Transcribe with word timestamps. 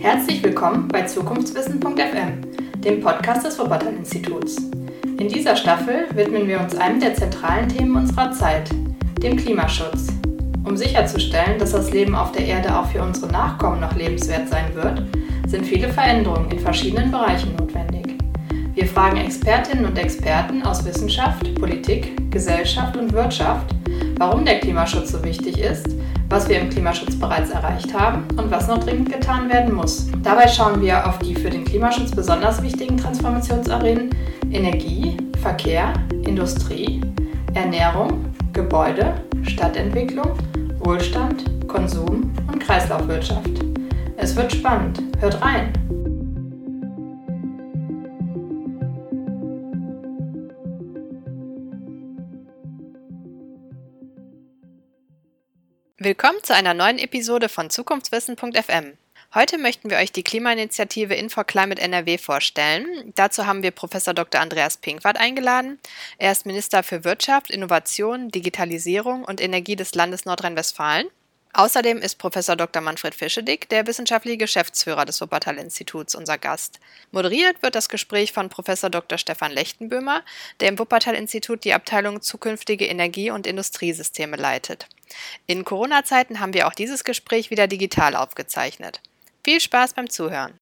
Herzlich 0.00 0.42
willkommen 0.42 0.88
bei 0.88 1.02
Zukunftswissen.fm, 1.02 2.80
dem 2.84 3.00
Podcast 3.00 3.46
des 3.46 3.58
Wuppertal-Instituts. 3.58 4.56
In 5.18 5.28
dieser 5.28 5.56
Staffel 5.56 6.06
widmen 6.14 6.46
wir 6.46 6.60
uns 6.60 6.76
einem 6.76 7.00
der 7.00 7.14
zentralen 7.14 7.68
Themen 7.68 7.96
unserer 7.96 8.30
Zeit, 8.30 8.70
dem 9.22 9.36
Klimaschutz. 9.36 10.08
Um 10.64 10.76
sicherzustellen, 10.76 11.58
dass 11.58 11.72
das 11.72 11.92
Leben 11.92 12.14
auf 12.14 12.32
der 12.32 12.44
Erde 12.44 12.78
auch 12.78 12.86
für 12.86 13.02
unsere 13.02 13.32
Nachkommen 13.32 13.80
noch 13.80 13.94
lebenswert 13.96 14.48
sein 14.48 14.74
wird, 14.74 15.02
sind 15.48 15.64
viele 15.64 15.88
Veränderungen 15.88 16.50
in 16.50 16.60
verschiedenen 16.60 17.10
Bereichen 17.10 17.56
notwendig. 17.56 18.18
Wir 18.74 18.86
fragen 18.86 19.16
Expertinnen 19.16 19.86
und 19.86 19.98
Experten 19.98 20.62
aus 20.62 20.84
Wissenschaft, 20.84 21.54
Politik, 21.54 22.30
Gesellschaft 22.30 22.96
und 22.96 23.12
Wirtschaft, 23.12 23.74
warum 24.18 24.44
der 24.44 24.60
Klimaschutz 24.60 25.12
so 25.12 25.24
wichtig 25.24 25.58
ist 25.58 25.95
was 26.28 26.48
wir 26.48 26.60
im 26.60 26.70
Klimaschutz 26.70 27.18
bereits 27.18 27.50
erreicht 27.50 27.92
haben 27.94 28.24
und 28.36 28.50
was 28.50 28.68
noch 28.68 28.78
dringend 28.78 29.12
getan 29.12 29.48
werden 29.48 29.74
muss. 29.74 30.08
Dabei 30.22 30.48
schauen 30.48 30.80
wir 30.80 31.06
auf 31.06 31.18
die 31.18 31.34
für 31.34 31.50
den 31.50 31.64
Klimaschutz 31.64 32.10
besonders 32.10 32.62
wichtigen 32.62 32.96
Transformationsarenen 32.96 34.10
Energie, 34.50 35.16
Verkehr, 35.40 35.92
Industrie, 36.24 37.00
Ernährung, 37.54 38.24
Gebäude, 38.52 39.14
Stadtentwicklung, 39.42 40.32
Wohlstand, 40.80 41.44
Konsum 41.68 42.32
und 42.48 42.60
Kreislaufwirtschaft. 42.60 43.64
Es 44.16 44.34
wird 44.34 44.52
spannend. 44.52 45.02
Hört 45.20 45.40
rein! 45.42 45.85
Willkommen 56.06 56.38
zu 56.44 56.54
einer 56.54 56.72
neuen 56.72 57.00
Episode 57.00 57.48
von 57.48 57.68
Zukunftswissen.fm. 57.68 58.92
Heute 59.34 59.58
möchten 59.58 59.90
wir 59.90 59.96
euch 59.96 60.12
die 60.12 60.22
Klimainitiative 60.22 61.16
InfoClimate 61.16 61.82
NRW 61.82 62.16
vorstellen. 62.16 63.12
Dazu 63.16 63.44
haben 63.44 63.64
wir 63.64 63.72
Professor 63.72 64.14
Dr. 64.14 64.40
Andreas 64.40 64.76
Pinkwart 64.76 65.18
eingeladen. 65.18 65.80
Er 66.18 66.30
ist 66.30 66.46
Minister 66.46 66.84
für 66.84 67.02
Wirtschaft, 67.02 67.50
Innovation, 67.50 68.28
Digitalisierung 68.28 69.24
und 69.24 69.40
Energie 69.40 69.74
des 69.74 69.96
Landes 69.96 70.26
Nordrhein-Westfalen 70.26 71.08
Außerdem 71.56 72.02
ist 72.02 72.16
Professor 72.16 72.54
Dr. 72.54 72.82
Manfred 72.82 73.14
Fischedick, 73.14 73.66
der 73.70 73.86
wissenschaftliche 73.86 74.36
Geschäftsführer 74.36 75.06
des 75.06 75.22
Wuppertal-Instituts, 75.22 76.14
unser 76.14 76.36
Gast. 76.36 76.80
Moderiert 77.12 77.62
wird 77.62 77.74
das 77.74 77.88
Gespräch 77.88 78.32
von 78.32 78.50
Professor 78.50 78.90
Dr. 78.90 79.16
Stefan 79.16 79.52
Lechtenböhmer, 79.52 80.22
der 80.60 80.68
im 80.68 80.78
Wuppertal-Institut 80.78 81.64
die 81.64 81.72
Abteilung 81.72 82.20
Zukünftige 82.20 82.84
Energie- 82.84 83.30
und 83.30 83.46
Industriesysteme 83.46 84.36
leitet. 84.36 84.86
In 85.46 85.64
Corona-Zeiten 85.64 86.40
haben 86.40 86.54
wir 86.54 86.66
auch 86.66 86.74
dieses 86.74 87.04
Gespräch 87.04 87.50
wieder 87.50 87.66
digital 87.66 88.16
aufgezeichnet. 88.16 89.00
Viel 89.44 89.60
Spaß 89.60 89.94
beim 89.94 90.10
Zuhören. 90.10 90.52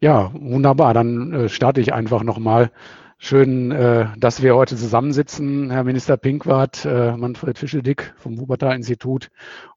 Ja, 0.00 0.32
wunderbar. 0.34 0.94
Dann 0.94 1.32
äh, 1.32 1.48
starte 1.48 1.80
ich 1.80 1.92
einfach 1.92 2.22
nochmal 2.22 2.70
Schön, 3.22 3.70
äh, 3.70 4.06
dass 4.16 4.42
wir 4.42 4.56
heute 4.56 4.76
zusammensitzen, 4.76 5.70
Herr 5.70 5.84
Minister 5.84 6.16
Pinkwart, 6.16 6.86
äh, 6.86 7.14
Manfred 7.14 7.58
Fischedick 7.58 8.14
vom 8.16 8.38
Wuppertal-Institut 8.38 9.28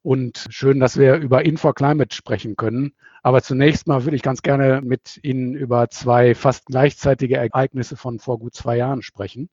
und 0.01 0.45
schön, 0.49 0.79
dass 0.79 0.97
wir 0.97 1.15
über 1.15 1.43
InfoClimate 1.43 2.15
sprechen 2.15 2.55
können. 2.55 2.93
Aber 3.21 3.41
zunächst 3.41 3.85
mal 3.85 4.05
würde 4.05 4.15
ich 4.15 4.21
ganz 4.21 4.43
gerne 4.43 4.79
mit 4.81 5.19
Ihnen 5.23 5.55
über 5.55 5.89
zwei 5.89 6.35
fast 6.35 6.67
gleichzeitige 6.67 7.35
Ereignisse 7.35 7.97
von 7.97 8.17
vor 8.17 8.39
gut 8.39 8.55
zwei 8.55 8.77
Jahren 8.77 9.01
sprechen. 9.01 9.49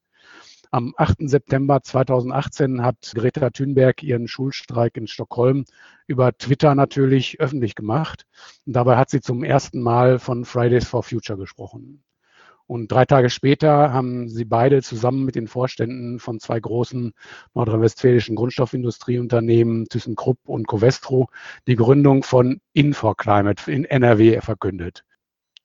Am 0.72 0.94
8. 0.96 1.28
September 1.28 1.82
2018 1.82 2.80
hat 2.84 3.10
Greta 3.16 3.50
Thunberg 3.50 4.04
ihren 4.04 4.28
Schulstreik 4.28 4.96
in 4.96 5.08
Stockholm 5.08 5.64
über 6.06 6.32
Twitter 6.38 6.76
natürlich 6.76 7.40
öffentlich 7.40 7.74
gemacht. 7.74 8.24
Und 8.66 8.74
dabei 8.74 8.96
hat 8.96 9.10
sie 9.10 9.20
zum 9.20 9.42
ersten 9.42 9.82
Mal 9.82 10.20
von 10.20 10.44
Fridays 10.44 10.86
for 10.86 11.02
Future 11.02 11.36
gesprochen. 11.36 12.04
Und 12.68 12.92
drei 12.92 13.04
Tage 13.04 13.30
später 13.30 13.92
haben 13.92 14.28
sie 14.28 14.44
beide 14.44 14.80
zusammen 14.80 15.24
mit 15.24 15.34
den 15.34 15.48
Vorständen 15.48 16.20
von 16.20 16.38
zwei 16.38 16.60
großen 16.60 17.14
nordrhein-westfälischen 17.52 18.36
Grundstoffindustrieunternehmen, 18.36 19.86
ThyssenKrupp 19.86 20.38
und 20.44 20.68
Covestro, 20.68 21.30
die 21.66 21.74
Gründung 21.74 22.22
von 22.22 22.60
InfoClimate 22.74 23.72
in 23.72 23.86
NRW 23.86 24.40
verkündet. 24.40 25.04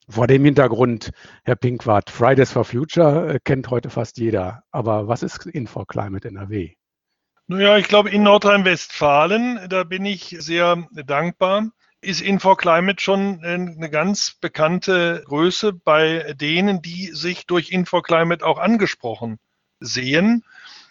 Vor 0.08 0.28
dem 0.28 0.44
Hintergrund, 0.44 1.10
Herr 1.44 1.56
Pinkwart, 1.56 2.10
Fridays 2.10 2.52
for 2.52 2.64
Future 2.64 3.34
äh, 3.34 3.38
kennt 3.42 3.70
heute 3.70 3.90
fast 3.90 4.18
jeder. 4.18 4.62
Aber 4.70 5.08
was 5.08 5.24
ist 5.24 5.46
InfoClimate 5.46 6.28
NRW? 6.28 6.74
Naja, 7.48 7.76
ich 7.76 7.88
glaube, 7.88 8.10
in 8.10 8.22
Nordrhein-Westfalen, 8.22 9.68
da 9.68 9.84
bin 9.84 10.04
ich 10.04 10.36
sehr 10.38 10.86
dankbar, 10.92 11.70
ist 12.00 12.20
InfoClimate 12.20 13.02
schon 13.02 13.44
eine 13.44 13.90
ganz 13.90 14.36
bekannte 14.40 15.22
Größe 15.26 15.72
bei 15.72 16.34
denen, 16.34 16.82
die 16.82 17.06
sich 17.06 17.46
durch 17.46 17.70
InfoClimate 17.70 18.44
auch 18.44 18.58
angesprochen 18.58 19.38
sehen. 19.80 20.44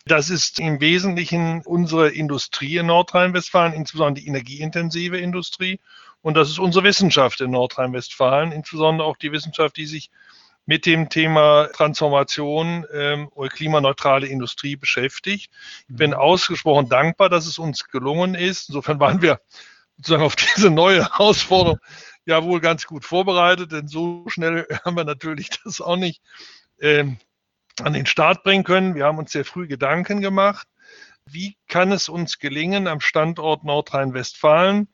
Das 0.05 0.29
ist 0.29 0.59
im 0.59 0.81
Wesentlichen 0.81 1.61
unsere 1.65 2.09
Industrie 2.09 2.77
in 2.77 2.87
Nordrhein-Westfalen, 2.87 3.73
insbesondere 3.73 4.21
die 4.23 4.27
energieintensive 4.27 5.17
Industrie. 5.17 5.79
Und 6.25 6.33
das 6.33 6.49
ist 6.49 6.57
unsere 6.57 6.83
Wissenschaft 6.83 7.39
in 7.39 7.51
Nordrhein-Westfalen, 7.51 8.51
insbesondere 8.51 9.07
auch 9.07 9.15
die 9.15 9.31
Wissenschaft, 9.31 9.77
die 9.77 9.85
sich 9.85 10.09
mit 10.65 10.87
dem 10.87 11.07
Thema 11.07 11.67
Transformation 11.67 12.83
ähm, 12.91 13.29
oder 13.35 13.49
klimaneutrale 13.49 14.25
Industrie 14.25 14.75
beschäftigt. 14.75 15.51
Ich 15.87 15.95
bin 15.95 16.09
mhm. 16.09 16.17
ausgesprochen 16.17 16.89
dankbar, 16.89 17.29
dass 17.29 17.45
es 17.45 17.59
uns 17.59 17.87
gelungen 17.89 18.33
ist. 18.33 18.69
Insofern 18.69 18.99
waren 18.99 19.21
wir 19.21 19.39
sozusagen 19.97 20.23
auf 20.23 20.35
diese 20.35 20.71
neue 20.71 21.03
Herausforderung 21.03 21.77
ja 22.25 22.43
wohl 22.43 22.59
ganz 22.59 22.87
gut 22.87 23.05
vorbereitet, 23.05 23.71
denn 23.71 23.87
so 23.87 24.25
schnell 24.27 24.65
haben 24.83 24.97
wir 24.97 25.03
natürlich 25.03 25.51
das 25.63 25.79
auch 25.79 25.95
nicht 25.95 26.23
ähm, 26.81 27.19
an 27.83 27.93
den 27.93 28.07
Start 28.07 28.41
bringen 28.41 28.63
können. 28.63 28.95
Wir 28.95 29.05
haben 29.05 29.19
uns 29.19 29.31
sehr 29.31 29.45
früh 29.45 29.67
Gedanken 29.67 30.21
gemacht, 30.21 30.67
wie 31.27 31.55
kann 31.67 31.91
es 31.91 32.09
uns 32.09 32.39
gelingen 32.39 32.87
am 32.87 32.99
Standort 32.99 33.63
Nordrhein-Westfalen, 33.63 34.87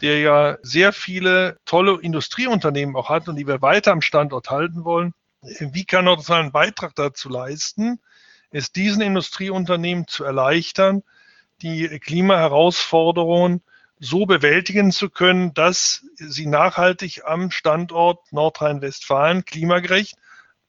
der 0.00 0.20
ja 0.20 0.58
sehr 0.62 0.92
viele 0.92 1.58
tolle 1.64 2.00
Industrieunternehmen 2.00 2.96
auch 2.96 3.08
hat 3.08 3.28
und 3.28 3.36
die 3.36 3.46
wir 3.46 3.62
weiter 3.62 3.92
am 3.92 4.02
Standort 4.02 4.50
halten 4.50 4.84
wollen, 4.84 5.14
wie 5.42 5.84
kann 5.84 6.06
Nordrhein 6.06 6.42
einen 6.42 6.52
Beitrag 6.52 6.94
dazu 6.94 7.28
leisten, 7.28 8.00
es 8.50 8.72
diesen 8.72 9.02
Industrieunternehmen 9.02 10.06
zu 10.06 10.24
erleichtern, 10.24 11.02
die 11.62 11.98
Klimaherausforderungen 12.00 13.62
so 13.98 14.26
bewältigen 14.26 14.92
zu 14.92 15.08
können, 15.08 15.54
dass 15.54 16.04
sie 16.16 16.46
nachhaltig 16.46 17.22
am 17.24 17.50
Standort 17.50 18.30
Nordrhein-Westfalen 18.32 19.44
klimagerecht, 19.44 20.16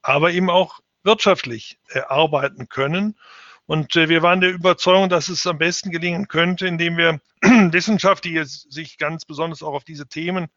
aber 0.00 0.30
eben 0.32 0.48
auch 0.48 0.80
wirtschaftlich 1.02 1.78
äh, 1.90 2.00
arbeiten 2.00 2.68
können. 2.68 3.18
Und 3.68 3.96
äh, 3.96 4.08
wir 4.08 4.22
waren 4.22 4.40
der 4.40 4.50
Überzeugung, 4.50 5.10
dass 5.10 5.28
es 5.28 5.46
am 5.46 5.58
besten 5.58 5.90
gelingen 5.90 6.26
könnte, 6.26 6.66
indem 6.66 6.96
wir 6.96 7.20
Wissenschaft, 7.42 8.24
die 8.24 8.42
sich 8.44 8.96
ganz 8.96 9.26
besonders 9.26 9.62
auch 9.62 9.74
auf 9.74 9.84
diese 9.84 10.08
Themen 10.08 10.48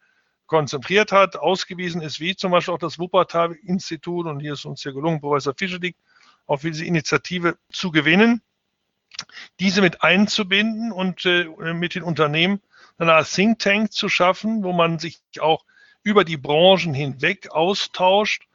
konzentriert 0.45 1.11
hat, 1.11 1.35
ausgewiesen 1.35 2.01
ist, 2.01 2.21
wie 2.21 2.37
zum 2.37 2.51
Beispiel 2.51 2.73
auch 2.73 2.79
das 2.79 2.99
Wuppertal-Institut, 2.99 4.27
und 4.27 4.39
hier 4.39 4.53
ist 4.53 4.63
uns 4.63 4.85
ja 4.85 4.91
gelungen, 4.91 5.19
Professor 5.19 5.53
Fischedick 5.53 5.97
auf 6.47 6.61
diese 6.61 6.85
Initiative 6.85 7.57
zu 7.69 7.91
gewinnen 7.91 8.41
diese 9.59 9.81
mit 9.81 10.01
einzubinden 10.01 10.91
und 10.91 11.25
äh, 11.25 11.45
mit 11.73 11.95
den 11.95 12.03
Unternehmen 12.03 12.61
eine 12.97 13.13
Art 13.13 13.31
Think 13.31 13.59
Tank 13.59 13.91
zu 13.91 14.09
schaffen, 14.09 14.63
wo 14.63 14.71
man 14.71 14.99
sich 14.99 15.21
auch 15.39 15.65
über 16.01 16.23
die 16.23 16.37
Branchen 16.37 16.93
hinweg 16.93 17.51
austauscht 17.51 18.47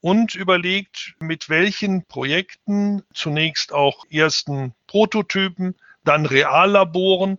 und 0.00 0.34
überlegt, 0.34 1.14
mit 1.20 1.48
welchen 1.48 2.06
Projekten 2.06 3.02
zunächst 3.12 3.72
auch 3.72 4.04
ersten 4.10 4.74
Prototypen, 4.86 5.74
dann 6.04 6.26
Reallaboren 6.26 7.38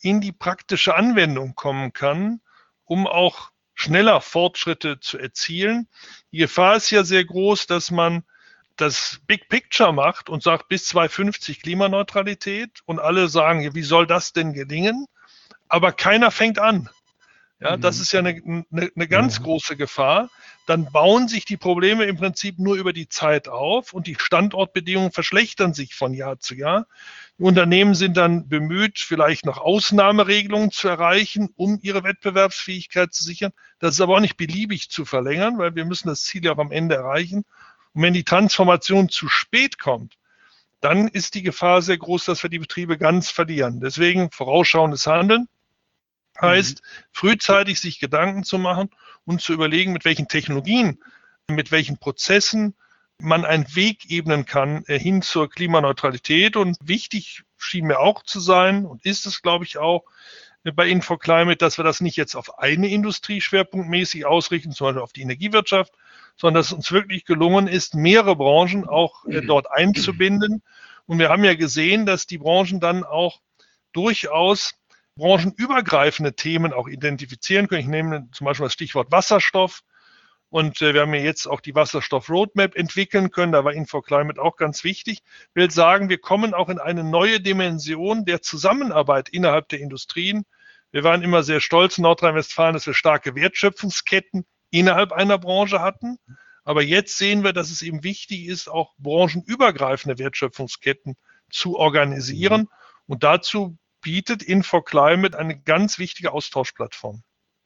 in 0.00 0.20
die 0.20 0.32
praktische 0.32 0.94
Anwendung 0.94 1.54
kommen 1.54 1.92
kann, 1.92 2.40
um 2.84 3.06
auch 3.06 3.50
schneller 3.74 4.20
Fortschritte 4.20 5.00
zu 5.00 5.18
erzielen. 5.18 5.88
Die 6.32 6.38
Gefahr 6.38 6.76
ist 6.76 6.90
ja 6.90 7.04
sehr 7.04 7.24
groß, 7.24 7.66
dass 7.66 7.90
man 7.90 8.24
das 8.76 9.20
Big 9.26 9.48
Picture 9.48 9.92
macht 9.92 10.28
und 10.28 10.42
sagt 10.42 10.68
bis 10.68 10.86
2050 10.86 11.62
Klimaneutralität 11.62 12.80
und 12.86 12.98
alle 12.98 13.28
sagen, 13.28 13.74
wie 13.74 13.82
soll 13.82 14.06
das 14.06 14.32
denn 14.32 14.52
gelingen? 14.52 15.06
Aber 15.68 15.92
keiner 15.92 16.30
fängt 16.30 16.58
an. 16.58 16.88
Ja, 17.60 17.76
das 17.76 17.96
mhm. 17.96 18.02
ist 18.02 18.12
ja 18.12 18.20
eine, 18.20 18.64
eine, 18.70 18.90
eine 18.94 19.08
ganz 19.08 19.36
ja. 19.36 19.42
große 19.42 19.76
Gefahr. 19.76 20.30
Dann 20.66 20.90
bauen 20.90 21.28
sich 21.28 21.44
die 21.44 21.56
Probleme 21.56 22.04
im 22.04 22.16
Prinzip 22.16 22.58
nur 22.58 22.76
über 22.76 22.92
die 22.92 23.08
Zeit 23.08 23.48
auf 23.48 23.92
und 23.92 24.06
die 24.06 24.16
Standortbedingungen 24.18 25.12
verschlechtern 25.12 25.74
sich 25.74 25.94
von 25.94 26.14
Jahr 26.14 26.38
zu 26.38 26.54
Jahr. 26.54 26.86
Die 27.38 27.42
Unternehmen 27.42 27.94
sind 27.94 28.16
dann 28.16 28.48
bemüht, 28.48 28.98
vielleicht 28.98 29.44
noch 29.44 29.58
Ausnahmeregelungen 29.58 30.70
zu 30.70 30.88
erreichen, 30.88 31.50
um 31.56 31.78
ihre 31.82 32.02
Wettbewerbsfähigkeit 32.02 33.12
zu 33.12 33.24
sichern. 33.24 33.52
Das 33.78 33.94
ist 33.94 34.00
aber 34.00 34.16
auch 34.16 34.20
nicht 34.20 34.36
beliebig 34.36 34.90
zu 34.90 35.04
verlängern, 35.04 35.58
weil 35.58 35.74
wir 35.74 35.84
müssen 35.84 36.08
das 36.08 36.22
Ziel 36.22 36.44
ja 36.44 36.52
auch 36.52 36.58
am 36.58 36.72
Ende 36.72 36.94
erreichen. 36.94 37.44
Und 37.92 38.02
wenn 38.02 38.14
die 38.14 38.24
Transformation 38.24 39.08
zu 39.08 39.28
spät 39.28 39.78
kommt, 39.78 40.14
dann 40.80 41.08
ist 41.08 41.34
die 41.34 41.42
Gefahr 41.42 41.82
sehr 41.82 41.98
groß, 41.98 42.24
dass 42.24 42.42
wir 42.42 42.50
die 42.50 42.58
Betriebe 42.58 42.96
ganz 42.96 43.30
verlieren. 43.30 43.80
Deswegen 43.80 44.30
vorausschauendes 44.30 45.06
Handeln. 45.06 45.46
Heißt, 46.40 46.82
frühzeitig 47.12 47.80
sich 47.80 48.00
Gedanken 48.00 48.44
zu 48.44 48.58
machen 48.58 48.90
und 49.24 49.40
zu 49.40 49.52
überlegen, 49.52 49.92
mit 49.92 50.04
welchen 50.04 50.28
Technologien, 50.28 51.02
mit 51.48 51.70
welchen 51.70 51.98
Prozessen 51.98 52.74
man 53.20 53.44
einen 53.44 53.74
Weg 53.74 54.10
ebnen 54.10 54.46
kann 54.46 54.84
äh, 54.86 54.98
hin 54.98 55.22
zur 55.22 55.50
Klimaneutralität. 55.50 56.56
Und 56.56 56.78
wichtig 56.82 57.42
schien 57.58 57.86
mir 57.86 57.98
auch 58.00 58.22
zu 58.22 58.40
sein 58.40 58.86
und 58.86 59.04
ist 59.04 59.26
es, 59.26 59.42
glaube 59.42 59.64
ich, 59.64 59.78
auch 59.78 60.04
äh, 60.64 60.72
bei 60.72 60.88
InfoClimate, 60.88 61.56
dass 61.56 61.78
wir 61.78 61.84
das 61.84 62.00
nicht 62.00 62.16
jetzt 62.16 62.34
auf 62.34 62.58
eine 62.58 62.88
Industrie 62.88 63.40
schwerpunktmäßig 63.40 64.26
ausrichten, 64.26 64.72
zum 64.72 64.86
Beispiel 64.86 65.02
auf 65.02 65.12
die 65.12 65.22
Energiewirtschaft, 65.22 65.92
sondern 66.36 66.60
dass 66.60 66.68
es 66.68 66.72
uns 66.72 66.92
wirklich 66.92 67.24
gelungen 67.24 67.68
ist, 67.68 67.94
mehrere 67.94 68.36
Branchen 68.36 68.88
auch 68.88 69.24
äh, 69.26 69.42
dort 69.42 69.70
einzubinden. 69.70 70.62
Und 71.06 71.18
wir 71.18 71.28
haben 71.28 71.44
ja 71.44 71.54
gesehen, 71.54 72.06
dass 72.06 72.26
die 72.26 72.38
Branchen 72.38 72.80
dann 72.80 73.04
auch 73.04 73.40
durchaus 73.92 74.74
branchenübergreifende 75.20 76.34
Themen 76.34 76.72
auch 76.72 76.88
identifizieren 76.88 77.68
können. 77.68 77.82
Ich 77.82 77.86
nehme 77.86 78.28
zum 78.32 78.46
Beispiel 78.46 78.66
das 78.66 78.72
Stichwort 78.72 79.12
Wasserstoff. 79.12 79.82
Und 80.48 80.82
äh, 80.82 80.94
wir 80.94 81.02
haben 81.02 81.14
ja 81.14 81.20
jetzt 81.20 81.46
auch 81.46 81.60
die 81.60 81.74
Wasserstoff-Roadmap 81.74 82.74
entwickeln 82.74 83.30
können. 83.30 83.52
Da 83.52 83.64
war 83.64 83.72
InfoClimate 83.72 84.40
auch 84.40 84.56
ganz 84.56 84.82
wichtig. 84.82 85.22
Ich 85.22 85.54
will 85.54 85.70
sagen, 85.70 86.08
wir 86.08 86.18
kommen 86.18 86.54
auch 86.54 86.70
in 86.70 86.78
eine 86.78 87.04
neue 87.04 87.40
Dimension 87.40 88.24
der 88.24 88.42
Zusammenarbeit 88.42 89.28
innerhalb 89.28 89.68
der 89.68 89.80
Industrien. 89.80 90.44
Wir 90.90 91.04
waren 91.04 91.22
immer 91.22 91.42
sehr 91.42 91.60
stolz 91.60 91.98
in 91.98 92.02
Nordrhein-Westfalen, 92.02 92.72
dass 92.72 92.86
wir 92.86 92.94
starke 92.94 93.36
Wertschöpfungsketten 93.36 94.44
innerhalb 94.70 95.12
einer 95.12 95.38
Branche 95.38 95.80
hatten. 95.80 96.16
Aber 96.64 96.82
jetzt 96.82 97.16
sehen 97.18 97.44
wir, 97.44 97.52
dass 97.52 97.70
es 97.70 97.82
eben 97.82 98.02
wichtig 98.02 98.46
ist, 98.46 98.68
auch 98.68 98.94
branchenübergreifende 98.98 100.18
Wertschöpfungsketten 100.18 101.16
zu 101.50 101.76
organisieren. 101.76 102.68
Und 103.06 103.22
dazu 103.22 103.76
bietet 104.00 104.42
InfoClimate 104.42 105.38
eine 105.38 105.58
ganz 105.60 105.98
wichtige 105.98 106.32
Austauschplattform. 106.32 107.22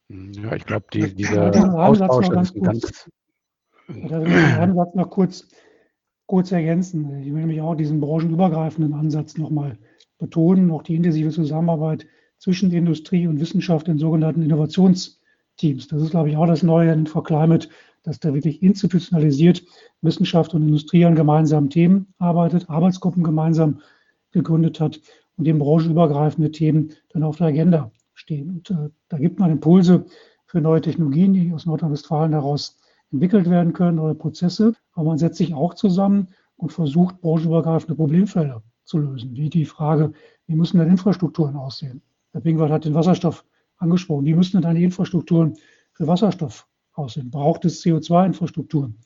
Ja, 0.08 0.54
ich 0.54 0.66
glaube, 0.66 0.86
die, 0.92 1.14
dieser 1.14 1.74
Austausch 1.74 2.28
ist 2.28 2.56
ein 2.56 2.62
ganz. 2.62 3.10
Ich 3.88 4.10
will 4.10 4.26
einen 4.26 4.74
Satz 4.74 4.94
noch 4.94 5.10
kurz, 5.10 5.48
kurz 6.26 6.52
ergänzen. 6.52 7.20
Ich 7.20 7.26
will 7.26 7.40
nämlich 7.40 7.60
auch 7.60 7.74
diesen 7.74 8.00
branchenübergreifenden 8.00 8.94
Ansatz 8.94 9.36
nochmal 9.36 9.78
betonen, 10.18 10.70
auch 10.70 10.82
die 10.82 10.94
intensive 10.94 11.30
Zusammenarbeit 11.30 12.06
zwischen 12.38 12.72
Industrie 12.72 13.26
und 13.26 13.40
Wissenschaft 13.40 13.88
in 13.88 13.98
sogenannten 13.98 14.42
Innovationsteams. 14.42 15.88
Das 15.88 16.02
ist, 16.02 16.10
glaube 16.10 16.30
ich, 16.30 16.36
auch 16.36 16.46
das 16.46 16.62
Neue 16.62 16.92
in 16.92 17.00
InfoClimate, 17.00 17.68
dass 18.02 18.20
da 18.20 18.34
wirklich 18.34 18.62
institutionalisiert 18.62 19.62
Wissenschaft 20.02 20.54
und 20.54 20.62
Industrie 20.62 21.04
an 21.06 21.14
gemeinsamen 21.14 21.70
Themen 21.70 22.14
arbeitet, 22.18 22.68
Arbeitsgruppen 22.68 23.24
gemeinsam 23.24 23.80
gegründet 24.30 24.80
hat 24.80 25.00
und 25.36 25.46
eben 25.46 25.58
branchenübergreifende 25.58 26.50
Themen 26.50 26.92
dann 27.10 27.22
auf 27.22 27.36
der 27.36 27.48
Agenda 27.48 27.90
stehen. 28.14 28.50
Und 28.50 28.70
äh, 28.70 28.90
da 29.08 29.18
gibt 29.18 29.38
man 29.38 29.50
Impulse 29.50 30.06
für 30.46 30.60
neue 30.60 30.80
Technologien, 30.80 31.32
die 31.32 31.52
aus 31.52 31.66
Nordrhein-Westfalen 31.66 32.32
heraus 32.32 32.78
entwickelt 33.12 33.48
werden 33.50 33.72
können, 33.72 33.96
neue 33.96 34.14
Prozesse. 34.14 34.74
Aber 34.92 35.08
man 35.08 35.18
setzt 35.18 35.36
sich 35.36 35.54
auch 35.54 35.74
zusammen 35.74 36.28
und 36.56 36.72
versucht, 36.72 37.20
branchenübergreifende 37.20 37.96
Problemfelder 37.96 38.62
zu 38.84 38.98
lösen, 38.98 39.34
wie 39.34 39.48
die 39.48 39.64
Frage, 39.64 40.12
wie 40.46 40.54
müssen 40.54 40.78
denn 40.78 40.88
Infrastrukturen 40.88 41.56
aussehen? 41.56 42.02
Herr 42.32 42.40
Bingwald 42.40 42.70
hat 42.70 42.84
den 42.84 42.94
Wasserstoff 42.94 43.44
angesprochen. 43.78 44.26
Wie 44.26 44.34
müssen 44.34 44.60
denn 44.60 44.74
die 44.74 44.84
Infrastrukturen 44.84 45.56
für 45.92 46.06
Wasserstoff 46.06 46.68
aussehen? 46.92 47.30
Braucht 47.30 47.64
es 47.64 47.82
CO2-Infrastrukturen 47.82 48.98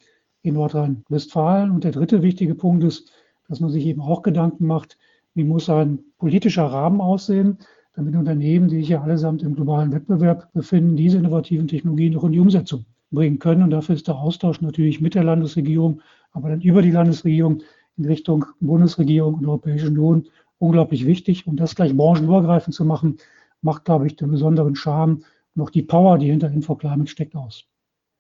in 0.43 0.55
Nordrhein-Westfalen? 0.55 1.71
Und 1.71 1.85
der 1.85 1.93
dritte 1.93 2.23
wichtige 2.23 2.55
Punkt 2.55 2.85
ist, 2.85 3.13
dass 3.49 3.61
man 3.61 3.71
sich 3.71 3.87
eben 3.87 4.01
auch 4.01 4.23
Gedanken 4.23 4.67
macht, 4.67 4.99
wie 5.35 5.45
muss 5.45 5.69
ein 5.69 6.01
politischer 6.19 6.65
Rahmen 6.65 7.01
aussehen, 7.01 7.59
damit 7.95 8.15
Unternehmen, 8.15 8.69
die 8.69 8.81
sich 8.81 8.91
ja 8.91 9.03
allesamt 9.03 9.43
im 9.43 9.55
globalen 9.55 9.93
Wettbewerb 9.93 10.53
befinden, 10.53 10.97
diese 10.97 11.19
innovativen 11.19 11.69
Technologien 11.69 12.17
auch 12.17 12.25
in 12.25 12.33
die 12.33 12.41
Umsetzung 12.41 12.85
bringen 13.11 13.39
können. 13.39 13.63
Und 13.63 13.71
dafür 13.71 13.95
ist 13.95 14.07
der 14.07 14.17
Austausch 14.17 14.61
natürlich 14.61 15.01
mit 15.01 15.15
der 15.15 15.25
Landesregierung, 15.25 16.01
aber 16.33 16.51
dann 16.51 16.61
über 16.61 16.83
die 16.83 16.91
Landesregierung 16.91 17.63
in 17.97 18.05
Richtung 18.05 18.47
Bundesregierung 18.61 19.35
und 19.35 19.47
Europäische 19.47 19.89
Union 19.89 20.29
unglaublich 20.59 21.07
wichtig. 21.07 21.47
Und 21.47 21.57
das 21.59 21.75
gleich 21.75 21.97
branchenübergreifend 21.97 22.75
zu 22.75 22.85
machen, 22.85 23.17
macht, 23.63 23.85
glaube 23.85 24.07
ich, 24.07 24.17
den 24.17 24.31
besonderen 24.31 24.77
Charme 24.77 25.23
auch 25.59 25.71
die 25.71 25.83
Power, 25.83 26.19
die 26.19 26.31
hinter 26.31 26.51
InfoClimate 26.53 27.11
steckt, 27.11 27.35
aus. 27.35 27.65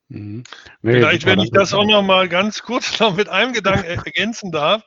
Mhm. 0.08 0.42
Vielleicht, 0.82 1.24
wenn 1.26 1.38
ich 1.38 1.50
das 1.50 1.72
auch 1.72 1.84
noch 1.84 2.02
mal 2.02 2.28
ganz 2.28 2.62
kurz 2.62 2.98
noch 3.00 3.16
mit 3.16 3.28
einem 3.28 3.52
Gedanken 3.52 3.84
ergänzen 4.04 4.50
darf 4.50 4.82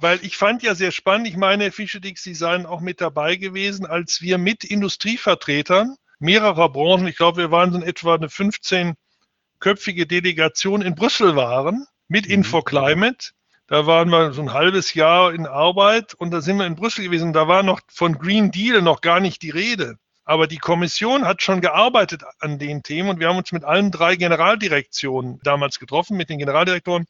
weil 0.00 0.24
ich 0.24 0.36
fand 0.36 0.62
ja 0.62 0.74
sehr 0.74 0.92
spannend, 0.92 1.26
ich 1.26 1.36
meine, 1.36 1.72
Fische 1.72 2.00
Dix, 2.00 2.22
Sie 2.22 2.34
seien 2.34 2.66
auch 2.66 2.80
mit 2.80 3.00
dabei 3.00 3.36
gewesen, 3.36 3.86
als 3.86 4.22
wir 4.22 4.38
mit 4.38 4.64
Industrievertretern 4.64 5.96
mehrerer 6.18 6.68
Branchen, 6.68 7.06
ich 7.06 7.16
glaube, 7.16 7.38
wir 7.38 7.50
waren 7.50 7.72
so 7.72 7.78
in 7.78 7.84
etwa 7.84 8.14
eine 8.14 8.28
15-köpfige 8.28 10.06
Delegation 10.06 10.82
in 10.82 10.94
Brüssel 10.94 11.36
waren, 11.36 11.86
mit 12.08 12.26
mhm. 12.26 12.34
InfoClimate. 12.34 13.30
Da 13.66 13.86
waren 13.86 14.08
wir 14.08 14.32
so 14.32 14.40
ein 14.40 14.54
halbes 14.54 14.94
Jahr 14.94 15.34
in 15.34 15.46
Arbeit 15.46 16.14
und 16.14 16.30
da 16.30 16.40
sind 16.40 16.56
wir 16.56 16.66
in 16.66 16.76
Brüssel 16.76 17.04
gewesen. 17.04 17.32
Da 17.32 17.48
war 17.48 17.62
noch 17.62 17.80
von 17.88 18.18
Green 18.18 18.50
Deal 18.50 18.80
noch 18.80 19.02
gar 19.02 19.20
nicht 19.20 19.42
die 19.42 19.50
Rede. 19.50 19.96
Aber 20.24 20.46
die 20.46 20.58
Kommission 20.58 21.24
hat 21.24 21.42
schon 21.42 21.60
gearbeitet 21.60 22.22
an 22.40 22.58
den 22.58 22.82
Themen 22.82 23.10
und 23.10 23.20
wir 23.20 23.28
haben 23.28 23.38
uns 23.38 23.52
mit 23.52 23.64
allen 23.64 23.90
drei 23.90 24.16
Generaldirektionen 24.16 25.40
damals 25.42 25.78
getroffen, 25.78 26.16
mit 26.16 26.30
den 26.30 26.38
Generaldirektoren 26.38 27.06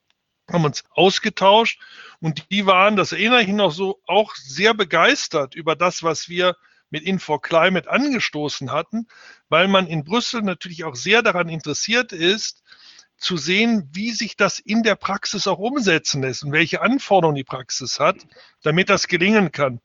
haben 0.50 0.64
uns 0.64 0.84
ausgetauscht 0.90 1.80
und 2.20 2.50
die 2.50 2.66
waren, 2.66 2.96
das 2.96 3.12
erinnere 3.12 3.42
ich 3.42 3.48
noch 3.48 3.72
so, 3.72 4.00
auch 4.06 4.34
sehr 4.34 4.74
begeistert 4.74 5.54
über 5.54 5.76
das, 5.76 6.02
was 6.02 6.28
wir 6.28 6.56
mit 6.90 7.02
InfoClimate 7.02 7.90
angestoßen 7.90 8.72
hatten, 8.72 9.06
weil 9.48 9.68
man 9.68 9.86
in 9.86 10.04
Brüssel 10.04 10.42
natürlich 10.42 10.84
auch 10.84 10.94
sehr 10.94 11.22
daran 11.22 11.48
interessiert 11.48 12.12
ist, 12.12 12.62
zu 13.18 13.36
sehen, 13.36 13.88
wie 13.92 14.12
sich 14.12 14.36
das 14.36 14.58
in 14.58 14.82
der 14.82 14.94
Praxis 14.94 15.46
auch 15.46 15.58
umsetzen 15.58 16.22
lässt 16.22 16.44
und 16.44 16.52
welche 16.52 16.80
Anforderungen 16.80 17.36
die 17.36 17.44
Praxis 17.44 17.98
hat, 17.98 18.16
damit 18.62 18.88
das 18.88 19.08
gelingen 19.08 19.52
kann. 19.52 19.80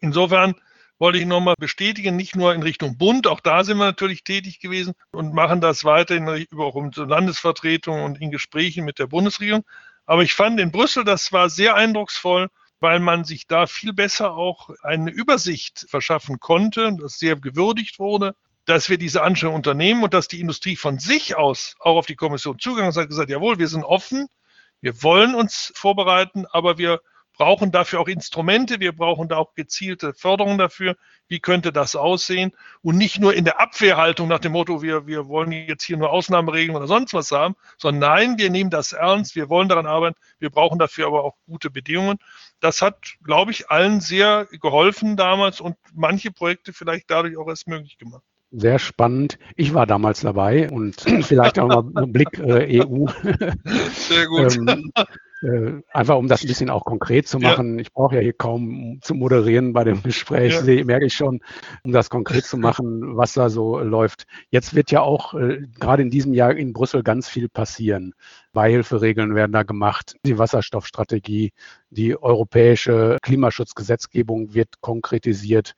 Insofern 0.00 0.54
wollte 0.98 1.18
ich 1.18 1.26
nochmal 1.26 1.54
bestätigen, 1.58 2.16
nicht 2.16 2.36
nur 2.36 2.54
in 2.54 2.62
Richtung 2.62 2.96
Bund, 2.96 3.26
auch 3.26 3.40
da 3.40 3.64
sind 3.64 3.78
wir 3.78 3.86
natürlich 3.86 4.24
tätig 4.24 4.60
gewesen 4.60 4.94
und 5.12 5.34
machen 5.34 5.60
das 5.60 5.84
weiterhin 5.84 6.46
auch 6.56 6.74
um 6.74 6.90
Landesvertretungen 6.94 8.04
und 8.04 8.20
in 8.20 8.30
Gesprächen 8.30 8.84
mit 8.84 8.98
der 8.98 9.06
Bundesregierung, 9.06 9.64
aber 10.10 10.24
ich 10.24 10.34
fand 10.34 10.58
in 10.58 10.72
Brüssel, 10.72 11.04
das 11.04 11.30
war 11.30 11.48
sehr 11.48 11.76
eindrucksvoll, 11.76 12.48
weil 12.80 12.98
man 12.98 13.22
sich 13.22 13.46
da 13.46 13.68
viel 13.68 13.92
besser 13.92 14.32
auch 14.32 14.70
eine 14.82 15.12
Übersicht 15.12 15.86
verschaffen 15.88 16.40
konnte, 16.40 16.96
das 17.00 17.20
sehr 17.20 17.36
gewürdigt 17.36 18.00
wurde, 18.00 18.34
dass 18.64 18.90
wir 18.90 18.98
diese 18.98 19.22
Anstrengungen 19.22 19.58
unternehmen 19.58 20.02
und 20.02 20.12
dass 20.12 20.26
die 20.26 20.40
Industrie 20.40 20.74
von 20.74 20.98
sich 20.98 21.36
aus 21.36 21.76
auch 21.78 21.94
auf 21.96 22.06
die 22.06 22.16
Kommission 22.16 22.58
zugegangen 22.58 22.90
ist 22.90 22.96
und 22.96 23.04
hat 23.04 23.08
gesagt, 23.08 23.30
jawohl, 23.30 23.60
wir 23.60 23.68
sind 23.68 23.84
offen, 23.84 24.26
wir 24.80 25.00
wollen 25.00 25.36
uns 25.36 25.70
vorbereiten, 25.76 26.44
aber 26.50 26.76
wir 26.76 27.00
brauchen 27.40 27.72
dafür 27.72 28.00
auch 28.00 28.08
Instrumente, 28.08 28.80
wir 28.80 28.92
brauchen 28.92 29.26
da 29.26 29.38
auch 29.38 29.54
gezielte 29.54 30.12
Förderung 30.12 30.58
dafür. 30.58 30.96
Wie 31.26 31.40
könnte 31.40 31.72
das 31.72 31.96
aussehen? 31.96 32.52
Und 32.82 32.98
nicht 32.98 33.18
nur 33.18 33.32
in 33.32 33.46
der 33.46 33.58
Abwehrhaltung 33.58 34.28
nach 34.28 34.40
dem 34.40 34.52
Motto, 34.52 34.82
wir, 34.82 35.06
wir 35.06 35.26
wollen 35.26 35.50
jetzt 35.50 35.84
hier 35.84 35.96
nur 35.96 36.10
Ausnahmeregeln 36.10 36.76
oder 36.76 36.86
sonst 36.86 37.14
was 37.14 37.32
haben, 37.32 37.54
sondern 37.78 38.10
nein, 38.10 38.38
wir 38.38 38.50
nehmen 38.50 38.68
das 38.68 38.92
ernst, 38.92 39.36
wir 39.36 39.48
wollen 39.48 39.70
daran 39.70 39.86
arbeiten, 39.86 40.18
wir 40.38 40.50
brauchen 40.50 40.78
dafür 40.78 41.06
aber 41.06 41.24
auch 41.24 41.36
gute 41.46 41.70
Bedingungen. 41.70 42.18
Das 42.60 42.82
hat, 42.82 43.14
glaube 43.24 43.52
ich, 43.52 43.70
allen 43.70 44.02
sehr 44.02 44.46
geholfen 44.60 45.16
damals 45.16 45.62
und 45.62 45.76
manche 45.94 46.30
Projekte 46.30 46.74
vielleicht 46.74 47.10
dadurch 47.10 47.38
auch 47.38 47.48
erst 47.48 47.68
möglich 47.68 47.96
gemacht 47.96 48.22
sehr 48.52 48.80
spannend. 48.80 49.38
Ich 49.54 49.74
war 49.74 49.86
damals 49.86 50.22
dabei 50.22 50.68
und 50.68 51.00
vielleicht 51.22 51.60
auch 51.60 51.68
mal 51.68 51.84
einen 51.94 52.12
Blick 52.12 52.36
äh, 52.36 52.82
EU. 52.82 53.06
Sehr 53.92 54.26
gut. 54.26 54.56
ähm, 54.68 54.92
äh, 55.42 55.80
einfach 55.92 56.16
um 56.16 56.28
das 56.28 56.42
ein 56.42 56.48
bisschen 56.48 56.70
auch 56.70 56.84
konkret 56.84 57.26
zu 57.26 57.38
machen. 57.38 57.74
Ja. 57.74 57.80
Ich 57.80 57.92
brauche 57.92 58.16
ja 58.16 58.20
hier 58.20 58.32
kaum 58.32 58.98
zu 59.02 59.14
moderieren 59.14 59.72
bei 59.72 59.84
dem 59.84 60.02
Gespräch, 60.02 60.54
ja. 60.54 60.62
sehe, 60.62 60.84
merke 60.84 61.06
ich 61.06 61.14
schon, 61.14 61.40
um 61.82 61.92
das 61.92 62.10
konkret 62.10 62.44
zu 62.44 62.58
machen, 62.58 63.16
was 63.16 63.32
da 63.32 63.48
so 63.48 63.78
läuft. 63.78 64.24
Jetzt 64.50 64.74
wird 64.74 64.90
ja 64.90 65.00
auch 65.00 65.34
äh, 65.34 65.66
gerade 65.78 66.02
in 66.02 66.10
diesem 66.10 66.34
Jahr 66.34 66.54
in 66.54 66.72
Brüssel 66.72 67.02
ganz 67.02 67.28
viel 67.28 67.48
passieren. 67.48 68.14
Beihilferegeln 68.52 69.34
werden 69.34 69.52
da 69.52 69.62
gemacht, 69.62 70.16
die 70.24 70.38
Wasserstoffstrategie, 70.38 71.52
die 71.90 72.20
europäische 72.20 73.18
Klimaschutzgesetzgebung 73.22 74.54
wird 74.54 74.80
konkretisiert. 74.80 75.74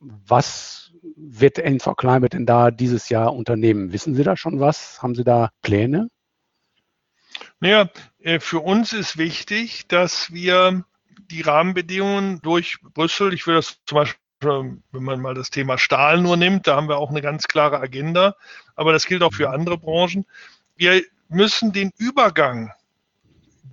Was 0.00 0.92
wird 1.16 1.58
NV 1.58 1.96
Climate 1.96 2.36
denn 2.36 2.46
da 2.46 2.70
dieses 2.70 3.08
Jahr 3.08 3.34
unternehmen? 3.34 3.92
Wissen 3.92 4.14
Sie 4.14 4.24
da 4.24 4.36
schon 4.36 4.60
was? 4.60 5.02
Haben 5.02 5.14
Sie 5.14 5.24
da 5.24 5.50
Pläne? 5.62 6.08
Naja, 7.60 7.88
äh, 8.20 8.40
für 8.40 8.60
uns 8.60 8.92
ist 8.92 9.18
wichtig, 9.18 9.86
dass 9.88 10.32
wir 10.32 10.84
die 11.30 11.42
Rahmenbedingungen 11.42 12.40
durch 12.42 12.78
Brüssel, 12.82 13.32
ich 13.32 13.46
will 13.46 13.54
das 13.54 13.78
zum 13.86 13.96
Beispiel, 13.96 14.18
wenn 14.40 15.02
man 15.02 15.20
mal 15.20 15.34
das 15.34 15.50
Thema 15.50 15.78
Stahl 15.78 16.20
nur 16.20 16.36
nimmt, 16.36 16.66
da 16.66 16.76
haben 16.76 16.88
wir 16.88 16.98
auch 16.98 17.10
eine 17.10 17.22
ganz 17.22 17.44
klare 17.46 17.78
Agenda, 17.78 18.34
aber 18.74 18.92
das 18.92 19.06
gilt 19.06 19.22
auch 19.22 19.32
für 19.32 19.50
andere 19.50 19.78
Branchen. 19.78 20.26
Wir 20.76 21.02
müssen 21.28 21.72
den 21.72 21.92
Übergang 21.96 22.72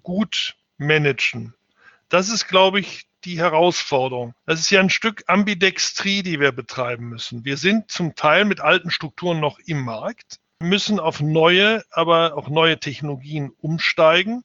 gut 0.03 0.55
managen. 0.77 1.53
Das 2.07 2.29
ist, 2.29 2.47
glaube 2.47 2.79
ich, 2.79 3.07
die 3.25 3.37
Herausforderung. 3.37 4.33
Das 4.45 4.59
ist 4.59 4.69
ja 4.69 4.79
ein 4.79 4.89
Stück 4.89 5.23
Ambidextrie, 5.27 6.23
die 6.23 6.39
wir 6.39 6.51
betreiben 6.51 7.09
müssen. 7.09 7.43
Wir 7.43 7.57
sind 7.57 7.91
zum 7.91 8.15
Teil 8.15 8.45
mit 8.45 8.61
alten 8.61 8.91
Strukturen 8.91 9.39
noch 9.39 9.59
im 9.59 9.81
Markt, 9.81 10.39
müssen 10.61 10.99
auf 10.99 11.21
neue, 11.21 11.83
aber 11.91 12.35
auch 12.35 12.49
neue 12.49 12.79
Technologien 12.79 13.51
umsteigen. 13.61 14.43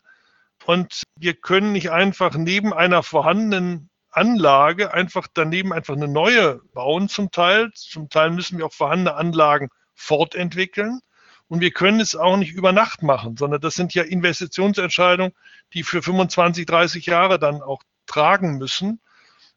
Und 0.65 1.03
wir 1.19 1.35
können 1.35 1.73
nicht 1.73 1.91
einfach 1.91 2.35
neben 2.37 2.73
einer 2.73 3.03
vorhandenen 3.03 3.91
Anlage 4.11 4.95
einfach 4.95 5.27
daneben 5.33 5.73
einfach 5.73 5.97
eine 5.97 6.07
neue 6.07 6.61
bauen 6.73 7.09
zum 7.09 7.33
Teil. 7.33 7.73
Zum 7.75 8.09
Teil 8.09 8.31
müssen 8.31 8.59
wir 8.59 8.67
auch 8.67 8.73
vorhandene 8.73 9.17
Anlagen 9.17 9.71
fortentwickeln. 9.95 11.01
Und 11.49 11.61
wir 11.61 11.73
können 11.73 12.01
es 12.01 12.15
auch 12.15 12.37
nicht 12.37 12.53
über 12.53 12.73
Nacht 12.73 13.03
machen, 13.03 13.37
sondern 13.37 13.61
das 13.61 13.75
sind 13.75 13.93
ja 13.93 14.05
Investitionsentscheidungen, 14.05 15.35
die 15.75 15.83
für 15.83 16.01
25, 16.01 16.65
30 16.65 17.07
Jahre 17.07 17.39
dann 17.39 17.61
auch 17.61 17.83
tragen 18.07 18.57
müssen. 18.57 19.01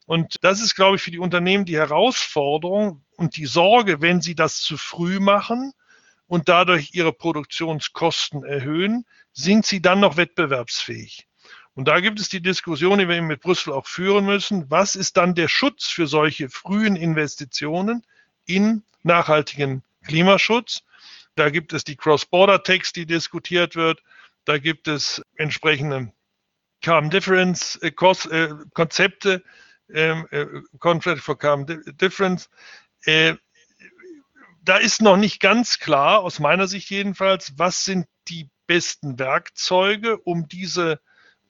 Und 0.06 0.38
das 0.42 0.62
ist, 0.62 0.76
glaube 0.76 0.96
ich, 0.96 1.02
für 1.02 1.12
die 1.12 1.20
Unternehmen 1.20 1.66
die 1.66 1.78
Herausforderung 1.78 3.04
und 3.16 3.38
die 3.38 3.46
Sorge, 3.46 4.02
wenn 4.02 4.22
sie 4.22 4.36
das 4.36 4.60
zu 4.60 4.78
früh 4.78 5.20
machen 5.20 5.74
und 6.28 6.50
dadurch 6.50 6.92
ihre 6.94 7.14
Produktionskosten 7.14 8.44
erhöhen, 8.44 9.06
sind 9.34 9.66
sie 9.66 9.82
dann 9.82 10.00
noch 10.00 10.18
wettbewerbsfähig. 10.18 11.28
Und 11.74 11.88
da 11.88 12.00
gibt 12.00 12.20
es 12.20 12.28
die 12.28 12.42
Diskussion, 12.42 12.98
die 12.98 13.08
wir 13.08 13.22
mit 13.22 13.42
Brüssel 13.42 13.72
auch 13.72 13.86
führen 13.86 14.26
müssen. 14.26 14.70
Was 14.70 14.96
ist 14.96 15.16
dann 15.16 15.36
der 15.36 15.48
Schutz 15.48 15.86
für 15.88 16.08
solche 16.08 16.50
frühen 16.50 16.96
Investitionen 16.96 18.04
in 18.46 18.84
nachhaltigen 19.04 19.84
Klimaschutz? 20.04 20.84
Da 21.36 21.52
gibt 21.52 21.74
es 21.74 21.84
die 21.84 21.96
Cross-Border-Tax, 21.96 22.94
die 22.94 23.06
diskutiert 23.06 23.76
wird. 23.76 24.02
Da 24.46 24.58
gibt 24.58 24.88
es 24.88 25.22
entsprechende 25.36 26.12
Carbon 26.82 27.12
Difference 27.12 27.76
äh, 27.84 27.90
äh, 27.90 28.56
Konzepte, 28.74 29.44
ähm, 29.94 30.28
äh, 30.32 30.46
Contract 30.80 31.22
for 31.22 31.38
Carbon 31.38 31.84
Difference. 32.02 32.50
Da 34.68 34.78
ist 34.78 35.02
noch 35.02 35.18
nicht 35.18 35.40
ganz 35.40 35.80
klar, 35.80 36.20
aus 36.20 36.40
meiner 36.40 36.68
Sicht 36.68 36.90
jedenfalls, 36.90 37.54
was 37.58 37.86
sind 37.86 38.06
die 38.28 38.50
besten 38.68 39.18
Werkzeuge, 39.18 40.18
um 40.18 40.50
diese 40.50 41.00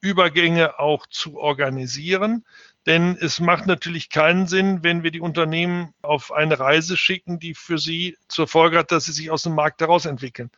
Übergänge 0.01 0.77
auch 0.77 1.07
zu 1.07 1.39
organisieren. 1.39 2.45
Denn 2.85 3.17
es 3.19 3.39
macht 3.39 3.65
natürlich 3.65 4.09
keinen 4.09 4.45
Sinn, 4.47 4.83
wenn 4.83 5.01
wir 5.01 5.09
die 5.09 5.19
Unternehmen 5.19 5.93
auf 6.03 6.31
eine 6.31 6.59
Reise 6.59 6.95
schicken, 6.95 7.39
die 7.39 7.55
für 7.55 7.79
sie 7.79 8.15
zur 8.27 8.47
Folge 8.47 8.77
hat, 8.77 8.91
dass 8.91 9.05
sie 9.05 9.11
sich 9.11 9.31
aus 9.31 9.41
dem 9.41 9.55
Markt 9.55 9.81
heraus 9.81 10.05
entwickeln. 10.05 10.51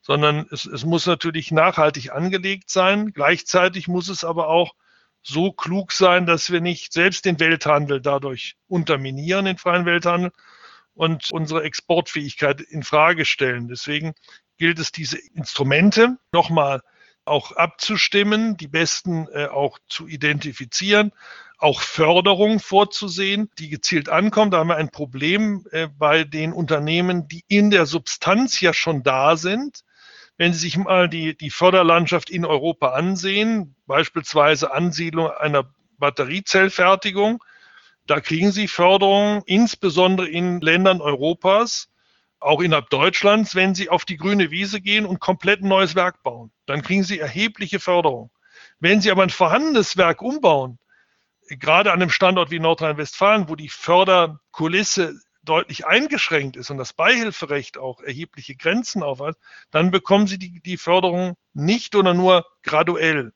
Sondern 0.00 0.46
es, 0.52 0.66
es 0.66 0.84
muss 0.84 1.06
natürlich 1.06 1.50
nachhaltig 1.50 2.12
angelegt 2.12 2.70
sein. 2.70 3.12
Gleichzeitig 3.12 3.88
muss 3.88 4.08
es 4.08 4.22
aber 4.22 4.48
auch 4.48 4.74
so 5.22 5.50
klug 5.50 5.90
sein, 5.90 6.26
dass 6.26 6.52
wir 6.52 6.60
nicht 6.60 6.92
selbst 6.92 7.24
den 7.24 7.40
Welthandel 7.40 8.00
dadurch 8.00 8.56
unterminieren, 8.68 9.46
den 9.46 9.58
freien 9.58 9.84
Welthandel 9.84 10.30
und 10.94 11.30
unsere 11.32 11.62
Exportfähigkeit 11.64 12.60
in 12.60 12.82
Frage 12.82 13.24
stellen. 13.24 13.68
Deswegen 13.68 14.14
gilt 14.56 14.78
es, 14.78 14.92
diese 14.92 15.18
Instrumente 15.34 16.16
nochmal 16.32 16.80
auch 17.24 17.52
abzustimmen, 17.52 18.56
die 18.56 18.68
besten 18.68 19.26
äh, 19.32 19.46
auch 19.46 19.78
zu 19.88 20.06
identifizieren, 20.06 21.12
auch 21.58 21.80
Förderung 21.80 22.60
vorzusehen, 22.60 23.50
die 23.58 23.70
gezielt 23.70 24.08
ankommt. 24.08 24.52
Da 24.52 24.58
haben 24.58 24.68
wir 24.68 24.76
ein 24.76 24.90
Problem 24.90 25.66
äh, 25.70 25.88
bei 25.88 26.24
den 26.24 26.52
Unternehmen, 26.52 27.26
die 27.28 27.44
in 27.48 27.70
der 27.70 27.86
Substanz 27.86 28.60
ja 28.60 28.74
schon 28.74 29.02
da 29.02 29.36
sind. 29.36 29.84
Wenn 30.36 30.52
Sie 30.52 30.60
sich 30.60 30.76
mal 30.76 31.08
die, 31.08 31.36
die 31.36 31.50
Förderlandschaft 31.50 32.28
in 32.28 32.44
Europa 32.44 32.90
ansehen, 32.90 33.74
beispielsweise 33.86 34.72
Ansiedlung 34.72 35.30
einer 35.30 35.72
Batteriezellfertigung, 35.98 37.42
da 38.06 38.20
kriegen 38.20 38.52
Sie 38.52 38.68
Förderung, 38.68 39.42
insbesondere 39.46 40.28
in 40.28 40.60
Ländern 40.60 41.00
Europas, 41.00 41.88
auch 42.38 42.60
innerhalb 42.60 42.90
Deutschlands, 42.90 43.54
wenn 43.54 43.74
Sie 43.74 43.88
auf 43.88 44.04
die 44.04 44.18
grüne 44.18 44.50
Wiese 44.50 44.80
gehen 44.80 45.06
und 45.06 45.20
komplett 45.20 45.62
ein 45.62 45.68
neues 45.68 45.94
Werk 45.94 46.22
bauen. 46.22 46.52
Dann 46.66 46.82
kriegen 46.82 47.02
Sie 47.02 47.18
erhebliche 47.18 47.80
Förderung. 47.80 48.30
Wenn 48.80 49.00
Sie 49.00 49.10
aber 49.10 49.22
ein 49.22 49.30
vorhandenes 49.30 49.96
Werk 49.96 50.20
umbauen, 50.20 50.78
gerade 51.48 51.92
an 51.92 52.02
einem 52.02 52.10
Standort 52.10 52.50
wie 52.50 52.58
Nordrhein-Westfalen, 52.58 53.48
wo 53.48 53.56
die 53.56 53.68
Förderkulisse 53.70 55.18
deutlich 55.42 55.86
eingeschränkt 55.86 56.56
ist 56.56 56.70
und 56.70 56.78
das 56.78 56.92
Beihilferecht 56.92 57.78
auch 57.78 58.00
erhebliche 58.00 58.56
Grenzen 58.56 59.02
aufweist, 59.02 59.38
dann 59.70 59.90
bekommen 59.90 60.26
Sie 60.26 60.38
die, 60.38 60.60
die 60.60 60.76
Förderung 60.76 61.36
nicht 61.52 61.94
oder 61.94 62.14
nur 62.14 62.46
graduell. 62.62 63.32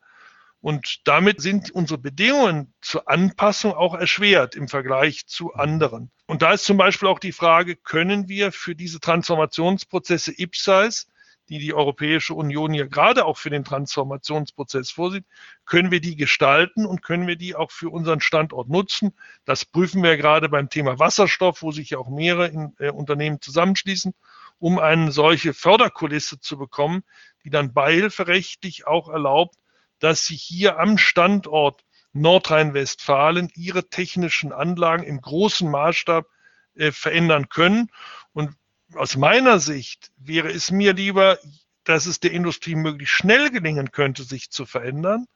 Und 0.60 1.06
damit 1.06 1.40
sind 1.40 1.70
unsere 1.70 1.98
Bedingungen 1.98 2.74
zur 2.80 3.08
Anpassung 3.08 3.74
auch 3.74 3.94
erschwert 3.94 4.56
im 4.56 4.66
Vergleich 4.66 5.26
zu 5.26 5.54
anderen. 5.54 6.10
Und 6.26 6.42
da 6.42 6.52
ist 6.52 6.64
zum 6.64 6.76
Beispiel 6.76 7.08
auch 7.08 7.20
die 7.20 7.32
Frage, 7.32 7.76
können 7.76 8.28
wir 8.28 8.50
für 8.50 8.74
diese 8.74 8.98
Transformationsprozesse 8.98 10.32
IPSAIS, 10.36 11.06
die 11.48 11.58
die 11.58 11.74
Europäische 11.74 12.34
Union 12.34 12.74
ja 12.74 12.86
gerade 12.86 13.24
auch 13.24 13.38
für 13.38 13.50
den 13.50 13.64
Transformationsprozess 13.64 14.90
vorsieht, 14.90 15.24
können 15.64 15.90
wir 15.90 16.00
die 16.00 16.16
gestalten 16.16 16.84
und 16.84 17.02
können 17.02 17.26
wir 17.26 17.36
die 17.36 17.54
auch 17.54 17.70
für 17.70 17.90
unseren 17.90 18.20
Standort 18.20 18.68
nutzen. 18.68 19.14
Das 19.44 19.64
prüfen 19.64 20.02
wir 20.02 20.16
gerade 20.16 20.48
beim 20.48 20.68
Thema 20.68 20.98
Wasserstoff, 20.98 21.62
wo 21.62 21.70
sich 21.70 21.90
ja 21.90 21.98
auch 21.98 22.10
mehrere 22.10 22.48
in, 22.48 22.74
äh, 22.78 22.90
Unternehmen 22.90 23.40
zusammenschließen, 23.40 24.12
um 24.58 24.78
eine 24.78 25.12
solche 25.12 25.54
Förderkulisse 25.54 26.40
zu 26.40 26.58
bekommen, 26.58 27.02
die 27.44 27.50
dann 27.50 27.72
beihilferechtlich 27.72 28.86
auch 28.86 29.08
erlaubt, 29.08 29.56
dass 29.98 30.26
sie 30.26 30.36
hier 30.36 30.78
am 30.78 30.98
Standort 30.98 31.84
Nordrhein-Westfalen 32.12 33.50
ihre 33.54 33.88
technischen 33.88 34.52
Anlagen 34.52 35.04
im 35.04 35.20
großen 35.20 35.70
Maßstab 35.70 36.26
äh, 36.74 36.92
verändern 36.92 37.48
können. 37.48 37.90
Und 38.32 38.54
aus 38.94 39.16
meiner 39.16 39.58
Sicht 39.58 40.10
wäre 40.16 40.50
es 40.50 40.70
mir 40.70 40.94
lieber, 40.94 41.38
dass 41.84 42.06
es 42.06 42.20
der 42.20 42.32
Industrie 42.32 42.74
möglichst 42.74 43.14
schnell 43.14 43.50
gelingen 43.50 43.90
könnte, 43.90 44.24
sich 44.24 44.50
zu 44.50 44.66
verändern 44.66 45.26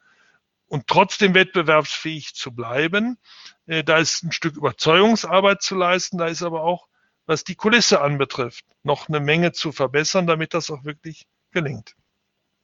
und 0.66 0.86
trotzdem 0.86 1.34
wettbewerbsfähig 1.34 2.34
zu 2.34 2.54
bleiben. 2.54 3.18
Äh, 3.66 3.84
da 3.84 3.98
ist 3.98 4.22
ein 4.22 4.32
Stück 4.32 4.56
Überzeugungsarbeit 4.56 5.62
zu 5.62 5.74
leisten, 5.74 6.18
da 6.18 6.26
ist 6.26 6.42
aber 6.42 6.62
auch, 6.62 6.88
was 7.26 7.44
die 7.44 7.54
Kulisse 7.54 8.00
anbetrifft, 8.00 8.64
noch 8.82 9.08
eine 9.08 9.20
Menge 9.20 9.52
zu 9.52 9.70
verbessern, 9.70 10.26
damit 10.26 10.54
das 10.54 10.70
auch 10.70 10.84
wirklich 10.84 11.26
gelingt. 11.52 11.94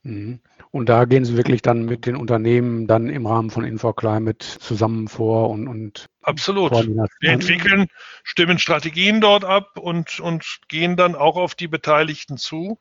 Mhm. 0.08 0.40
Und 0.70 0.88
da 0.88 1.04
gehen 1.04 1.24
Sie 1.24 1.36
wirklich 1.36 1.60
dann 1.60 1.84
mit 1.84 2.06
den 2.06 2.16
Unternehmen 2.16 2.86
dann 2.86 3.08
im 3.08 3.26
Rahmen 3.26 3.50
von 3.50 3.64
InfoClimate 3.64 4.58
zusammen 4.58 5.08
vor 5.08 5.50
und, 5.50 5.68
und 5.68 6.06
Absolut. 6.22 6.72
Wir 6.72 7.30
entwickeln, 7.30 7.88
stimmen 8.22 8.58
Strategien 8.58 9.20
dort 9.20 9.44
ab 9.44 9.78
und, 9.78 10.18
und 10.20 10.60
gehen 10.68 10.96
dann 10.96 11.14
auch 11.14 11.36
auf 11.36 11.54
die 11.54 11.68
Beteiligten 11.68 12.38
zu. 12.38 12.78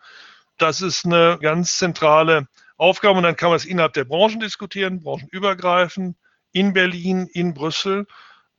Das 0.58 0.82
ist 0.82 1.06
eine 1.06 1.38
ganz 1.42 1.78
zentrale 1.78 2.48
Aufgabe 2.78 3.18
und 3.18 3.24
dann 3.24 3.36
kann 3.36 3.50
man 3.50 3.58
es 3.58 3.66
innerhalb 3.66 3.94
der 3.94 4.06
Branchen 4.06 4.40
diskutieren, 4.40 5.02
branchenübergreifend, 5.02 6.16
in 6.52 6.74
Berlin, 6.74 7.28
in 7.32 7.54
Brüssel. 7.54 8.06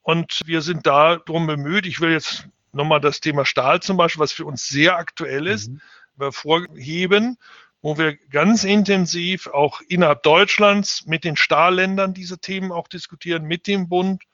Und 0.03 0.43
wir 0.45 0.61
sind 0.63 0.87
da 0.87 1.17
drum 1.17 1.47
bemüht. 1.47 1.87
Ich 1.87 2.01
will 2.01 2.13
jetzt 2.13 2.49
nochmal 2.73 3.01
das 3.01 3.21
Thema 3.21 3.45
Stahl 3.45 3.81
zum 3.81 3.97
Beispiel, 3.97 4.21
was 4.21 4.33
für 4.33 4.45
uns 4.45 4.69
sehr 4.69 4.97
aktuell 4.97 5.47
ist, 5.47 5.71
mhm. 5.71 5.81
hervorheben 6.19 7.39
wo 7.81 7.97
wir 7.97 8.17
ganz 8.17 8.65
intensiv 8.65 9.47
auch 9.47 9.81
innerhalb 9.89 10.23
Deutschlands 10.23 11.07
mit 11.07 11.25
den 11.25 11.37
Stahlländern 11.37 12.15
diese 12.15 12.39
Themen 12.39 12.73
auch 12.73 12.89
diskutieren, 12.89 13.45
mit 13.45 13.67
dem 13.67 13.89
Bund 13.89 14.25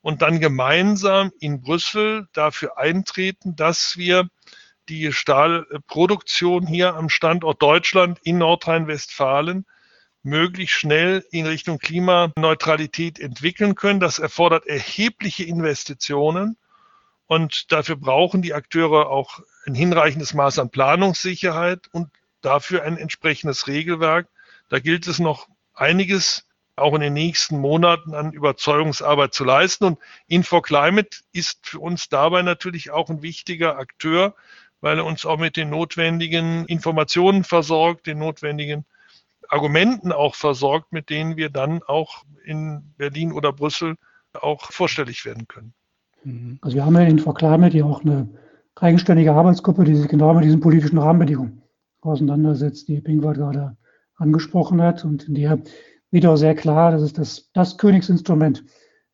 und 0.00 0.22
dann 0.22 0.38
gemeinsam 0.38 1.32
in 1.40 1.62
Brüssel 1.62 2.28
dafür 2.32 2.78
eintreten, 2.78 3.56
dass 3.56 3.96
wir 3.96 4.28
die 4.88 5.12
Stahlproduktion 5.12 6.66
hier 6.66 6.94
am 6.94 7.08
Standort 7.08 7.62
Deutschland 7.62 8.18
in 8.22 8.38
Nordrhein-Westfalen 8.38 9.64
möglichst 10.22 10.76
schnell 10.76 11.24
in 11.30 11.46
Richtung 11.46 11.78
Klimaneutralität 11.78 13.18
entwickeln 13.18 13.74
können. 13.74 14.00
Das 14.00 14.18
erfordert 14.18 14.66
erhebliche 14.66 15.44
Investitionen 15.44 16.56
und 17.26 17.72
dafür 17.72 17.96
brauchen 17.96 18.42
die 18.42 18.54
Akteure 18.54 19.08
auch 19.08 19.40
ein 19.66 19.74
hinreichendes 19.74 20.34
Maß 20.34 20.58
an 20.58 20.70
Planungssicherheit 20.70 21.88
und 21.92 22.10
dafür 22.44 22.82
ein 22.82 22.96
entsprechendes 22.96 23.66
Regelwerk. 23.66 24.28
Da 24.68 24.78
gilt 24.78 25.06
es 25.06 25.18
noch 25.18 25.48
einiges 25.74 26.46
auch 26.76 26.94
in 26.94 27.00
den 27.00 27.12
nächsten 27.12 27.58
Monaten 27.58 28.14
an 28.14 28.32
Überzeugungsarbeit 28.32 29.32
zu 29.32 29.44
leisten. 29.44 29.84
Und 29.84 29.98
InfoClimate 30.26 31.18
ist 31.32 31.66
für 31.66 31.78
uns 31.78 32.08
dabei 32.08 32.42
natürlich 32.42 32.90
auch 32.90 33.10
ein 33.10 33.22
wichtiger 33.22 33.78
Akteur, 33.78 34.34
weil 34.80 34.98
er 34.98 35.04
uns 35.04 35.24
auch 35.24 35.38
mit 35.38 35.56
den 35.56 35.70
notwendigen 35.70 36.66
Informationen 36.66 37.44
versorgt, 37.44 38.06
den 38.06 38.18
notwendigen 38.18 38.84
Argumenten 39.48 40.10
auch 40.10 40.34
versorgt, 40.34 40.92
mit 40.92 41.10
denen 41.10 41.36
wir 41.36 41.50
dann 41.50 41.82
auch 41.84 42.24
in 42.44 42.92
Berlin 42.96 43.32
oder 43.32 43.52
Brüssel 43.52 43.96
auch 44.32 44.72
vorstellig 44.72 45.24
werden 45.24 45.46
können. 45.46 45.74
Mhm. 46.24 46.58
Also 46.60 46.76
wir 46.76 46.84
haben 46.84 46.94
ja 46.94 47.02
in 47.02 47.18
InfoClimate 47.18 47.78
ja 47.78 47.84
auch 47.84 48.02
eine 48.02 48.28
eigenständige 48.74 49.32
Arbeitsgruppe, 49.32 49.84
die 49.84 49.94
sich 49.94 50.08
genau 50.08 50.34
mit 50.34 50.44
diesen 50.44 50.60
politischen 50.60 50.98
Rahmenbedingungen 50.98 51.63
auseinandersetzt, 52.04 52.88
die 52.88 53.00
Pinkwart 53.00 53.36
gerade 53.36 53.76
angesprochen 54.16 54.80
hat 54.82 55.04
und 55.04 55.28
in 55.28 55.34
der 55.34 55.58
wird 56.10 56.26
auch 56.26 56.36
sehr 56.36 56.54
klar, 56.54 56.92
das 56.92 57.02
ist 57.02 57.18
das, 57.18 57.50
das 57.52 57.76
Königsinstrument 57.76 58.64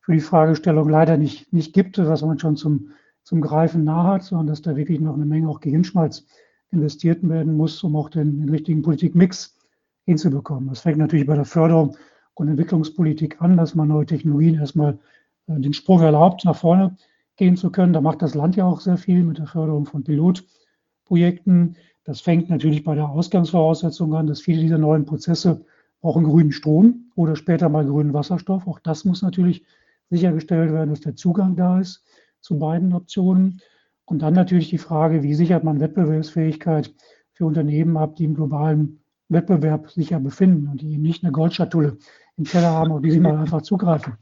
für 0.01 0.13
die 0.13 0.19
Fragestellung 0.19 0.87
leider 0.87 1.17
nicht, 1.17 1.51
nicht 1.51 1.73
gibt, 1.73 1.97
was 1.97 2.21
man 2.21 2.37
schon 2.37 2.57
zum, 2.57 2.91
zum 3.23 3.41
Greifen 3.41 3.83
nah 3.83 4.03
hat, 4.03 4.23
sondern 4.23 4.47
dass 4.47 4.61
da 4.61 4.75
wirklich 4.75 4.99
noch 4.99 5.15
eine 5.15 5.25
Menge 5.25 5.49
auch 5.49 5.61
Gehirnschmalz 5.61 6.25
investiert 6.71 7.27
werden 7.27 7.57
muss, 7.57 7.83
um 7.83 7.95
auch 7.95 8.09
den, 8.09 8.39
den 8.39 8.49
richtigen 8.49 8.81
Politikmix 8.81 9.57
hinzubekommen. 10.05 10.69
Das 10.69 10.81
fängt 10.81 10.97
natürlich 10.97 11.25
bei 11.25 11.35
der 11.35 11.45
Förderung 11.45 11.97
und 12.33 12.47
Entwicklungspolitik 12.47 13.41
an, 13.41 13.57
dass 13.57 13.75
man 13.75 13.87
neue 13.87 14.05
Technologien 14.05 14.55
erstmal 14.55 14.99
äh, 15.47 15.59
den 15.59 15.73
Sprung 15.73 16.01
erlaubt, 16.01 16.45
nach 16.45 16.55
vorne 16.55 16.95
gehen 17.35 17.57
zu 17.57 17.71
können. 17.71 17.93
Da 17.93 18.01
macht 18.01 18.21
das 18.21 18.35
Land 18.35 18.55
ja 18.55 18.65
auch 18.65 18.79
sehr 18.79 18.97
viel 18.97 19.23
mit 19.23 19.37
der 19.37 19.47
Förderung 19.47 19.85
von 19.85 20.03
Pilotprojekten. 20.03 21.75
Das 22.03 22.21
fängt 22.21 22.49
natürlich 22.49 22.83
bei 22.83 22.95
der 22.95 23.09
Ausgangsvoraussetzung 23.09 24.13
an, 24.15 24.27
dass 24.27 24.41
viele 24.41 24.61
dieser 24.61 24.77
neuen 24.77 25.05
Prozesse 25.05 25.65
brauchen 26.01 26.23
grünen 26.23 26.51
Strom 26.51 27.11
oder 27.15 27.35
später 27.35 27.69
mal 27.69 27.85
grünen 27.85 28.13
Wasserstoff. 28.13 28.67
Auch 28.67 28.79
das 28.79 29.05
muss 29.05 29.21
natürlich 29.21 29.63
sichergestellt 30.09 30.71
werden, 30.71 30.89
dass 30.89 31.01
der 31.01 31.15
Zugang 31.15 31.55
da 31.55 31.79
ist 31.79 32.03
zu 32.41 32.57
beiden 32.57 32.93
Optionen. 32.93 33.61
Und 34.05 34.23
dann 34.23 34.33
natürlich 34.33 34.69
die 34.69 34.79
Frage, 34.79 35.23
wie 35.23 35.35
sichert 35.35 35.63
man 35.63 35.79
Wettbewerbsfähigkeit 35.79 36.93
für 37.33 37.45
Unternehmen 37.45 37.95
ab, 37.97 38.15
die 38.15 38.25
im 38.25 38.35
globalen 38.35 38.99
Wettbewerb 39.29 39.89
sicher 39.91 40.19
befinden 40.19 40.67
und 40.67 40.81
die 40.81 40.93
eben 40.93 41.03
nicht 41.03 41.23
eine 41.23 41.31
Goldschatulle 41.31 41.97
im 42.35 42.43
Keller 42.43 42.71
haben, 42.71 42.91
auf 42.91 43.01
die 43.01 43.11
sie 43.11 43.19
mal 43.19 43.37
einfach 43.37 43.61
zugreifen 43.61 44.13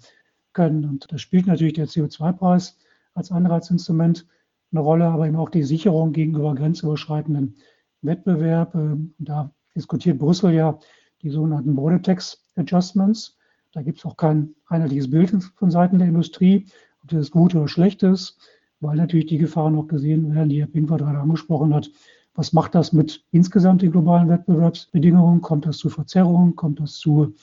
können. 0.53 0.85
Und 0.85 1.11
da 1.11 1.17
spielt 1.17 1.47
natürlich 1.47 1.73
der 1.73 1.87
CO2-Preis 1.87 2.77
als 3.13 3.31
Anreizinstrument 3.31 4.27
eine 4.71 4.81
Rolle, 4.81 5.05
aber 5.05 5.27
eben 5.27 5.35
auch 5.35 5.49
die 5.49 5.63
Sicherung 5.63 6.11
gegenüber 6.13 6.53
grenzüberschreitenden 6.55 7.55
Wettbewerb. 8.01 8.77
Da 9.17 9.51
diskutiert 9.75 10.19
Brüssel 10.19 10.53
ja 10.53 10.79
die 11.21 11.29
sogenannten 11.29 11.75
Border 11.75 12.01
Tax 12.01 12.45
Adjustments. 12.55 13.37
Da 13.71 13.81
gibt 13.81 13.99
es 13.99 14.05
auch 14.05 14.17
kein 14.17 14.55
einheitliches 14.67 15.09
Bild 15.09 15.31
von 15.55 15.71
Seiten 15.71 15.99
der 15.99 16.07
Industrie, 16.07 16.65
ob 17.03 17.09
das 17.09 17.31
gut 17.31 17.55
oder 17.55 17.67
schlecht 17.67 18.03
ist, 18.03 18.37
weil 18.79 18.97
natürlich 18.97 19.27
die 19.27 19.37
Gefahren 19.37 19.75
noch 19.75 19.87
gesehen 19.87 20.33
werden, 20.33 20.49
die 20.49 20.59
Herr 20.59 20.67
Pinkwart 20.67 21.01
gerade 21.01 21.19
angesprochen 21.19 21.73
hat, 21.73 21.91
was 22.39 22.53
macht 22.53 22.73
das 22.73 22.93
mit 22.93 23.25
insgesamt 23.31 23.81
den 23.81 23.91
globalen 23.91 24.29
Wettbewerbsbedingungen? 24.29 25.41
Kommt 25.41 25.65
das 25.65 25.77
zu 25.77 25.89
Verzerrungen? 25.89 26.55
Kommt 26.55 26.79
das 26.79 26.93
zu, 26.93 27.33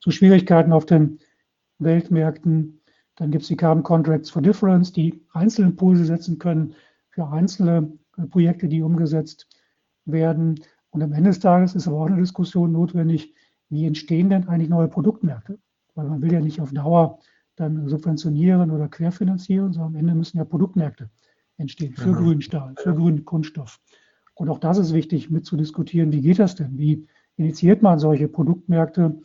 zu 0.00 0.10
Schwierigkeiten 0.10 0.72
auf 0.72 0.86
den 0.86 1.18
Weltmärkten? 1.78 2.80
Dann 3.16 3.30
gibt 3.30 3.42
es 3.42 3.48
die 3.48 3.56
Carbon 3.56 3.82
Contracts 3.82 4.30
for 4.30 4.42
Difference, 4.42 4.92
die 4.92 5.22
Einzelimpulse 5.32 6.04
setzen 6.04 6.38
können 6.38 6.74
für 7.10 7.26
einzelne 7.28 7.92
äh, 8.16 8.26
Projekte, 8.26 8.68
die 8.68 8.82
umgesetzt 8.82 9.48
werden. 10.04 10.60
Und 10.90 11.02
am 11.02 11.12
Ende 11.12 11.30
des 11.30 11.40
Tages 11.40 11.74
ist 11.74 11.88
aber 11.88 11.98
auch 11.98 12.06
eine 12.06 12.20
Diskussion 12.20 12.72
notwendig, 12.72 13.34
wie 13.68 13.86
entstehen 13.86 14.30
denn 14.30 14.48
eigentlich 14.48 14.68
neue 14.68 14.88
Produktmärkte? 14.88 15.58
Weil 15.94 16.08
man 16.08 16.22
will 16.22 16.32
ja 16.32 16.40
nicht 16.40 16.60
auf 16.60 16.72
Dauer 16.72 17.18
dann 17.56 17.88
subventionieren 17.88 18.70
oder 18.70 18.88
querfinanzieren, 18.88 19.72
sondern 19.72 19.94
am 19.94 19.96
Ende 19.96 20.14
müssen 20.14 20.36
ja 20.36 20.44
Produktmärkte 20.44 21.10
entstehen 21.56 21.94
für 21.94 22.10
mhm. 22.10 22.16
grünen 22.16 22.42
Stahl, 22.42 22.74
für 22.76 22.94
grünen 22.94 23.24
Kunststoff. 23.24 23.80
Und 24.34 24.50
auch 24.50 24.58
das 24.58 24.76
ist 24.76 24.92
wichtig 24.92 25.30
mitzudiskutieren. 25.30 26.12
Wie 26.12 26.20
geht 26.20 26.38
das 26.38 26.54
denn? 26.54 26.76
Wie 26.76 27.08
initiiert 27.36 27.82
man 27.82 27.98
solche 27.98 28.28
Produktmärkte? 28.28 29.18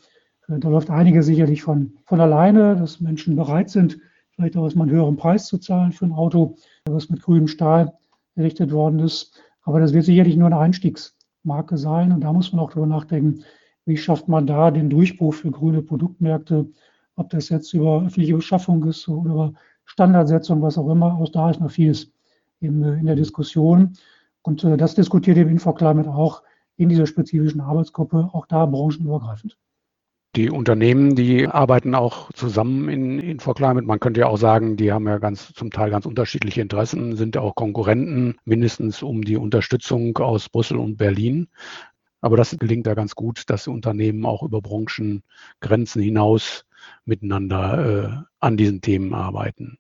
Äh, 0.48 0.60
da 0.60 0.70
läuft 0.70 0.90
einige 0.90 1.24
sicherlich 1.24 1.62
von, 1.64 1.98
von 2.06 2.20
alleine, 2.20 2.76
dass 2.76 3.00
Menschen 3.00 3.36
bereit 3.36 3.70
sind, 3.70 4.00
vielleicht 4.32 4.58
auch 4.58 4.64
erstmal 4.64 4.88
einen 4.88 4.96
höheren 4.96 5.18
Preis 5.18 5.48
zu 5.48 5.58
zahlen 5.58 5.92
für 5.92 6.06
ein 6.06 6.14
Auto, 6.14 6.56
was 6.86 7.10
mit 7.10 7.22
grünem 7.22 7.48
Stahl 7.48 7.94
errichtet 8.36 8.72
worden 8.72 9.00
ist. 9.00 9.40
Aber 9.64 9.80
das 9.80 9.94
wird 9.94 10.06
sicherlich 10.06 10.36
nur 10.36 10.48
eine 10.48 10.60
Einstiegsmarke 10.60 11.78
sein. 11.78 12.12
Und 12.12 12.22
da 12.22 12.34
muss 12.34 12.52
man 12.52 12.62
auch 12.62 12.72
darüber 12.72 12.88
nachdenken, 12.88 13.44
wie 13.86 13.98
schafft 13.98 14.28
man 14.28 14.48
da 14.48 14.72
den 14.72 14.90
Durchbruch 14.90 15.34
für 15.34 15.52
grüne 15.52 15.82
Produktmärkte, 15.82 16.68
ob 17.16 17.30
das 17.30 17.50
jetzt 17.50 17.74
über 17.74 17.98
öffentliche 17.98 18.36
Beschaffung 18.36 18.84
ist 18.86 19.08
oder 19.08 19.32
über 19.32 19.54
Standardsetzung, 19.86 20.62
was 20.62 20.78
auch 20.78 20.90
immer. 20.90 21.18
Auch 21.18 21.30
da 21.30 21.50
ist 21.50 21.60
noch 21.60 21.72
vieles 21.72 22.12
in, 22.60 22.84
in 22.84 23.06
der 23.06 23.16
Diskussion. 23.16 23.94
Und 24.42 24.64
äh, 24.64 24.78
das 24.78 24.96
diskutiert 24.96 25.38
eben 25.38 25.50
InfoClimate 25.50 26.10
auch 26.10 26.44
in 26.78 26.90
dieser 26.90 27.06
spezifischen 27.06 27.62
Arbeitsgruppe, 27.62 28.30
auch 28.34 28.46
da 28.46 28.66
branchenübergreifend. 28.66 29.58
Die 30.38 30.50
Unternehmen, 30.50 31.16
die 31.16 31.46
arbeiten 31.48 31.94
auch 31.94 32.32
zusammen 32.32 32.88
in 32.88 33.20
InfoClimate. 33.20 33.86
Man 33.86 34.00
könnte 34.00 34.22
ja 34.22 34.28
auch 34.28 34.38
sagen, 34.38 34.78
die 34.78 34.94
haben 34.94 35.06
ja 35.06 35.18
ganz 35.18 35.52
zum 35.54 35.72
Teil 35.72 35.90
ganz 35.90 36.06
unterschiedliche 36.06 36.62
Interessen, 36.62 37.18
sind 37.18 37.36
auch 37.36 37.54
Konkurrenten, 37.54 38.38
mindestens 38.46 39.04
um 39.04 39.26
die 39.26 39.36
Unterstützung 39.36 40.18
aus 40.20 40.48
Brüssel 40.48 40.78
und 40.78 40.96
Berlin. 40.96 41.50
Aber 42.22 42.38
das 42.38 42.58
gelingt 42.58 42.88
ja 42.88 42.94
ganz 42.94 43.14
gut, 43.14 43.50
dass 43.50 43.68
Unternehmen 43.68 44.26
auch 44.26 44.42
über 44.42 44.62
Branchengrenzen 44.62 46.02
hinaus 46.02 46.66
miteinander 47.04 48.24
äh, 48.24 48.36
an 48.40 48.56
diesen 48.56 48.80
Themen 48.80 49.14
arbeiten. 49.14 49.80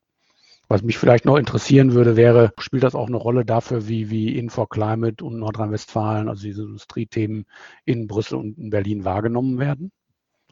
Was 0.68 0.84
mich 0.84 0.98
vielleicht 0.98 1.24
noch 1.24 1.38
interessieren 1.38 1.94
würde, 1.94 2.18
wäre, 2.18 2.52
spielt 2.58 2.84
das 2.84 2.96
auch 2.96 3.08
eine 3.08 3.18
Rolle 3.18 3.46
dafür, 3.46 3.88
wie, 3.88 4.10
wie 4.10 4.38
InfoClimate 4.38 5.24
und 5.24 5.40
Nordrhein-Westfalen, 5.40 6.28
also 6.28 6.44
diese 6.44 6.64
Industriethemen 6.64 7.46
in 7.86 8.08
Brüssel 8.08 8.36
und 8.36 8.58
in 8.58 8.70
Berlin 8.70 9.06
wahrgenommen 9.06 9.58
werden? 9.58 9.94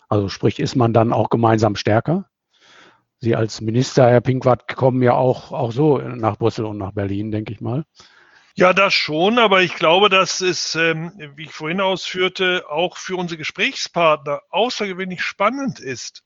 Also 0.09 0.27
sprich, 0.27 0.59
ist 0.59 0.75
man 0.75 0.91
dann 0.91 1.13
auch 1.13 1.29
gemeinsam 1.29 1.75
stärker? 1.75 2.29
Sie 3.19 3.35
als 3.35 3.61
Minister, 3.61 4.09
Herr 4.09 4.21
Pinkwart, 4.21 4.75
kommen 4.75 5.03
ja 5.03 5.13
auch, 5.13 5.51
auch 5.51 5.71
so 5.71 5.99
nach 5.99 6.37
Brüssel 6.37 6.65
und 6.65 6.77
nach 6.77 6.93
Berlin, 6.93 7.31
denke 7.31 7.53
ich 7.53 7.61
mal. 7.61 7.83
Ja, 8.55 8.73
das 8.73 8.93
schon, 8.93 9.39
aber 9.39 9.61
ich 9.61 9.75
glaube, 9.75 10.09
dass 10.09 10.41
es, 10.41 10.75
ähm, 10.75 11.13
wie 11.35 11.43
ich 11.43 11.51
vorhin 11.51 11.79
ausführte, 11.79 12.65
auch 12.69 12.97
für 12.97 13.15
unsere 13.15 13.37
Gesprächspartner 13.37 14.41
außergewöhnlich 14.49 15.21
spannend 15.21 15.79
ist, 15.79 16.23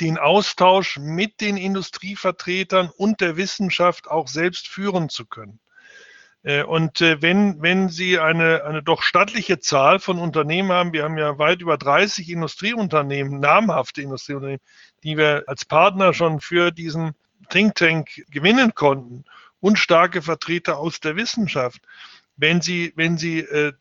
den 0.00 0.18
Austausch 0.18 0.98
mit 0.98 1.40
den 1.40 1.56
Industrievertretern 1.56 2.90
und 2.96 3.20
der 3.20 3.36
Wissenschaft 3.36 4.08
auch 4.08 4.28
selbst 4.28 4.68
führen 4.68 5.08
zu 5.08 5.26
können. 5.26 5.60
Äh, 6.46 6.62
und 6.62 7.00
äh, 7.00 7.20
wenn, 7.20 7.60
wenn 7.60 7.88
Sie 7.88 8.20
eine, 8.20 8.62
eine 8.64 8.82
doch 8.82 9.02
stattliche 9.02 9.58
Zahl 9.58 9.98
von 9.98 10.20
Unternehmen 10.20 10.70
haben, 10.70 10.92
wir 10.92 11.02
haben 11.02 11.18
ja 11.18 11.38
weit 11.38 11.60
über 11.60 11.76
30 11.76 12.30
Industrieunternehmen, 12.30 13.40
namhafte 13.40 14.00
Industrieunternehmen, 14.00 14.62
die 15.02 15.16
wir 15.16 15.42
als 15.48 15.64
Partner 15.64 16.14
schon 16.14 16.40
für 16.40 16.70
diesen 16.70 17.14
Think 17.50 17.74
Tank 17.74 18.24
gewinnen 18.30 18.74
konnten 18.76 19.24
und 19.58 19.76
starke 19.78 20.22
Vertreter 20.22 20.78
aus 20.78 21.00
der 21.00 21.16
Wissenschaft. 21.16 21.82
Wenn 22.36 22.60
Sie, 22.60 22.92
wenn 22.94 23.18
Sie 23.18 23.40
äh, 23.40 23.72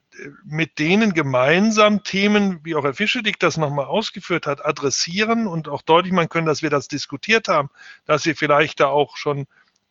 mit 0.43 0.79
denen 0.79 1.13
gemeinsam 1.13 2.03
Themen, 2.03 2.61
wie 2.63 2.73
auch 2.73 2.83
Herr 2.83 2.95
Fischedick 2.95 3.37
das 3.37 3.57
nochmal 3.57 3.85
ausgeführt 3.85 4.47
hat, 4.47 4.65
adressieren 4.65 5.45
und 5.45 5.67
auch 5.67 5.83
deutlich 5.83 6.13
machen 6.13 6.29
können, 6.29 6.47
dass 6.47 6.63
wir 6.63 6.71
das 6.71 6.87
diskutiert 6.87 7.47
haben, 7.47 7.69
dass 8.05 8.25
wir 8.25 8.35
vielleicht 8.35 8.79
da 8.79 8.87
auch 8.87 9.17
schon 9.17 9.45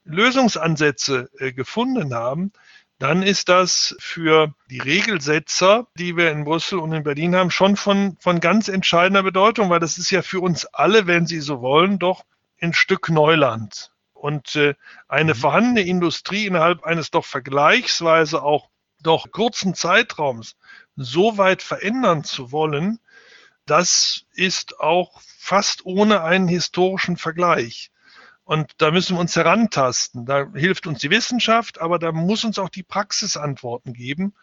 Lösungsansätze 0.05 1.31
äh, 1.39 1.53
gefunden 1.53 2.15
haben, 2.15 2.53
dann 2.99 3.23
ist 3.23 3.49
das 3.49 3.97
für 3.99 4.55
die 4.71 4.79
Regelsetzer, 4.79 5.89
die 5.99 6.17
wir 6.17 6.31
in 6.31 6.45
Brüssel 6.45 6.79
und 6.79 6.93
in 6.93 7.03
Berlin 7.03 7.35
haben, 7.35 7.51
schon 7.51 7.77
von, 7.77 8.17
von 8.21 8.41
ganz 8.41 8.69
entscheidender 8.69 9.23
Bedeutung, 9.23 9.69
weil 9.69 9.81
das 9.81 9.99
ist 9.99 10.11
ja 10.11 10.23
für 10.23 10.41
uns 10.41 10.65
alle, 10.67 11.07
wenn 11.07 11.27
Sie 11.27 11.41
so 11.41 11.61
wollen, 11.61 11.99
doch 11.99 12.25
ein 12.61 12.73
Stück 12.73 13.09
Neuland. 13.09 13.93
Und 14.13 14.57
äh, 14.57 14.75
eine 15.09 15.35
mhm. 15.35 15.39
vorhandene 15.39 15.83
Industrie 15.83 16.47
innerhalb 16.47 16.85
eines 16.85 17.11
doch 17.11 17.25
vergleichsweise 17.25 18.43
auch 18.43 18.71
doch 19.03 19.31
kurzen 19.33 19.75
Zeitraums 19.75 20.57
so 20.97 21.37
weit 21.37 21.63
verändern 21.63 22.25
zu 22.25 22.53
wollen, 22.53 23.01
das 23.67 24.25
ist 24.33 24.81
auch 24.81 25.21
fast 25.21 25.85
ohne 25.85 26.23
einen 26.23 26.49
historischen 26.49 27.17
Vergleich. 27.17 27.91
Und 28.45 28.73
da 28.79 28.91
müssen 28.91 29.17
wir 29.17 29.21
uns 29.21 29.35
herantasten. 29.37 30.27
Da 30.27 30.47
hilft 30.55 30.87
uns 30.87 31.01
die 31.01 31.11
Wissenschaft, 31.11 31.81
aber 31.81 31.99
da 31.99 32.13
muss 32.13 32.45
uns 32.45 32.59
auch 32.59 32.69
die 32.69 32.83
Praxis 32.83 33.39
Antworten 33.39 33.95
geben. 33.95 34.35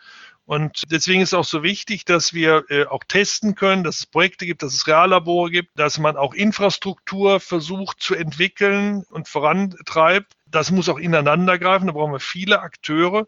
Und 0.46 0.92
deswegen 0.92 1.22
ist 1.22 1.36
auch 1.36 1.46
so 1.46 1.62
wichtig, 1.62 2.04
dass 2.04 2.34
wir 2.34 2.66
äh, 2.70 2.86
auch 2.86 3.04
testen 3.08 3.54
können, 3.54 3.84
dass 3.84 4.00
es 4.00 4.06
Projekte 4.08 4.48
gibt, 4.48 4.64
dass 4.64 4.74
es 4.74 4.88
Reallabore 4.88 5.52
gibt, 5.52 5.78
dass 5.78 6.00
man 6.00 6.18
auch 6.18 6.34
Infrastruktur 6.34 7.40
versucht 7.40 8.02
zu 8.02 8.16
entwickeln 8.16 9.04
und 9.12 9.28
vorantreibt. 9.28 10.34
Das 10.48 10.72
muss 10.72 10.90
auch 10.90 10.98
ineinander 10.98 11.60
greifen. 11.60 11.86
Da 11.88 11.94
brauchen 11.94 12.12
wir 12.12 12.20
viele 12.20 12.62
Akteure. 12.62 13.28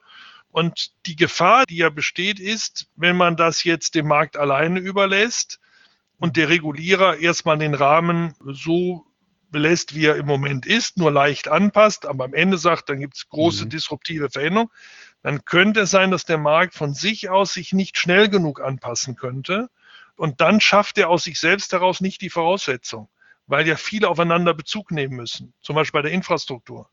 Und 0.49 0.91
die 1.05 1.15
Gefahr, 1.15 1.65
die 1.67 1.77
ja 1.77 1.89
besteht, 1.89 2.39
ist, 2.39 2.87
wenn 2.95 3.15
man 3.15 3.37
das 3.37 3.63
jetzt 3.63 3.93
dem 3.95 4.07
Markt 4.07 4.37
alleine 4.37 4.79
überlässt 4.79 5.59
und 6.17 6.35
der 6.35 6.49
Regulierer 6.49 7.17
erstmal 7.17 7.57
den 7.57 7.73
Rahmen 7.73 8.35
so 8.43 9.05
belässt, 9.53 9.95
wie 9.95 10.07
er 10.07 10.17
im 10.17 10.25
Moment 10.25 10.65
ist, 10.65 10.97
nur 10.97 11.11
leicht 11.11 11.47
anpasst, 11.47 12.05
aber 12.05 12.25
am 12.25 12.33
Ende 12.33 12.57
sagt, 12.57 12.89
dann 12.89 12.99
gibt 12.99 13.15
es 13.15 13.29
große 13.29 13.65
mhm. 13.65 13.69
disruptive 13.69 14.29
Veränderungen, 14.29 14.69
dann 15.21 15.45
könnte 15.45 15.81
es 15.81 15.91
sein, 15.91 16.11
dass 16.11 16.25
der 16.25 16.37
Markt 16.37 16.73
von 16.73 16.93
sich 16.93 17.29
aus 17.29 17.53
sich 17.53 17.71
nicht 17.71 17.97
schnell 17.97 18.27
genug 18.27 18.59
anpassen 18.59 19.15
könnte. 19.15 19.69
Und 20.15 20.41
dann 20.41 20.59
schafft 20.59 20.97
er 20.97 21.09
aus 21.09 21.23
sich 21.23 21.39
selbst 21.39 21.71
heraus 21.71 22.01
nicht 22.01 22.21
die 22.21 22.29
Voraussetzung, 22.29 23.07
weil 23.47 23.65
ja 23.65 23.77
viele 23.77 24.09
aufeinander 24.09 24.53
Bezug 24.53 24.91
nehmen 24.91 25.15
müssen, 25.15 25.53
zum 25.61 25.75
Beispiel 25.75 25.99
bei 25.99 26.03
der 26.03 26.11
Infrastruktur. 26.11 26.89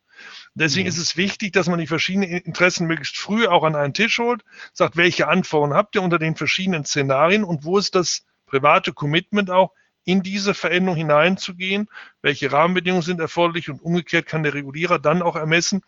Deswegen 0.55 0.85
mhm. 0.85 0.91
ist 0.91 0.99
es 0.99 1.17
wichtig, 1.17 1.53
dass 1.53 1.69
man 1.69 1.81
die 1.81 1.87
verschiedenen 1.87 2.31
Interessen 2.31 2.87
möglichst 2.87 3.17
früh 3.17 3.47
auch 3.47 3.65
an 3.65 3.75
einen 3.75 3.95
Tisch 3.95 4.19
holt, 4.19 4.43
sagt, 4.73 4.97
welche 4.97 5.29
Anforderungen 5.29 5.77
habt 5.77 5.97
ihr 5.97 6.03
unter 6.03 6.19
den 6.19 6.37
verschiedenen 6.37 6.85
Szenarien 6.85 7.43
und 7.45 7.65
wo 7.65 7.79
ist 7.79 7.95
das 7.95 8.25
private 8.47 8.93
Commitment 8.93 9.51
auch, 9.51 9.73
in 10.05 10.23
diese 10.23 10.55
Veränderung 10.55 10.97
hineinzugehen, 10.97 11.89
welche 12.23 12.53
Rahmenbedingungen 12.53 13.03
sind 13.03 13.21
erforderlich 13.21 13.69
und 13.69 13.83
umgekehrt 13.83 14.27
kann 14.27 14.43
der 14.43 14.55
Regulierer 14.55 14.99
dann 14.99 15.23
auch 15.23 15.37
ermessen, 15.37 15.83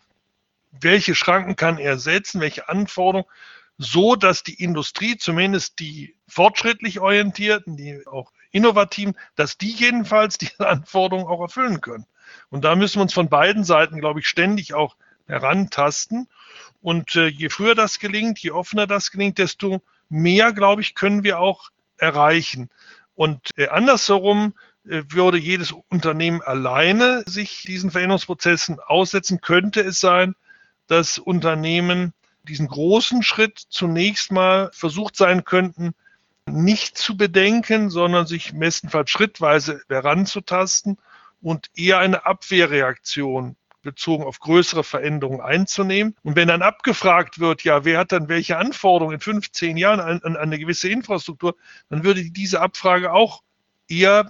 welche 0.71 1.15
Schranken 1.15 1.57
kann 1.57 1.79
er 1.79 1.99
setzen, 1.99 2.41
welche 2.41 2.69
Anforderungen, 2.69 3.29
so 3.79 4.17
dass 4.17 4.43
die 4.43 4.63
Industrie, 4.63 5.17
zumindest 5.17 5.79
die 5.79 6.17
fortschrittlich 6.29 7.01
orientierten, 7.01 7.77
die 7.77 8.07
auch 8.07 8.33
innovativen, 8.51 9.17
dass 9.35 9.59
die 9.59 9.71
jedenfalls 9.71 10.39
diese 10.39 10.69
Anforderungen 10.69 11.27
auch 11.27 11.41
erfüllen 11.41 11.81
können. 11.81 12.07
Und 12.49 12.65
da 12.65 12.77
müssen 12.77 12.97
wir 12.97 13.03
uns 13.03 13.15
von 13.15 13.29
beiden 13.29 13.65
Seiten, 13.65 14.01
glaube 14.01 14.21
ich, 14.21 14.29
ständig 14.29 14.75
auch 14.75 14.97
herantasten. 15.27 16.29
Und 16.81 17.15
äh, 17.15 17.27
je 17.27 17.49
früher 17.49 17.75
das 17.75 17.99
gelingt, 17.99 18.39
je 18.39 18.51
offener 18.51 18.87
das 18.87 19.11
gelingt, 19.11 19.39
desto 19.39 19.83
mehr, 20.09 20.53
glaube 20.53 20.83
ich, 20.83 20.95
können 20.95 21.25
wir 21.25 21.41
auch 21.41 21.71
erreichen. 21.97 22.71
Und 23.23 23.51
äh, 23.57 23.69
andersherum 23.69 24.53
äh, 24.85 25.05
würde 25.07 25.39
jedes 25.39 25.71
Unternehmen 25.91 26.43
alleine 26.43 27.23
sich 27.25 27.63
diesen 27.63 27.93
Veränderungsprozessen 27.93 28.81
aussetzen, 28.81 29.41
könnte 29.41 29.81
es 29.81 30.01
sein, 30.01 30.35
dass 30.89 31.19
Unternehmen 31.19 32.15
diesen 32.43 32.67
großen 32.67 33.23
Schritt 33.23 33.61
zunächst 33.69 34.33
mal 34.33 34.71
versucht 34.73 35.15
sein 35.15 35.45
könnten, 35.45 35.95
nicht 36.47 36.99
zu 36.99 37.17
bedenken, 37.17 37.91
sondern 37.91 38.27
sich 38.27 38.59
bestenfalls 38.59 39.11
schrittweise 39.11 39.81
heranzutasten 39.89 40.99
und 41.41 41.71
eher 41.77 42.01
eine 42.01 42.27
Abwehrreaktion 42.27 43.55
bezogen 43.83 44.25
auf 44.25 44.39
größere 44.41 44.85
Veränderungen 44.85 45.41
einzunehmen. 45.41 46.17
Und 46.23 46.37
wenn 46.37 46.49
dann 46.49 46.63
abgefragt 46.63 47.39
wird, 47.39 47.65
ja, 47.65 47.85
wer 47.85 47.99
hat 47.99 48.13
dann 48.13 48.29
welche 48.29 48.57
Anforderungen 48.57 49.15
in 49.15 49.21
15 49.21 49.77
Jahren 49.77 50.01
an, 50.01 50.21
an 50.23 50.37
eine 50.37 50.59
gewisse 50.59 50.89
Infrastruktur, 50.89 51.57
dann 51.89 52.05
würde 52.05 52.23
diese 52.31 52.61
Abfrage 52.61 53.13
auch 53.13 53.43
eher 53.89 54.27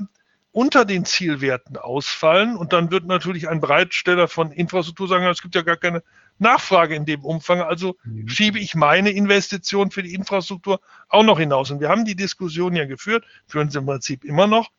unter 0.53 0.85
den 0.85 1.05
Zielwerten 1.05 1.77
ausfallen. 1.79 2.57
Und 2.57 2.73
dann 2.73 2.91
wird 2.91 3.07
natürlich 3.07 3.49
ein 3.49 3.61
Bereitsteller 3.61 4.29
von 4.29 4.53
Infrastruktur 4.53 5.09
sagen, 5.09 5.25
es 5.25 5.43
gibt 5.43 5.55
ja 5.55 5.63
gar 5.63 5.77
keine 5.77 6.03
Nachfrage 6.39 6.95
in 6.95 7.07
dem 7.07 7.25
Umfang. 7.25 7.63
Also 7.63 7.97
mhm. 8.05 8.29
schiebe 8.29 8.59
ich 8.59 8.75
meine 8.75 9.11
Investition 9.11 9.91
für 9.91 10.03
die 10.03 10.15
Infrastruktur 10.15 10.81
auch 11.09 11.23
noch 11.23 11.39
hinaus. 11.39 11.71
Und 11.71 11.81
wir 11.81 11.89
haben 11.89 12.05
die 12.05 12.17
Diskussion 12.17 12.77
ja 12.77 12.85
geführt, 12.85 13.25
führen 13.47 13.71
sie 13.71 13.79
im 13.79 13.87
Prinzip 13.87 14.25
immer 14.25 14.47
noch, 14.47 14.71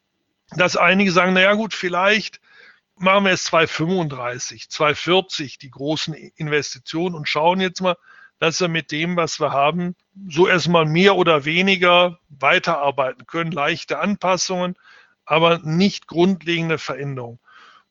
dass 0.51 0.77
einige 0.77 1.12
sagen, 1.12 1.33
naja 1.33 1.53
gut, 1.53 1.73
vielleicht 1.73 2.39
machen 2.95 3.25
wir 3.25 3.32
es 3.32 3.45
235, 3.45 4.69
240, 4.69 5.58
die 5.58 5.71
großen 5.71 6.13
Investitionen 6.13 7.15
und 7.15 7.27
schauen 7.27 7.60
jetzt 7.60 7.82
mal, 7.82 7.97
dass 8.39 8.60
wir 8.60 8.67
mit 8.67 8.91
dem, 8.91 9.15
was 9.15 9.39
wir 9.39 9.51
haben, 9.51 9.95
so 10.27 10.47
erstmal 10.47 10.86
mehr 10.86 11.15
oder 11.15 11.45
weniger 11.45 12.19
weiterarbeiten 12.29 13.25
können. 13.25 13.51
Leichte 13.51 13.99
Anpassungen, 13.99 14.75
aber 15.25 15.60
nicht 15.60 16.08
grundlegende 16.08 16.77
Veränderungen. 16.77 17.39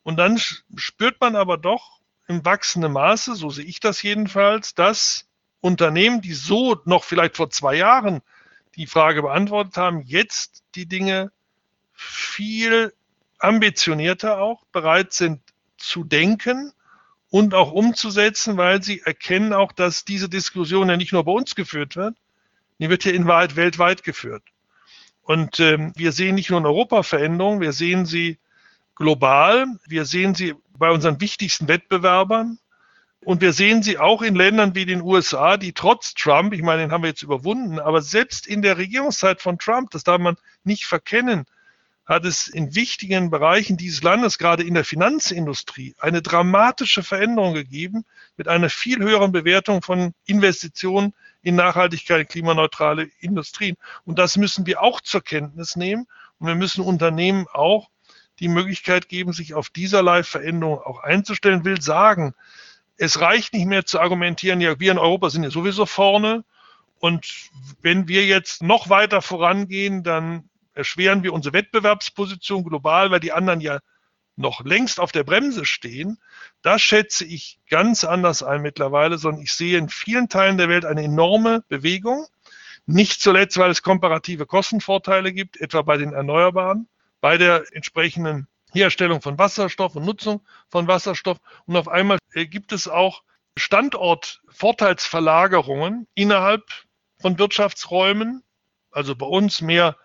Und 0.02 0.16
dann 0.16 0.38
spürt 0.76 1.20
man 1.20 1.36
aber 1.36 1.56
doch 1.56 2.00
im 2.28 2.44
wachsenden 2.44 2.92
Maße, 2.92 3.34
so 3.34 3.50
sehe 3.50 3.64
ich 3.64 3.80
das 3.80 4.02
jedenfalls, 4.02 4.74
dass 4.74 5.26
Unternehmen, 5.60 6.20
die 6.20 6.34
so 6.34 6.80
noch 6.84 7.04
vielleicht 7.04 7.36
vor 7.36 7.50
zwei 7.50 7.76
Jahren 7.76 8.20
die 8.74 8.86
Frage 8.86 9.22
beantwortet 9.22 9.76
haben, 9.76 10.02
jetzt 10.02 10.64
die 10.74 10.86
Dinge 10.86 11.30
viel 11.92 12.92
ambitionierter 13.42 14.38
auch 14.38 14.64
bereit 14.72 15.12
sind 15.12 15.40
zu 15.76 16.04
denken 16.04 16.72
und 17.30 17.54
auch 17.54 17.72
umzusetzen, 17.72 18.56
weil 18.56 18.82
sie 18.82 19.00
erkennen 19.00 19.52
auch, 19.52 19.72
dass 19.72 20.04
diese 20.04 20.28
Diskussion 20.28 20.88
ja 20.88 20.96
nicht 20.96 21.12
nur 21.12 21.24
bei 21.24 21.32
uns 21.32 21.54
geführt 21.54 21.96
wird, 21.96 22.16
die 22.78 22.90
wird 22.90 23.04
ja 23.04 23.12
in 23.12 23.26
Wahrheit 23.26 23.56
weltweit 23.56 24.02
geführt. 24.04 24.42
Und 25.22 25.60
ähm, 25.60 25.92
wir 25.96 26.12
sehen 26.12 26.34
nicht 26.34 26.50
nur 26.50 26.58
in 26.58 26.66
Europa 26.66 27.02
Veränderungen, 27.02 27.60
wir 27.60 27.72
sehen 27.72 28.06
sie 28.06 28.38
global, 28.96 29.66
wir 29.86 30.04
sehen 30.04 30.34
sie 30.34 30.54
bei 30.76 30.90
unseren 30.90 31.20
wichtigsten 31.20 31.68
Wettbewerbern 31.68 32.58
und 33.24 33.40
wir 33.40 33.52
sehen 33.52 33.82
sie 33.82 33.98
auch 33.98 34.20
in 34.22 34.34
Ländern 34.34 34.74
wie 34.74 34.84
den 34.84 35.00
USA, 35.00 35.56
die 35.56 35.72
trotz 35.72 36.14
Trump, 36.14 36.52
ich 36.52 36.62
meine, 36.62 36.82
den 36.82 36.92
haben 36.92 37.02
wir 37.02 37.10
jetzt 37.10 37.22
überwunden, 37.22 37.78
aber 37.78 38.02
selbst 38.02 38.46
in 38.46 38.62
der 38.62 38.78
Regierungszeit 38.78 39.40
von 39.40 39.58
Trump, 39.58 39.90
das 39.90 40.02
darf 40.02 40.20
man 40.20 40.36
nicht 40.64 40.86
verkennen, 40.86 41.46
hat 42.04 42.24
es 42.24 42.48
in 42.48 42.74
wichtigen 42.74 43.30
Bereichen 43.30 43.76
dieses 43.76 44.02
Landes, 44.02 44.38
gerade 44.38 44.64
in 44.64 44.74
der 44.74 44.84
Finanzindustrie, 44.84 45.94
eine 46.00 46.20
dramatische 46.20 47.02
Veränderung 47.02 47.54
gegeben 47.54 48.04
mit 48.36 48.48
einer 48.48 48.70
viel 48.70 48.98
höheren 48.98 49.32
Bewertung 49.32 49.82
von 49.82 50.12
Investitionen 50.26 51.14
in 51.42 51.54
Nachhaltigkeit, 51.54 52.28
klimaneutrale 52.28 53.08
Industrien. 53.20 53.76
Und 54.04 54.18
das 54.18 54.36
müssen 54.36 54.66
wir 54.66 54.82
auch 54.82 55.00
zur 55.00 55.22
Kenntnis 55.22 55.76
nehmen. 55.76 56.06
Und 56.38 56.48
wir 56.48 56.54
müssen 56.54 56.84
Unternehmen 56.84 57.46
auch 57.52 57.88
die 58.40 58.48
Möglichkeit 58.48 59.08
geben, 59.08 59.32
sich 59.32 59.54
auf 59.54 59.70
dieserlei 59.70 60.24
Veränderung 60.24 60.80
auch 60.80 61.02
einzustellen. 61.02 61.64
Will 61.64 61.80
sagen, 61.80 62.34
es 62.96 63.20
reicht 63.20 63.54
nicht 63.54 63.66
mehr 63.66 63.84
zu 63.84 64.00
argumentieren, 64.00 64.60
ja, 64.60 64.78
wir 64.78 64.92
in 64.92 64.98
Europa 64.98 65.30
sind 65.30 65.44
ja 65.44 65.50
sowieso 65.50 65.86
vorne. 65.86 66.44
Und 66.98 67.50
wenn 67.80 68.08
wir 68.08 68.26
jetzt 68.26 68.62
noch 68.62 68.88
weiter 68.88 69.22
vorangehen, 69.22 70.02
dann 70.02 70.48
erschweren 70.74 71.22
wir 71.22 71.32
unsere 71.32 71.54
Wettbewerbsposition 71.54 72.64
global, 72.64 73.10
weil 73.10 73.20
die 73.20 73.32
anderen 73.32 73.60
ja 73.60 73.78
noch 74.36 74.64
längst 74.64 75.00
auf 75.00 75.12
der 75.12 75.24
Bremse 75.24 75.64
stehen. 75.64 76.18
Das 76.62 76.82
schätze 76.82 77.24
ich 77.24 77.60
ganz 77.68 78.04
anders 78.04 78.42
ein 78.42 78.62
mittlerweile, 78.62 79.18
sondern 79.18 79.42
ich 79.42 79.52
sehe 79.52 79.78
in 79.78 79.88
vielen 79.88 80.28
Teilen 80.28 80.58
der 80.58 80.68
Welt 80.68 80.84
eine 80.84 81.02
enorme 81.02 81.64
Bewegung. 81.68 82.26
Nicht 82.86 83.20
zuletzt, 83.20 83.58
weil 83.58 83.70
es 83.70 83.82
komparative 83.82 84.46
Kostenvorteile 84.46 85.32
gibt, 85.32 85.60
etwa 85.60 85.82
bei 85.82 85.98
den 85.98 86.12
Erneuerbaren, 86.12 86.88
bei 87.20 87.38
der 87.38 87.64
entsprechenden 87.72 88.48
Herstellung 88.72 89.22
von 89.22 89.38
Wasserstoff 89.38 89.96
und 89.96 90.04
Nutzung 90.04 90.44
von 90.68 90.86
Wasserstoff. 90.88 91.38
Und 91.66 91.76
auf 91.76 91.88
einmal 91.88 92.18
äh, 92.32 92.46
gibt 92.46 92.72
es 92.72 92.88
auch 92.88 93.22
Standortvorteilsverlagerungen 93.56 96.08
innerhalb 96.14 96.64
von 97.20 97.38
Wirtschaftsräumen, 97.38 98.42
also 98.90 99.14
bei 99.14 99.26
uns 99.26 99.60
mehr 99.60 99.96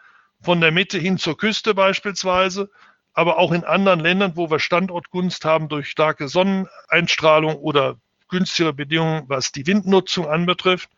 von 0.41 0.62
der 0.62 0.71
Mitte 0.71 0.97
hin 0.97 1.17
zur 1.17 1.38
Küste 1.38 1.73
beispielsweise, 1.73 2.69
aber 3.13 3.38
auch 3.38 3.52
in 3.52 3.63
anderen 3.63 4.00
Ländern, 4.00 4.34
wo 4.36 4.50
wir 4.50 4.60
Standortgunst 4.60 5.43
haben 5.43 5.69
durch 5.69 5.89
starke 5.89 6.28
Sonneneinstrahlung 6.28 7.56
oder 7.56 7.97
günstigere 8.30 8.73
Bedingungen, 8.73 9.23
was 9.28 9.52
die 9.52 9.65
Windnutzung 9.65 10.28
anbetrifft. 10.28 10.89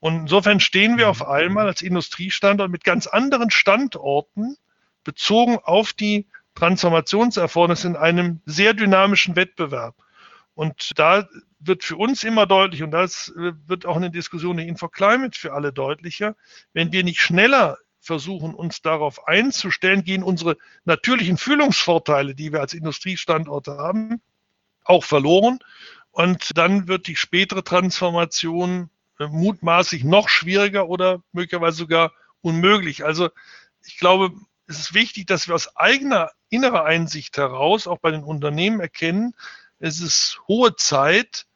Und 0.00 0.22
insofern 0.22 0.60
stehen 0.60 0.98
wir 0.98 1.08
auf 1.08 1.26
einmal 1.26 1.66
als 1.66 1.80
Industriestandort 1.80 2.70
mit 2.70 2.84
ganz 2.84 3.06
anderen 3.06 3.50
Standorten 3.50 4.56
bezogen 5.04 5.58
auf 5.62 5.92
die 5.92 6.26
Transformationserfordernisse 6.54 7.86
in 7.86 7.96
einem 7.96 8.40
sehr 8.44 8.74
dynamischen 8.74 9.36
Wettbewerb. 9.36 9.94
Und 10.54 10.98
da 10.98 11.26
wird 11.60 11.84
für 11.84 11.96
uns 11.96 12.24
immer 12.24 12.46
deutlich, 12.46 12.82
und 12.82 12.90
das 12.90 13.32
wird 13.34 13.86
auch 13.86 13.96
in 13.96 14.02
der 14.02 14.10
Diskussion 14.10 14.58
in 14.58 14.68
InfoClimate 14.68 15.38
für 15.38 15.54
alle 15.54 15.72
deutlicher, 15.72 16.36
wenn 16.74 16.92
wir 16.92 17.04
nicht 17.04 17.20
schneller 17.20 17.78
versuchen, 18.02 18.54
uns 18.54 18.82
darauf 18.82 19.28
einzustellen, 19.28 20.04
gehen 20.04 20.22
unsere 20.22 20.58
natürlichen 20.84 21.38
Fühlungsvorteile, 21.38 22.34
die 22.34 22.52
wir 22.52 22.60
als 22.60 22.74
Industriestandorte 22.74 23.76
haben, 23.78 24.20
auch 24.84 25.04
verloren. 25.04 25.60
Und 26.10 26.58
dann 26.58 26.88
wird 26.88 27.06
die 27.06 27.16
spätere 27.16 27.62
Transformation 27.62 28.90
äh, 29.18 29.28
mutmaßlich 29.28 30.04
noch 30.04 30.28
schwieriger 30.28 30.88
oder 30.88 31.22
möglicherweise 31.32 31.78
sogar 31.78 32.12
unmöglich. 32.40 33.04
Also 33.04 33.30
ich 33.84 33.98
glaube, 33.98 34.32
es 34.66 34.78
ist 34.78 34.94
wichtig, 34.94 35.26
dass 35.26 35.46
wir 35.46 35.54
aus 35.54 35.76
eigener 35.76 36.30
innerer 36.50 36.84
Einsicht 36.84 37.36
heraus, 37.36 37.86
auch 37.86 37.98
bei 37.98 38.10
den 38.10 38.24
Unternehmen 38.24 38.80
erkennen, 38.80 39.34
es 39.78 40.00
ist 40.00 40.40
hohe 40.48 40.76
Zeit, 40.76 41.46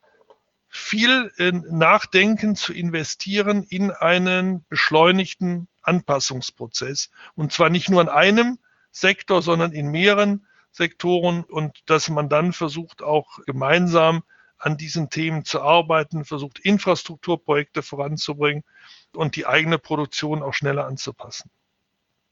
viel 0.77 1.33
äh, 1.39 1.53
Nachdenken 1.53 2.57
zu 2.57 2.73
investieren 2.73 3.63
in 3.65 3.91
einen 3.91 4.65
beschleunigten 4.69 5.69
Anpassungsprozess. 5.83 7.11
Und 7.35 7.53
zwar 7.53 7.71
nicht 7.71 7.89
nur 7.89 8.03
in 8.03 8.09
einem 8.09 8.59
Sektor, 8.91 9.43
sondern 9.43 9.73
in 9.73 9.91
mehreren 9.91 10.47
Sektoren 10.71 11.45
und 11.45 11.79
dass 11.87 12.09
man 12.11 12.29
dann 12.29 12.53
versucht, 12.53 13.03
auch 13.03 13.39
gemeinsam 13.47 14.23
an 14.59 14.77
diesen 14.77 15.11
Themen 15.11 15.45
zu 15.45 15.61
arbeiten, 15.61 16.25
versucht, 16.25 16.59
Infrastrukturprojekte 16.59 17.83
voranzubringen 17.83 18.63
und 19.15 19.37
die 19.37 19.47
eigene 19.47 19.79
Produktion 19.79 20.43
auch 20.43 20.55
schneller 20.55 20.87
anzupassen. 20.87 21.51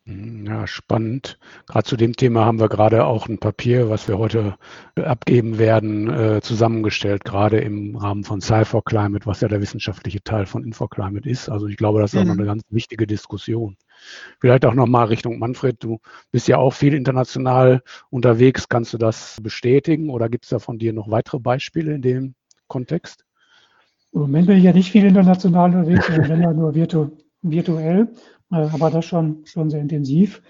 Hm, 0.06 0.44
ja, 0.46 0.66
spannend. 0.66 1.38
Gerade 1.66 1.84
zu 1.84 1.96
dem 1.96 2.14
Thema 2.14 2.44
haben 2.44 2.60
wir 2.60 2.68
gerade 2.68 3.06
auch 3.06 3.26
ein 3.26 3.38
Papier, 3.38 3.88
was 3.88 4.06
wir 4.06 4.18
heute 4.18 4.56
abgeben 4.96 5.58
werden, 5.58 6.10
äh, 6.10 6.40
zusammengestellt, 6.42 7.24
gerade 7.24 7.58
im 7.60 7.96
Rahmen 7.96 8.22
von 8.22 8.42
Cypher 8.42 8.82
Climate, 8.82 9.24
was 9.24 9.40
ja 9.40 9.48
der 9.48 9.62
wissenschaftliche 9.62 10.22
Teil 10.22 10.44
von 10.44 10.62
InfoClimate 10.62 11.26
ist. 11.26 11.48
Also 11.48 11.68
ich 11.68 11.78
glaube, 11.78 12.02
das 12.02 12.12
ist 12.12 12.16
mhm. 12.16 12.20
auch 12.20 12.34
noch 12.34 12.38
eine 12.38 12.46
ganz 12.46 12.62
wichtige 12.68 13.06
Diskussion. 13.06 13.78
Vielleicht 14.40 14.66
auch 14.66 14.74
nochmal 14.74 15.06
Richtung 15.06 15.38
Manfred. 15.38 15.82
Du 15.82 16.00
bist 16.30 16.48
ja 16.48 16.58
auch 16.58 16.74
viel 16.74 16.92
international 16.92 17.82
unterwegs. 18.10 18.68
Kannst 18.68 18.92
du 18.92 18.98
das 18.98 19.38
bestätigen 19.42 20.10
oder 20.10 20.28
gibt 20.28 20.44
es 20.44 20.50
da 20.50 20.58
von 20.58 20.78
dir 20.78 20.92
noch 20.92 21.10
weitere 21.10 21.38
Beispiele 21.38 21.94
in 21.94 22.02
dem 22.02 22.34
Kontext? 22.68 23.24
Im 24.12 24.20
Moment 24.20 24.48
bin 24.48 24.58
ich 24.58 24.64
ja 24.64 24.74
nicht 24.74 24.92
viel 24.92 25.06
international 25.06 25.74
unterwegs, 25.74 26.10
wenn 26.10 26.42
ja 26.42 26.52
nur 26.52 26.74
virtu 26.74 27.10
virtuell. 27.50 28.08
Äh, 28.50 28.68
aber 28.72 28.90
das 28.90 29.04
schon, 29.04 29.44
schon 29.44 29.70
sehr 29.70 29.80
intensiv. 29.80 30.42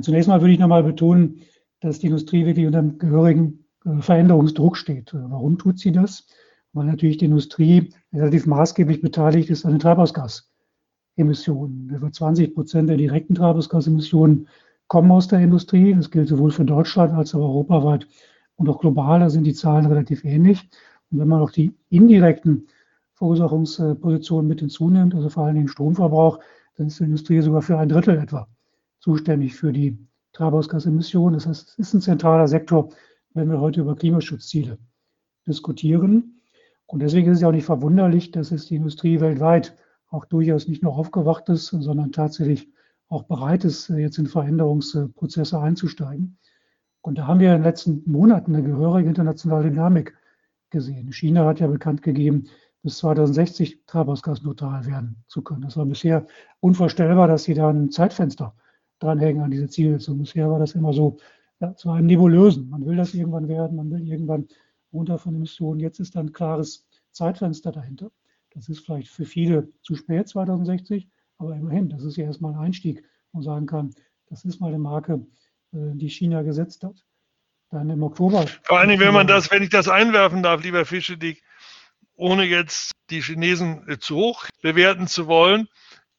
Zunächst 0.00 0.28
mal 0.28 0.40
würde 0.40 0.52
ich 0.52 0.58
nochmal 0.58 0.82
betonen, 0.82 1.42
dass 1.80 2.00
die 2.00 2.06
Industrie 2.06 2.44
wirklich 2.44 2.66
unter 2.66 2.80
einem 2.80 2.98
gehörigen 2.98 3.64
äh, 3.84 4.00
Veränderungsdruck 4.00 4.76
steht. 4.76 5.14
Warum 5.14 5.58
tut 5.58 5.78
sie 5.78 5.92
das? 5.92 6.26
Weil 6.72 6.86
natürlich 6.86 7.18
die 7.18 7.26
Industrie 7.26 7.92
relativ 8.12 8.46
maßgeblich 8.46 9.00
beteiligt 9.00 9.50
ist 9.50 9.64
an 9.64 9.72
den 9.72 9.80
Treibhausgasemissionen. 9.80 11.90
Über 11.90 12.10
20 12.10 12.54
Prozent 12.54 12.88
der 12.88 12.96
direkten 12.96 13.34
Treibhausgasemissionen 13.34 14.48
kommen 14.88 15.10
aus 15.10 15.28
der 15.28 15.40
Industrie. 15.40 15.94
Das 15.94 16.10
gilt 16.10 16.28
sowohl 16.28 16.50
für 16.50 16.64
Deutschland 16.64 17.14
als 17.14 17.34
auch 17.34 17.40
europaweit 17.40 18.06
und 18.56 18.68
auch 18.68 18.80
global. 18.80 19.20
Da 19.20 19.30
sind 19.30 19.44
die 19.44 19.54
Zahlen 19.54 19.86
relativ 19.86 20.24
ähnlich. 20.24 20.68
Und 21.10 21.20
wenn 21.20 21.28
man 21.28 21.40
auch 21.40 21.50
die 21.50 21.74
indirekten 21.88 22.66
Verursachungspositionen 23.16 24.46
mit 24.46 24.60
hinzunimmt, 24.60 25.14
also 25.14 25.28
vor 25.28 25.44
allem 25.44 25.56
den 25.56 25.68
Stromverbrauch, 25.68 26.38
dann 26.76 26.88
ist 26.88 27.00
die 27.00 27.04
Industrie 27.04 27.40
sogar 27.40 27.62
für 27.62 27.78
ein 27.78 27.88
Drittel 27.88 28.18
etwa 28.18 28.46
zuständig 29.00 29.54
für 29.54 29.72
die 29.72 29.98
Treibhausgasemissionen. 30.32 31.34
Das 31.34 31.46
heißt, 31.46 31.68
es 31.70 31.78
ist 31.78 31.94
ein 31.94 32.00
zentraler 32.02 32.48
Sektor, 32.48 32.90
wenn 33.32 33.50
wir 33.50 33.60
heute 33.60 33.80
über 33.80 33.96
Klimaschutzziele 33.96 34.78
diskutieren. 35.46 36.42
Und 36.86 37.00
deswegen 37.00 37.30
ist 37.30 37.38
es 37.38 37.42
ja 37.42 37.48
auch 37.48 37.52
nicht 37.52 37.64
verwunderlich, 37.64 38.30
dass 38.30 38.52
es 38.52 38.66
die 38.66 38.76
Industrie 38.76 39.20
weltweit 39.20 39.76
auch 40.08 40.24
durchaus 40.26 40.68
nicht 40.68 40.82
nur 40.82 40.96
aufgewacht 40.96 41.48
ist, 41.48 41.66
sondern 41.66 42.12
tatsächlich 42.12 42.68
auch 43.08 43.24
bereit 43.24 43.64
ist, 43.64 43.88
jetzt 43.88 44.18
in 44.18 44.26
Veränderungsprozesse 44.26 45.58
einzusteigen. 45.58 46.38
Und 47.00 47.18
da 47.18 47.26
haben 47.26 47.40
wir 47.40 47.50
in 47.50 47.58
den 47.58 47.64
letzten 47.64 48.02
Monaten 48.04 48.54
eine 48.54 48.64
gehörige 48.64 49.08
internationale 49.08 49.70
Dynamik 49.70 50.16
gesehen. 50.70 51.12
China 51.12 51.46
hat 51.46 51.60
ja 51.60 51.68
bekannt 51.68 52.02
gegeben, 52.02 52.48
bis 52.86 52.98
2060 52.98 53.84
treibhausgasneutral 53.86 54.86
werden 54.86 55.24
zu 55.26 55.42
können. 55.42 55.62
Das 55.62 55.76
war 55.76 55.84
bisher 55.86 56.24
unvorstellbar, 56.60 57.26
dass 57.26 57.42
sie 57.42 57.54
da 57.54 57.68
ein 57.68 57.90
Zeitfenster 57.90 58.54
dranhängen 59.00 59.42
an 59.42 59.50
diese 59.50 59.68
Zielsetzung. 59.68 60.18
Bisher 60.18 60.48
war 60.48 60.60
das 60.60 60.76
immer 60.76 60.92
so, 60.92 61.16
ja, 61.58 61.74
zu 61.74 61.90
einem 61.90 62.06
nebulösen. 62.06 62.70
Man 62.70 62.86
will 62.86 62.96
das 62.96 63.12
irgendwann 63.12 63.48
werden, 63.48 63.76
man 63.76 63.90
will 63.90 64.06
irgendwann 64.06 64.46
runter 64.92 65.18
von 65.18 65.34
Emissionen. 65.34 65.80
Jetzt 65.80 65.98
ist 65.98 66.14
da 66.14 66.20
ein 66.20 66.32
klares 66.32 66.86
Zeitfenster 67.10 67.72
dahinter. 67.72 68.12
Das 68.54 68.68
ist 68.68 68.86
vielleicht 68.86 69.08
für 69.08 69.24
viele 69.24 69.68
zu 69.82 69.96
spät, 69.96 70.28
2060, 70.28 71.08
aber 71.38 71.56
immerhin, 71.56 71.88
das 71.88 72.04
ist 72.04 72.16
ja 72.16 72.26
erstmal 72.26 72.52
ein 72.52 72.60
Einstieg, 72.60 73.02
wo 73.32 73.38
man 73.38 73.42
sagen 73.42 73.66
kann, 73.66 73.90
das 74.28 74.44
ist 74.44 74.60
mal 74.60 74.68
eine 74.68 74.78
Marke, 74.78 75.26
äh, 75.72 75.94
die 75.94 76.08
China 76.08 76.42
gesetzt 76.42 76.84
hat. 76.84 77.04
Dann 77.70 77.90
im 77.90 78.04
Oktober. 78.04 78.46
Vor 78.62 78.78
allem, 78.78 79.00
wenn 79.00 79.12
man 79.12 79.26
das, 79.26 79.50
wenn 79.50 79.64
ich 79.64 79.70
das 79.70 79.88
einwerfen 79.88 80.44
darf, 80.44 80.62
lieber 80.62 80.84
Fischedick, 80.84 81.42
ohne 82.16 82.44
jetzt 82.44 82.92
die 83.10 83.22
Chinesen 83.22 83.88
äh, 83.88 83.98
zu 83.98 84.16
hoch 84.16 84.46
bewerten 84.62 85.06
zu 85.06 85.26
wollen, 85.26 85.68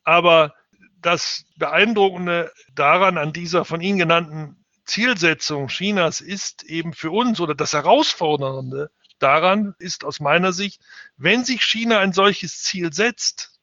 aber 0.04 0.54
das 1.02 1.46
Beeindruckende 1.58 2.52
daran, 2.74 3.18
an 3.18 3.34
dieser 3.34 3.66
von 3.66 3.82
Ihnen 3.82 3.98
genannten 3.98 4.66
Zielsetzung 4.86 5.68
Chinas 5.68 6.22
ist 6.22 6.64
eben 6.64 6.94
für 6.94 7.12
uns 7.12 7.42
oder 7.42 7.56
das 7.56 7.74
Herausfordernde 7.74 8.90
daran 9.20 9.76
ist 9.80 10.04
aus 10.04 10.20
meiner 10.20 10.54
Sicht, 10.54 10.82
wenn 11.18 11.44
sich 11.44 11.64
China 11.64 12.00
ein 12.00 12.14
solches 12.14 12.64
Ziel 12.64 12.94
setzt, 12.94 13.60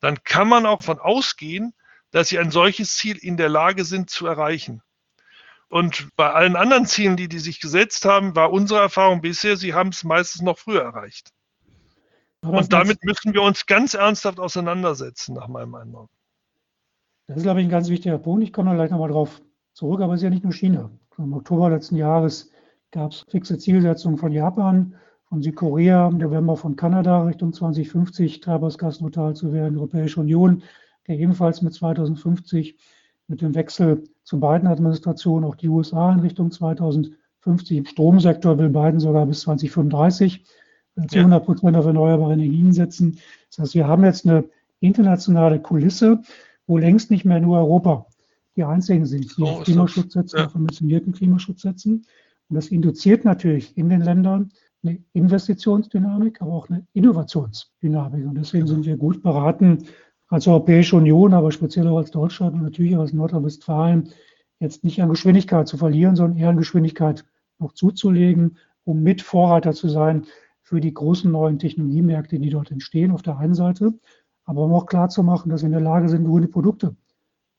dann 0.00 0.22
kann 0.24 0.48
man 0.48 0.66
auch 0.66 0.82
von 0.82 0.98
ausgehen, 0.98 1.74
dass 2.10 2.28
sie 2.28 2.38
ein 2.38 2.50
solches 2.50 2.96
Ziel 2.96 3.16
in 3.16 3.36
der 3.36 3.48
Lage 3.48 3.84
sind 3.84 4.10
zu 4.10 4.26
erreichen. 4.26 4.82
Und 5.68 6.08
bei 6.16 6.30
allen 6.32 6.56
anderen 6.56 6.86
Zielen, 6.86 7.16
die 7.16 7.28
die 7.28 7.40
sich 7.40 7.60
gesetzt 7.60 8.04
haben, 8.04 8.36
war 8.36 8.52
unsere 8.52 8.80
Erfahrung 8.80 9.20
bisher, 9.20 9.56
sie 9.56 9.74
haben 9.74 9.88
es 9.88 10.04
meistens 10.04 10.42
noch 10.42 10.58
früher 10.58 10.82
erreicht. 10.82 11.32
Und 12.42 12.72
damit 12.72 13.02
müssen 13.04 13.34
wir 13.34 13.42
uns 13.42 13.66
ganz 13.66 13.94
ernsthaft 13.94 14.38
auseinandersetzen, 14.38 15.34
nach 15.34 15.48
meinem 15.48 15.74
Eindruck. 15.74 16.10
Das 17.26 17.38
ist, 17.38 17.42
glaube 17.42 17.60
ich, 17.60 17.66
ein 17.66 17.70
ganz 17.70 17.88
wichtiger 17.88 18.18
Punkt. 18.18 18.44
Ich 18.44 18.52
komme 18.52 18.70
da 18.70 18.76
gleich 18.76 18.90
nochmal 18.90 19.10
drauf 19.10 19.42
zurück, 19.72 20.00
aber 20.00 20.14
es 20.14 20.20
ist 20.20 20.24
ja 20.24 20.30
nicht 20.30 20.44
nur 20.44 20.52
China. 20.52 20.90
Im 21.18 21.32
Oktober 21.32 21.70
letzten 21.70 21.96
Jahres 21.96 22.50
gab 22.92 23.12
es 23.12 23.24
fixe 23.28 23.58
Zielsetzungen 23.58 24.18
von 24.18 24.32
Japan, 24.32 24.94
von 25.28 25.42
Südkorea, 25.42 26.08
im 26.08 26.18
November 26.18 26.56
von 26.56 26.76
Kanada 26.76 27.24
Richtung 27.24 27.52
2050 27.52 28.40
treibhausgasneutral 28.40 29.34
zu 29.34 29.52
werden, 29.52 29.74
die 29.74 29.80
Europäische 29.80 30.20
Union, 30.20 30.62
der 31.08 31.18
ebenfalls 31.18 31.62
mit 31.62 31.74
2050 31.74 32.76
mit 33.28 33.40
dem 33.40 33.54
Wechsel 33.54 34.04
zu 34.22 34.38
beiden 34.38 34.68
Administrationen, 34.68 35.48
auch 35.48 35.56
die 35.56 35.68
USA 35.68 36.12
in 36.12 36.20
Richtung 36.20 36.50
2050 36.50 37.78
im 37.78 37.86
Stromsektor 37.86 38.58
will 38.58 38.68
Biden 38.68 39.00
sogar 39.00 39.26
bis 39.26 39.40
2035 39.40 40.44
zu 41.08 41.18
100 41.18 41.44
Prozent 41.44 41.76
auf 41.76 41.86
erneuerbare 41.86 42.32
Energien 42.32 42.72
setzen. 42.72 43.18
Das 43.50 43.58
heißt, 43.58 43.74
wir 43.74 43.86
haben 43.86 44.04
jetzt 44.04 44.26
eine 44.26 44.44
internationale 44.80 45.60
Kulisse, 45.60 46.22
wo 46.66 46.78
längst 46.78 47.10
nicht 47.10 47.24
mehr 47.24 47.40
nur 47.40 47.58
Europa 47.58 48.06
die 48.56 48.64
einzigen 48.64 49.04
sind, 49.04 49.36
die 49.36 49.42
oh, 49.42 49.46
auf 49.46 49.64
Klimaschutz 49.64 50.14
setzen, 50.14 50.38
ja. 50.38 50.46
auf 50.46 50.56
ambitionierten 50.56 51.12
Klimaschutz 51.12 51.62
setzen. 51.62 52.06
Und 52.48 52.56
das 52.56 52.68
induziert 52.68 53.24
natürlich 53.24 53.76
in 53.76 53.90
den 53.90 54.00
Ländern 54.00 54.50
eine 54.82 54.98
Investitionsdynamik, 55.12 56.40
aber 56.40 56.52
auch 56.52 56.70
eine 56.70 56.86
Innovationsdynamik. 56.94 58.26
Und 58.26 58.36
deswegen 58.36 58.66
sind 58.66 58.86
wir 58.86 58.96
gut 58.96 59.22
beraten, 59.22 59.84
als 60.28 60.46
Europäische 60.48 60.96
Union, 60.96 61.34
aber 61.34 61.52
speziell 61.52 61.86
auch 61.88 61.98
als 61.98 62.10
Deutschland 62.10 62.54
und 62.54 62.62
natürlich 62.62 62.96
auch 62.96 63.00
als 63.00 63.12
Nordrhein-Westfalen, 63.12 64.10
jetzt 64.58 64.84
nicht 64.84 65.00
an 65.02 65.10
Geschwindigkeit 65.10 65.68
zu 65.68 65.76
verlieren, 65.76 66.16
sondern 66.16 66.38
eher 66.38 66.48
an 66.48 66.56
Geschwindigkeit 66.56 67.24
noch 67.58 67.72
zuzulegen, 67.72 68.56
um 68.84 69.02
mit 69.02 69.22
Vorreiter 69.22 69.72
zu 69.72 69.88
sein 69.88 70.24
für 70.66 70.80
die 70.80 70.92
großen 70.92 71.30
neuen 71.30 71.60
Technologiemärkte, 71.60 72.40
die 72.40 72.50
dort 72.50 72.72
entstehen, 72.72 73.12
auf 73.12 73.22
der 73.22 73.38
einen 73.38 73.54
Seite, 73.54 73.94
aber 74.44 74.64
um 74.64 74.74
auch 74.74 74.86
klar 74.86 75.08
zu 75.08 75.22
machen, 75.22 75.48
dass 75.48 75.62
wir 75.62 75.66
in 75.66 75.72
der 75.72 75.80
Lage 75.80 76.08
sind, 76.08 76.26
grüne 76.26 76.48
Produkte 76.48 76.96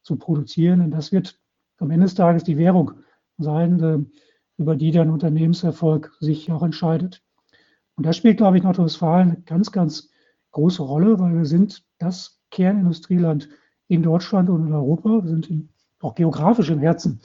zu 0.03 0.17
produzieren. 0.17 0.81
Und 0.81 0.91
das 0.91 1.13
wird 1.13 1.39
am 1.77 1.89
Ende 1.89 2.05
des 2.05 2.15
Tages 2.15 2.43
die 2.43 2.57
Währung 2.57 2.91
sein, 3.37 3.79
äh, 3.81 3.99
über 4.57 4.75
die 4.75 4.91
dann 4.91 5.09
Unternehmenserfolg 5.09 6.17
sich 6.19 6.51
auch 6.51 6.63
entscheidet. 6.63 7.23
Und 7.95 8.05
da 8.05 8.11
spielt, 8.11 8.37
glaube 8.37 8.57
ich, 8.57 8.63
Nordrhein-Westfalen 8.63 9.31
eine 9.31 9.41
ganz, 9.43 9.71
ganz 9.71 10.09
große 10.51 10.83
Rolle, 10.83 11.17
weil 11.17 11.33
wir 11.33 11.45
sind 11.45 11.85
das 11.99 12.41
Kernindustrieland 12.51 13.47
in 13.87 14.03
Deutschland 14.03 14.49
und 14.49 14.67
in 14.67 14.73
Europa. 14.73 15.23
Wir 15.23 15.29
sind 15.29 15.49
in, 15.49 15.69
auch 16.01 16.15
geografisch 16.15 16.69
im 16.71 16.79
Herzen 16.79 17.21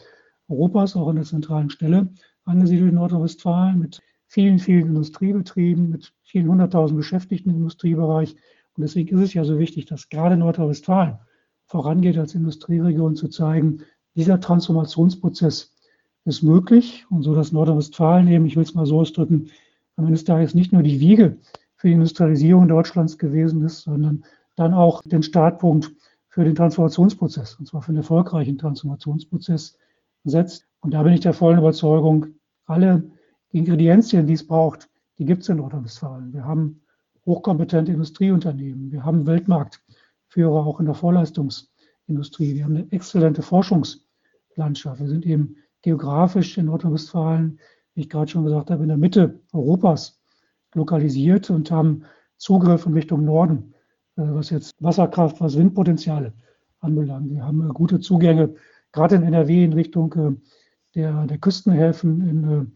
Europas, 0.48 0.94
auch 0.94 1.08
an 1.08 1.16
der 1.16 1.24
zentralen 1.24 1.70
Stelle 1.70 2.08
angesiedelt 2.44 2.90
in 2.90 2.94
Nordrhein-Westfalen 2.94 3.80
mit 3.80 4.00
vielen, 4.32 4.58
vielen 4.58 4.86
Industriebetrieben, 4.86 5.90
mit 5.90 6.14
vielen 6.22 6.48
hunderttausend 6.48 6.96
Beschäftigten 6.96 7.50
im 7.50 7.56
Industriebereich. 7.56 8.34
Und 8.74 8.80
deswegen 8.80 9.14
ist 9.18 9.24
es 9.24 9.34
ja 9.34 9.44
so 9.44 9.58
wichtig, 9.58 9.84
dass 9.84 10.08
gerade 10.08 10.38
Nordrhein-Westfalen 10.38 11.18
vorangeht 11.66 12.16
als 12.16 12.34
Industrieregion 12.34 13.14
zu 13.14 13.28
zeigen, 13.28 13.82
dieser 14.14 14.40
Transformationsprozess 14.40 15.74
ist 16.24 16.42
möglich 16.42 17.04
und 17.10 17.22
so, 17.24 17.34
dass 17.34 17.52
Nordrhein-Westfalen 17.52 18.26
eben, 18.28 18.46
ich 18.46 18.56
will 18.56 18.62
es 18.62 18.74
mal 18.74 18.86
so 18.86 19.00
ausdrücken, 19.00 19.50
am 19.96 20.04
Ende 20.04 20.14
des 20.14 20.24
Tages 20.24 20.54
nicht 20.54 20.72
nur 20.72 20.82
die 20.82 21.00
Wiege 21.00 21.36
für 21.76 21.88
die 21.88 21.94
Industrialisierung 21.94 22.68
Deutschlands 22.68 23.18
gewesen 23.18 23.62
ist, 23.66 23.82
sondern 23.82 24.24
dann 24.56 24.72
auch 24.72 25.02
den 25.02 25.22
Startpunkt 25.22 25.92
für 26.28 26.44
den 26.44 26.54
Transformationsprozess, 26.54 27.56
und 27.56 27.66
zwar 27.66 27.82
für 27.82 27.92
den 27.92 27.98
erfolgreichen 27.98 28.56
Transformationsprozess 28.56 29.76
setzt. 30.24 30.64
Und 30.80 30.94
da 30.94 31.02
bin 31.02 31.12
ich 31.12 31.20
der 31.20 31.34
vollen 31.34 31.58
Überzeugung, 31.58 32.28
alle 32.64 33.04
Ingredienzien, 33.52 34.26
die 34.26 34.32
es 34.32 34.46
braucht, 34.46 34.88
die 35.18 35.24
gibt 35.24 35.42
es 35.42 35.48
in 35.48 35.58
Nordrhein-Westfalen. 35.58 36.32
Wir 36.32 36.44
haben 36.44 36.82
hochkompetente 37.26 37.92
Industrieunternehmen, 37.92 38.90
wir 38.90 39.04
haben 39.04 39.26
Weltmarktführer 39.26 40.66
auch 40.66 40.80
in 40.80 40.86
der 40.86 40.94
Vorleistungsindustrie, 40.94 42.54
wir 42.54 42.64
haben 42.64 42.76
eine 42.76 42.90
exzellente 42.90 43.42
Forschungslandschaft. 43.42 45.00
Wir 45.00 45.08
sind 45.08 45.26
eben 45.26 45.56
geografisch 45.82 46.58
in 46.58 46.66
Nordrhein-Westfalen, 46.66 47.60
wie 47.94 48.00
ich 48.02 48.10
gerade 48.10 48.30
schon 48.30 48.44
gesagt 48.44 48.70
habe, 48.70 48.82
in 48.82 48.88
der 48.88 48.96
Mitte 48.96 49.40
Europas 49.52 50.20
lokalisiert 50.74 51.50
und 51.50 51.70
haben 51.70 52.04
Zugriff 52.38 52.86
in 52.86 52.94
Richtung 52.94 53.24
Norden, 53.24 53.74
äh, 54.16 54.22
was 54.22 54.50
jetzt 54.50 54.72
Wasserkraft, 54.80 55.40
was 55.40 55.56
Windpotenziale 55.56 56.32
anbelangt. 56.80 57.30
Wir 57.30 57.44
haben 57.44 57.68
äh, 57.68 57.72
gute 57.72 58.00
Zugänge, 58.00 58.54
gerade 58.90 59.16
in 59.16 59.22
NRW 59.22 59.64
in 59.64 59.74
Richtung 59.74 60.12
äh, 60.14 60.32
der, 60.94 61.26
der 61.26 61.38
Küstenhäfen 61.38 62.28
in, 62.28 62.72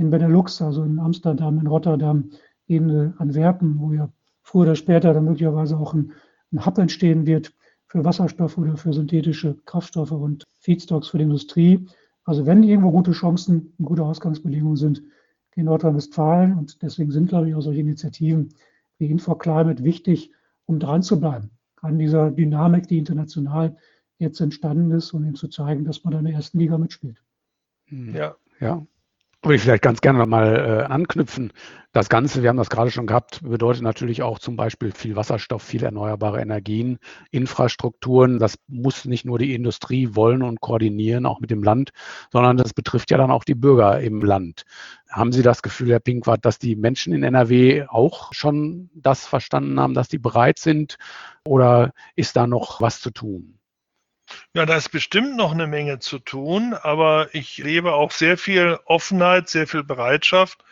in 0.00 0.10
Benelux, 0.10 0.60
also 0.62 0.82
in 0.82 0.98
Amsterdam, 0.98 1.58
in 1.58 1.66
Rotterdam, 1.66 2.30
in 2.66 3.14
Antwerpen, 3.18 3.78
wo 3.78 3.92
ja 3.92 4.10
früher 4.42 4.62
oder 4.62 4.76
später 4.76 5.12
dann 5.12 5.24
möglicherweise 5.24 5.76
auch 5.76 5.94
ein, 5.94 6.12
ein 6.52 6.64
Hub 6.64 6.78
entstehen 6.78 7.26
wird 7.26 7.52
für 7.86 8.04
Wasserstoff 8.04 8.56
oder 8.58 8.76
für 8.76 8.92
synthetische 8.92 9.56
Kraftstoffe 9.66 10.12
und 10.12 10.46
Feedstocks 10.60 11.08
für 11.08 11.18
die 11.18 11.24
Industrie. 11.24 11.86
Also 12.24 12.46
wenn 12.46 12.62
irgendwo 12.62 12.90
gute 12.90 13.12
Chancen 13.12 13.74
und 13.78 13.86
gute 13.86 14.04
Ausgangsbedingungen 14.04 14.76
sind, 14.76 15.02
in 15.56 15.66
Nordrhein-Westfalen. 15.66 16.56
Und 16.56 16.82
deswegen 16.82 17.10
sind, 17.10 17.28
glaube 17.28 17.48
ich, 17.48 17.54
auch 17.54 17.60
solche 17.60 17.80
Initiativen 17.80 18.54
wie 18.98 19.10
InfoClimate 19.10 19.84
wichtig, 19.84 20.32
um 20.66 20.78
dran 20.78 21.02
zu 21.02 21.20
bleiben 21.20 21.50
an 21.82 21.98
dieser 21.98 22.30
Dynamik, 22.30 22.88
die 22.88 22.98
international 22.98 23.76
jetzt 24.18 24.40
entstanden 24.40 24.90
ist 24.90 25.12
und 25.12 25.24
ihm 25.24 25.34
zu 25.34 25.48
zeigen, 25.48 25.84
dass 25.84 26.04
man 26.04 26.12
da 26.12 26.18
in 26.18 26.26
der 26.26 26.34
ersten 26.34 26.58
Liga 26.58 26.76
mitspielt. 26.76 27.22
Hm. 27.86 28.14
Ja, 28.14 28.36
ja. 28.60 28.86
Würde 29.42 29.54
ich 29.54 29.62
vielleicht 29.62 29.82
ganz 29.82 30.00
gerne 30.00 30.18
nochmal 30.18 30.56
äh, 30.56 30.92
anknüpfen. 30.92 31.52
Das 31.92 32.08
Ganze, 32.08 32.42
wir 32.42 32.50
haben 32.50 32.56
das 32.56 32.70
gerade 32.70 32.90
schon 32.90 33.06
gehabt, 33.06 33.40
bedeutet 33.42 33.82
natürlich 33.82 34.22
auch 34.22 34.38
zum 34.38 34.54
Beispiel 34.54 34.92
viel 34.92 35.16
Wasserstoff, 35.16 35.62
viel 35.62 35.82
erneuerbare 35.82 36.40
Energien, 36.40 36.98
Infrastrukturen. 37.30 38.38
Das 38.38 38.58
muss 38.68 39.06
nicht 39.06 39.24
nur 39.24 39.38
die 39.38 39.54
Industrie 39.54 40.14
wollen 40.14 40.42
und 40.42 40.60
koordinieren, 40.60 41.26
auch 41.26 41.40
mit 41.40 41.50
dem 41.50 41.62
Land, 41.62 41.90
sondern 42.30 42.58
das 42.58 42.74
betrifft 42.74 43.10
ja 43.10 43.18
dann 43.18 43.30
auch 43.30 43.44
die 43.44 43.54
Bürger 43.54 44.00
im 44.00 44.20
Land. 44.20 44.64
Haben 45.08 45.32
Sie 45.32 45.42
das 45.42 45.62
Gefühl, 45.62 45.90
Herr 45.90 46.00
Pinkwart, 46.00 46.44
dass 46.44 46.58
die 46.58 46.76
Menschen 46.76 47.12
in 47.12 47.22
NRW 47.22 47.86
auch 47.88 48.32
schon 48.32 48.90
das 48.94 49.26
verstanden 49.26 49.80
haben, 49.80 49.94
dass 49.94 50.08
die 50.08 50.18
bereit 50.18 50.58
sind? 50.58 50.96
Oder 51.44 51.92
ist 52.14 52.36
da 52.36 52.46
noch 52.46 52.80
was 52.80 53.00
zu 53.00 53.10
tun? 53.10 53.59
Ja, 54.54 54.66
da 54.66 54.76
ist 54.76 54.90
bestimmt 54.90 55.36
noch 55.36 55.52
eine 55.52 55.66
Menge 55.66 55.98
zu 55.98 56.18
tun, 56.18 56.74
aber 56.74 57.34
ich 57.34 57.58
lebe 57.58 57.92
auch 57.94 58.10
sehr 58.10 58.36
viel 58.38 58.78
Offenheit, 58.84 59.48
sehr 59.48 59.66
viel 59.66 59.84
Bereitschaft. 59.84 60.64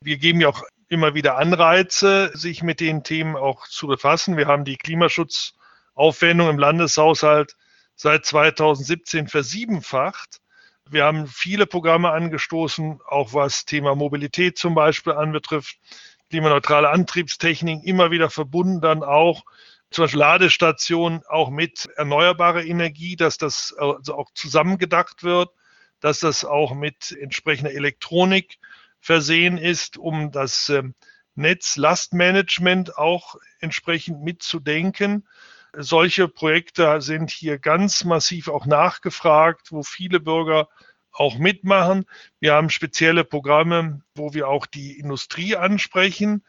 Wir 0.00 0.18
geben 0.18 0.40
ja 0.40 0.48
auch 0.48 0.62
immer 0.88 1.14
wieder 1.14 1.36
Anreize, 1.36 2.30
sich 2.34 2.62
mit 2.62 2.80
den 2.80 3.04
Themen 3.04 3.36
auch 3.36 3.66
zu 3.66 3.86
befassen. 3.86 4.36
Wir 4.36 4.46
haben 4.46 4.64
die 4.64 4.76
Klimaschutzaufwendung 4.76 6.48
im 6.48 6.58
Landeshaushalt 6.58 7.54
seit 7.94 8.24
2017 8.24 9.28
versiebenfacht. 9.28 10.38
Wir 10.88 11.04
haben 11.04 11.26
viele 11.26 11.66
Programme 11.66 12.10
angestoßen, 12.10 13.00
auch 13.06 13.34
was 13.34 13.66
Thema 13.66 13.94
Mobilität 13.94 14.56
zum 14.56 14.74
Beispiel 14.74 15.12
anbetrifft, 15.12 15.76
klimaneutrale 16.30 16.88
Antriebstechnik, 16.88 17.84
immer 17.84 18.10
wieder 18.10 18.30
verbunden 18.30 18.80
dann 18.80 19.02
auch 19.02 19.42
zum 19.90 20.04
Beispiel 20.04 20.20
Ladestationen 20.20 21.22
auch 21.28 21.50
mit 21.50 21.88
erneuerbarer 21.96 22.64
Energie, 22.64 23.16
dass 23.16 23.38
das 23.38 23.74
also 23.78 24.14
auch 24.14 24.30
zusammengedacht 24.34 25.22
wird, 25.22 25.50
dass 26.00 26.20
das 26.20 26.44
auch 26.44 26.74
mit 26.74 27.12
entsprechender 27.12 27.72
Elektronik 27.72 28.58
versehen 29.00 29.58
ist, 29.58 29.96
um 29.96 30.30
das 30.30 30.68
ähm, 30.68 30.94
Netzlastmanagement 31.34 32.98
auch 32.98 33.36
entsprechend 33.60 34.22
mitzudenken. 34.22 35.26
Solche 35.72 36.28
Projekte 36.28 37.00
sind 37.00 37.30
hier 37.30 37.58
ganz 37.58 38.04
massiv 38.04 38.48
auch 38.48 38.66
nachgefragt, 38.66 39.70
wo 39.70 39.82
viele 39.82 40.18
Bürger 40.20 40.68
auch 41.12 41.38
mitmachen. 41.38 42.06
Wir 42.40 42.54
haben 42.54 42.70
spezielle 42.70 43.24
Programme, 43.24 44.02
wo 44.14 44.34
wir 44.34 44.48
auch 44.48 44.66
die 44.66 44.98
Industrie 44.98 45.56
ansprechen, 45.56 46.44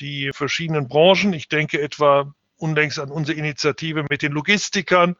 die 0.00 0.30
verschiedenen 0.32 0.88
Branchen. 0.88 1.32
Ich 1.32 1.48
denke 1.48 1.80
etwa 1.80 2.34
unlängst 2.62 2.98
an 2.98 3.10
unsere 3.10 3.36
Initiative 3.36 4.04
mit 4.08 4.22
den 4.22 4.32
Logistikern 4.32 5.16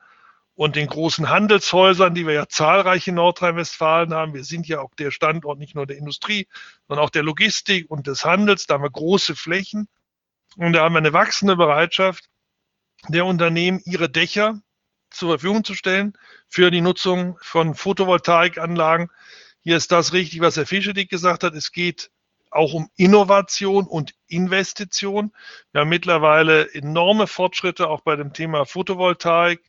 und 0.54 0.76
den 0.76 0.86
großen 0.86 1.28
Handelshäusern, 1.28 2.14
die 2.14 2.26
wir 2.26 2.34
ja 2.34 2.48
zahlreich 2.48 3.08
in 3.08 3.16
Nordrhein-Westfalen 3.16 4.14
haben. 4.14 4.34
Wir 4.34 4.44
sind 4.44 4.68
ja 4.68 4.80
auch 4.80 4.94
der 4.94 5.10
Standort 5.10 5.58
nicht 5.58 5.74
nur 5.74 5.86
der 5.86 5.96
Industrie, 5.96 6.46
sondern 6.86 7.04
auch 7.04 7.10
der 7.10 7.22
Logistik 7.22 7.90
und 7.90 8.06
des 8.06 8.24
Handels. 8.24 8.66
Da 8.66 8.74
haben 8.74 8.84
wir 8.84 8.90
große 8.90 9.34
Flächen 9.34 9.88
und 10.56 10.74
da 10.74 10.84
haben 10.84 10.94
wir 10.94 10.98
eine 10.98 11.12
wachsende 11.12 11.56
Bereitschaft 11.56 12.28
der 13.08 13.26
Unternehmen, 13.26 13.80
ihre 13.84 14.08
Dächer 14.08 14.60
zur 15.10 15.30
Verfügung 15.30 15.64
zu 15.64 15.74
stellen 15.74 16.12
für 16.48 16.70
die 16.70 16.80
Nutzung 16.80 17.38
von 17.40 17.74
Photovoltaikanlagen. 17.74 19.10
Hier 19.60 19.76
ist 19.76 19.90
das 19.92 20.12
richtig, 20.12 20.40
was 20.40 20.56
Herr 20.56 20.66
Fischedick 20.66 21.10
gesagt 21.10 21.44
hat. 21.44 21.54
Es 21.54 21.72
geht 21.72 22.10
auch 22.50 22.74
um 22.74 22.90
Innovation 22.96 23.86
und 23.86 24.14
Investition. 24.32 25.32
Wir 25.72 25.82
haben 25.82 25.88
mittlerweile 25.88 26.72
enorme 26.74 27.26
Fortschritte 27.26 27.88
auch 27.88 28.00
bei 28.00 28.16
dem 28.16 28.32
Thema 28.32 28.64
Photovoltaik, 28.64 29.60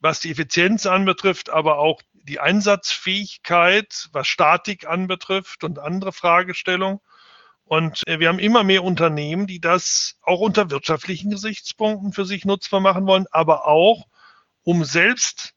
was 0.00 0.20
die 0.20 0.30
Effizienz 0.30 0.86
anbetrifft, 0.86 1.50
aber 1.50 1.78
auch 1.78 2.02
die 2.12 2.40
Einsatzfähigkeit, 2.40 4.08
was 4.12 4.26
Statik 4.26 4.86
anbetrifft 4.86 5.64
und 5.64 5.78
andere 5.78 6.12
Fragestellungen. 6.12 7.00
Und 7.64 8.02
äh, 8.06 8.18
wir 8.18 8.28
haben 8.28 8.38
immer 8.38 8.62
mehr 8.62 8.84
Unternehmen, 8.84 9.46
die 9.46 9.60
das 9.60 10.18
auch 10.22 10.40
unter 10.40 10.70
wirtschaftlichen 10.70 11.30
Gesichtspunkten 11.30 12.12
für 12.12 12.24
sich 12.24 12.44
nutzbar 12.44 12.80
machen 12.80 13.06
wollen, 13.06 13.26
aber 13.30 13.66
auch 13.66 14.06
um 14.62 14.84
selbst 14.84 15.53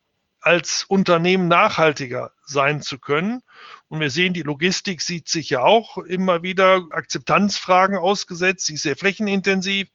als 0.47 0.85
Unternehmen 0.87 1.49
nachhaltiger 1.49 2.31
sein 2.45 2.81
zu 2.81 2.99
können. 2.99 3.41
Und 3.89 3.99
wir 3.99 4.09
sehen, 4.09 4.33
die 4.33 4.43
Logistik 4.43 5.01
sieht 5.01 5.27
sich 5.27 5.49
ja 5.49 5.59
auch 5.59 5.97
immer 5.97 6.41
wieder 6.41 6.87
Akzeptanzfragen 6.91 7.97
ausgesetzt. 7.97 8.65
Sie 8.65 8.75
ist 8.75 8.83
sehr 8.83 8.95
flächenintensiv, 8.95 9.89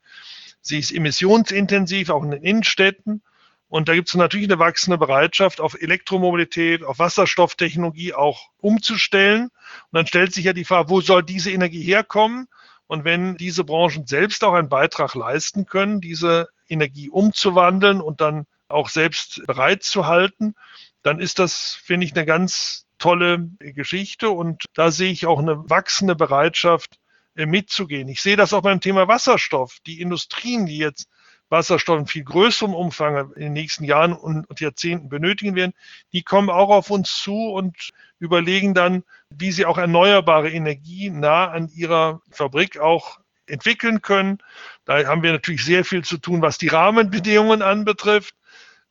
sie 0.61 0.79
ist 0.79 0.93
emissionsintensiv, 0.93 2.11
auch 2.11 2.23
in 2.23 2.33
den 2.33 2.43
Innenstädten. 2.43 3.23
Und 3.69 3.89
da 3.89 3.95
gibt 3.95 4.09
es 4.09 4.15
natürlich 4.15 4.47
eine 4.47 4.59
wachsende 4.59 4.99
Bereitschaft, 4.99 5.59
auf 5.59 5.81
Elektromobilität, 5.81 6.85
auf 6.85 6.99
Wasserstofftechnologie 6.99 8.13
auch 8.13 8.51
umzustellen. 8.59 9.45
Und 9.45 9.93
dann 9.93 10.07
stellt 10.07 10.35
sich 10.35 10.45
ja 10.45 10.53
die 10.53 10.67
Frage, 10.67 10.91
wo 10.91 11.01
soll 11.01 11.23
diese 11.23 11.51
Energie 11.51 11.83
herkommen? 11.83 12.47
Und 12.87 13.07
wenn 13.07 13.39
diese 13.39 13.65
Branchen 13.65 14.07
selbst 14.07 14.45
auch 14.45 14.53
einen 14.53 14.69
Beitrag 14.69 15.15
leisten 15.15 15.65
können, 15.65 16.03
diese 16.03 16.49
Energie 16.69 17.09
umzuwandeln 17.09 18.03
und 18.03 18.21
dann 18.21 18.45
auch 18.73 18.89
selbst 18.89 19.43
bereit 19.47 19.83
zu 19.83 20.07
halten, 20.07 20.55
dann 21.03 21.21
ist 21.21 21.39
das, 21.39 21.79
finde 21.83 22.07
ich, 22.07 22.15
eine 22.15 22.27
ganz 22.27 22.87
tolle 22.99 23.49
Geschichte 23.59 24.31
und 24.31 24.65
da 24.75 24.91
sehe 24.91 25.11
ich 25.11 25.27
auch 25.27 25.41
eine 25.41 25.69
wachsende 25.69 26.15
Bereitschaft 26.15 26.99
äh, 27.35 27.47
mitzugehen. 27.47 28.09
Ich 28.09 28.23
sehe 28.23 28.37
das 28.37 28.53
auch 28.53 28.63
beim 28.63 28.81
Thema 28.81 29.09
Wasserstoff. 29.09 29.79
Die 29.87 30.01
Industrien, 30.01 30.67
die 30.67 30.79
jetzt 30.79 31.09
Wasserstoff 31.49 31.99
in 31.99 32.07
viel 32.07 32.25
größerem 32.25 32.75
Umfang 32.75 33.33
in 33.35 33.41
den 33.41 33.53
nächsten 33.53 33.85
Jahren 33.85 34.13
und, 34.13 34.61
Jahrzehnten 34.61 35.09
benötigen 35.09 35.55
werden, 35.55 35.75
die 36.13 36.23
kommen 36.23 36.49
auch 36.49 36.71
auf 36.71 36.91
uns 36.91 37.15
zu 37.15 37.51
und 37.53 37.91
überlegen 38.19 38.75
dann, 38.75 39.03
wie 39.31 39.53
sie 39.53 39.67
auch 39.67 39.79
erneuerbare 39.79 40.51
Energie 40.51 41.11
nah 41.11 41.51
an 41.51 41.69
ihrer 41.69 42.23
Fabrik 42.31 42.79
auch 42.79 43.19
entwickeln 43.47 44.01
können. 44.01 44.39
Da 44.85 45.07
haben 45.07 45.23
wir 45.23 45.33
natürlich 45.33 45.65
sehr 45.65 45.85
viel 45.85 46.05
zu 46.05 46.19
tun, 46.19 46.41
was 46.41 46.59
die 46.59 46.69
Rahmenbedingungen 46.69 47.63
anbetrifft. 47.63 48.35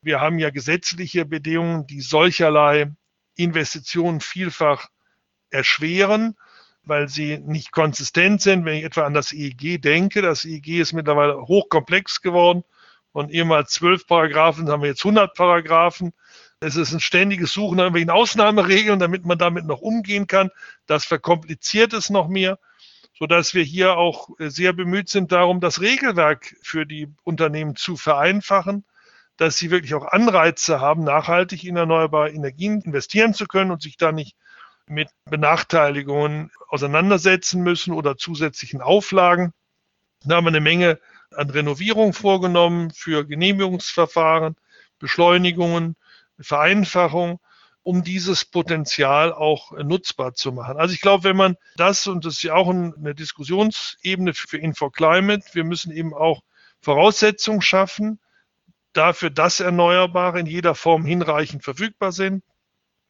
Wir 0.04 0.20
haben 0.20 0.40
ja 0.40 0.50
gesetzliche 0.50 1.26
Bedingungen, 1.26 1.86
die 1.86 2.02
solcherlei 2.02 2.92
Investitionen 3.36 4.20
vielfach 4.20 4.90
erschweren, 5.52 6.36
weil 6.84 7.08
sie 7.08 7.38
nicht 7.38 7.72
konsistent 7.72 8.42
sind. 8.42 8.66
Wenn 8.66 8.78
ich 8.78 8.84
etwa 8.84 9.06
an 9.06 9.14
das 9.14 9.32
EEG 9.32 9.80
denke, 9.80 10.24
das 10.24 10.44
EEG 10.44 10.80
ist 10.80 10.94
mittlerweile 10.94 11.40
hochkomplex 11.44 12.22
geworden. 12.22 12.64
Von 13.12 13.30
ehemals 13.30 13.74
zwölf 13.74 14.08
Paragraphen 14.08 14.68
haben 14.70 14.82
wir 14.82 14.90
jetzt 14.90 15.06
100 15.06 15.36
Paragraphen. 15.36 16.14
Es 16.62 16.76
ist 16.78 16.94
ein 16.94 17.00
ständiges 17.00 17.54
Suchen 17.54 17.78
nach 17.78 17.84
irgendwelchen 17.84 18.10
Ausnahmeregeln, 18.10 18.98
damit 18.98 19.26
man 19.26 19.38
damit 19.38 19.66
noch 19.66 19.82
umgehen 19.82 20.26
kann. 20.26 20.50
Das 20.88 21.06
verkompliziert 21.06 21.94
es 21.94 22.10
noch 22.10 22.28
mehr, 22.28 22.58
sodass 23.20 23.54
wir 23.54 23.64
hier 23.64 23.98
auch 23.98 24.30
sehr 24.40 24.74
bemüht 24.74 25.10
sind 25.10 25.32
darum, 25.32 25.60
das 25.60 25.80
Regelwerk 25.80 26.56
für 26.64 26.88
die 26.88 27.08
Unternehmen 27.24 27.76
zu 27.76 27.98
vereinfachen 27.98 28.84
dass 29.38 29.58
sie 29.58 29.72
wirklich 29.72 29.94
auch 29.94 30.06
Anreize 30.06 30.80
haben, 30.80 31.04
nachhaltig 31.04 31.64
in 31.64 31.78
erneuerbare 31.78 32.32
Energien 32.32 32.82
investieren 32.82 33.34
zu 33.34 33.46
können 33.46 33.72
und 33.72 33.82
sich 33.82 33.98
da 33.98 34.12
nicht 34.12 34.36
mit 34.88 35.10
Benachteiligungen 35.26 36.52
auseinandersetzen 36.68 37.64
müssen 37.64 37.94
oder 37.94 38.18
zusätzlichen 38.18 38.82
Auflagen. 38.82 39.54
Da 40.24 40.36
haben 40.36 40.46
wir 40.46 40.50
eine 40.50 40.60
Menge 40.60 41.00
an 41.36 41.50
Renovierung 41.50 42.14
vorgenommen 42.14 42.92
für 42.92 43.26
Genehmigungsverfahren, 43.26 44.56
Beschleunigungen, 45.00 45.96
Vereinfachung, 46.40 47.40
um 47.84 48.04
dieses 48.04 48.46
Potenzial 48.46 49.34
auch 49.34 49.72
nutzbar 49.72 50.34
zu 50.34 50.52
machen. 50.52 50.78
Also 50.78 50.94
ich 50.94 51.02
glaube, 51.02 51.24
wenn 51.24 51.38
man 51.38 51.58
das, 51.78 52.06
und 52.06 52.26
das 52.26 52.36
ist 52.36 52.44
ja 52.44 52.54
auch 52.54 52.70
eine 52.70 53.16
Diskussionsebene 53.16 54.34
für 54.34 54.58
InfoClimate, 54.58 55.46
wir 55.54 55.64
müssen 55.64 55.92
eben 55.92 56.14
auch 56.14 56.42
Voraussetzungen 56.82 57.62
schaffen, 57.62 58.20
dafür, 58.94 59.30
dass 59.30 59.60
Erneuerbare 59.60 60.40
in 60.40 60.46
jeder 60.46 60.76
Form 60.76 61.06
hinreichend 61.06 61.64
verfügbar 61.64 62.12
sind. 62.12 62.44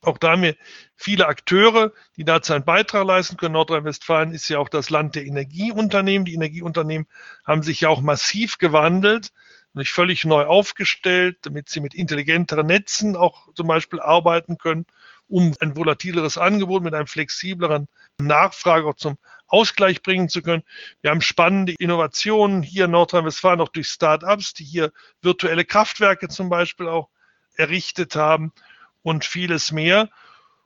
Auch 0.03 0.17
da 0.17 0.31
haben 0.31 0.41
wir 0.41 0.55
viele 0.95 1.27
Akteure, 1.27 1.91
die 2.17 2.25
dazu 2.25 2.53
einen 2.53 2.65
Beitrag 2.65 3.05
leisten 3.05 3.37
können. 3.37 3.53
Nordrhein-Westfalen 3.53 4.31
ist 4.31 4.49
ja 4.49 4.57
auch 4.57 4.69
das 4.69 4.89
Land 4.89 5.15
der 5.15 5.25
Energieunternehmen. 5.25 6.25
Die 6.25 6.33
Energieunternehmen 6.33 7.07
haben 7.45 7.61
sich 7.61 7.81
ja 7.81 7.89
auch 7.89 8.01
massiv 8.01 8.57
gewandelt, 8.57 9.31
sich 9.75 9.91
völlig 9.91 10.25
neu 10.25 10.45
aufgestellt, 10.45 11.37
damit 11.43 11.69
sie 11.69 11.81
mit 11.81 11.93
intelligenteren 11.93 12.65
Netzen 12.65 13.15
auch 13.15 13.53
zum 13.53 13.67
Beispiel 13.67 13.99
arbeiten 13.99 14.57
können, 14.57 14.87
um 15.31 15.55
ein 15.61 15.75
volatileres 15.75 16.37
Angebot 16.37 16.83
mit 16.83 16.93
einem 16.93 17.07
flexibleren 17.07 17.87
Nachfrage 18.19 18.87
auch 18.87 18.95
zum 18.95 19.17
Ausgleich 19.47 20.03
bringen 20.03 20.29
zu 20.29 20.41
können. 20.41 20.63
Wir 21.01 21.11
haben 21.11 21.21
spannende 21.21 21.73
Innovationen 21.79 22.61
hier 22.61 22.85
in 22.85 22.91
Nordrhein-Westfalen 22.91 23.61
auch 23.61 23.69
durch 23.69 23.87
Start-ups, 23.87 24.53
die 24.53 24.65
hier 24.65 24.91
virtuelle 25.21 25.65
Kraftwerke 25.65 26.27
zum 26.27 26.49
Beispiel 26.49 26.87
auch 26.87 27.09
errichtet 27.55 28.15
haben 28.15 28.53
und 29.01 29.25
vieles 29.25 29.71
mehr. 29.71 30.09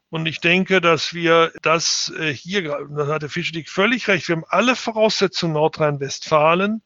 Und 0.10 0.28
ich 0.28 0.40
denke, 0.40 0.82
dass 0.82 1.14
wir 1.14 1.52
das 1.62 2.14
äh, 2.18 2.34
hier, 2.34 2.88
da 2.90 3.08
hat 3.08 3.22
der 3.22 3.30
Fischedick 3.30 3.70
völlig 3.70 4.08
recht, 4.08 4.28
wir 4.28 4.36
haben 4.36 4.46
alle 4.48 4.76
Voraussetzungen 4.76 5.54
Nordrhein-Westfalen, 5.54 6.82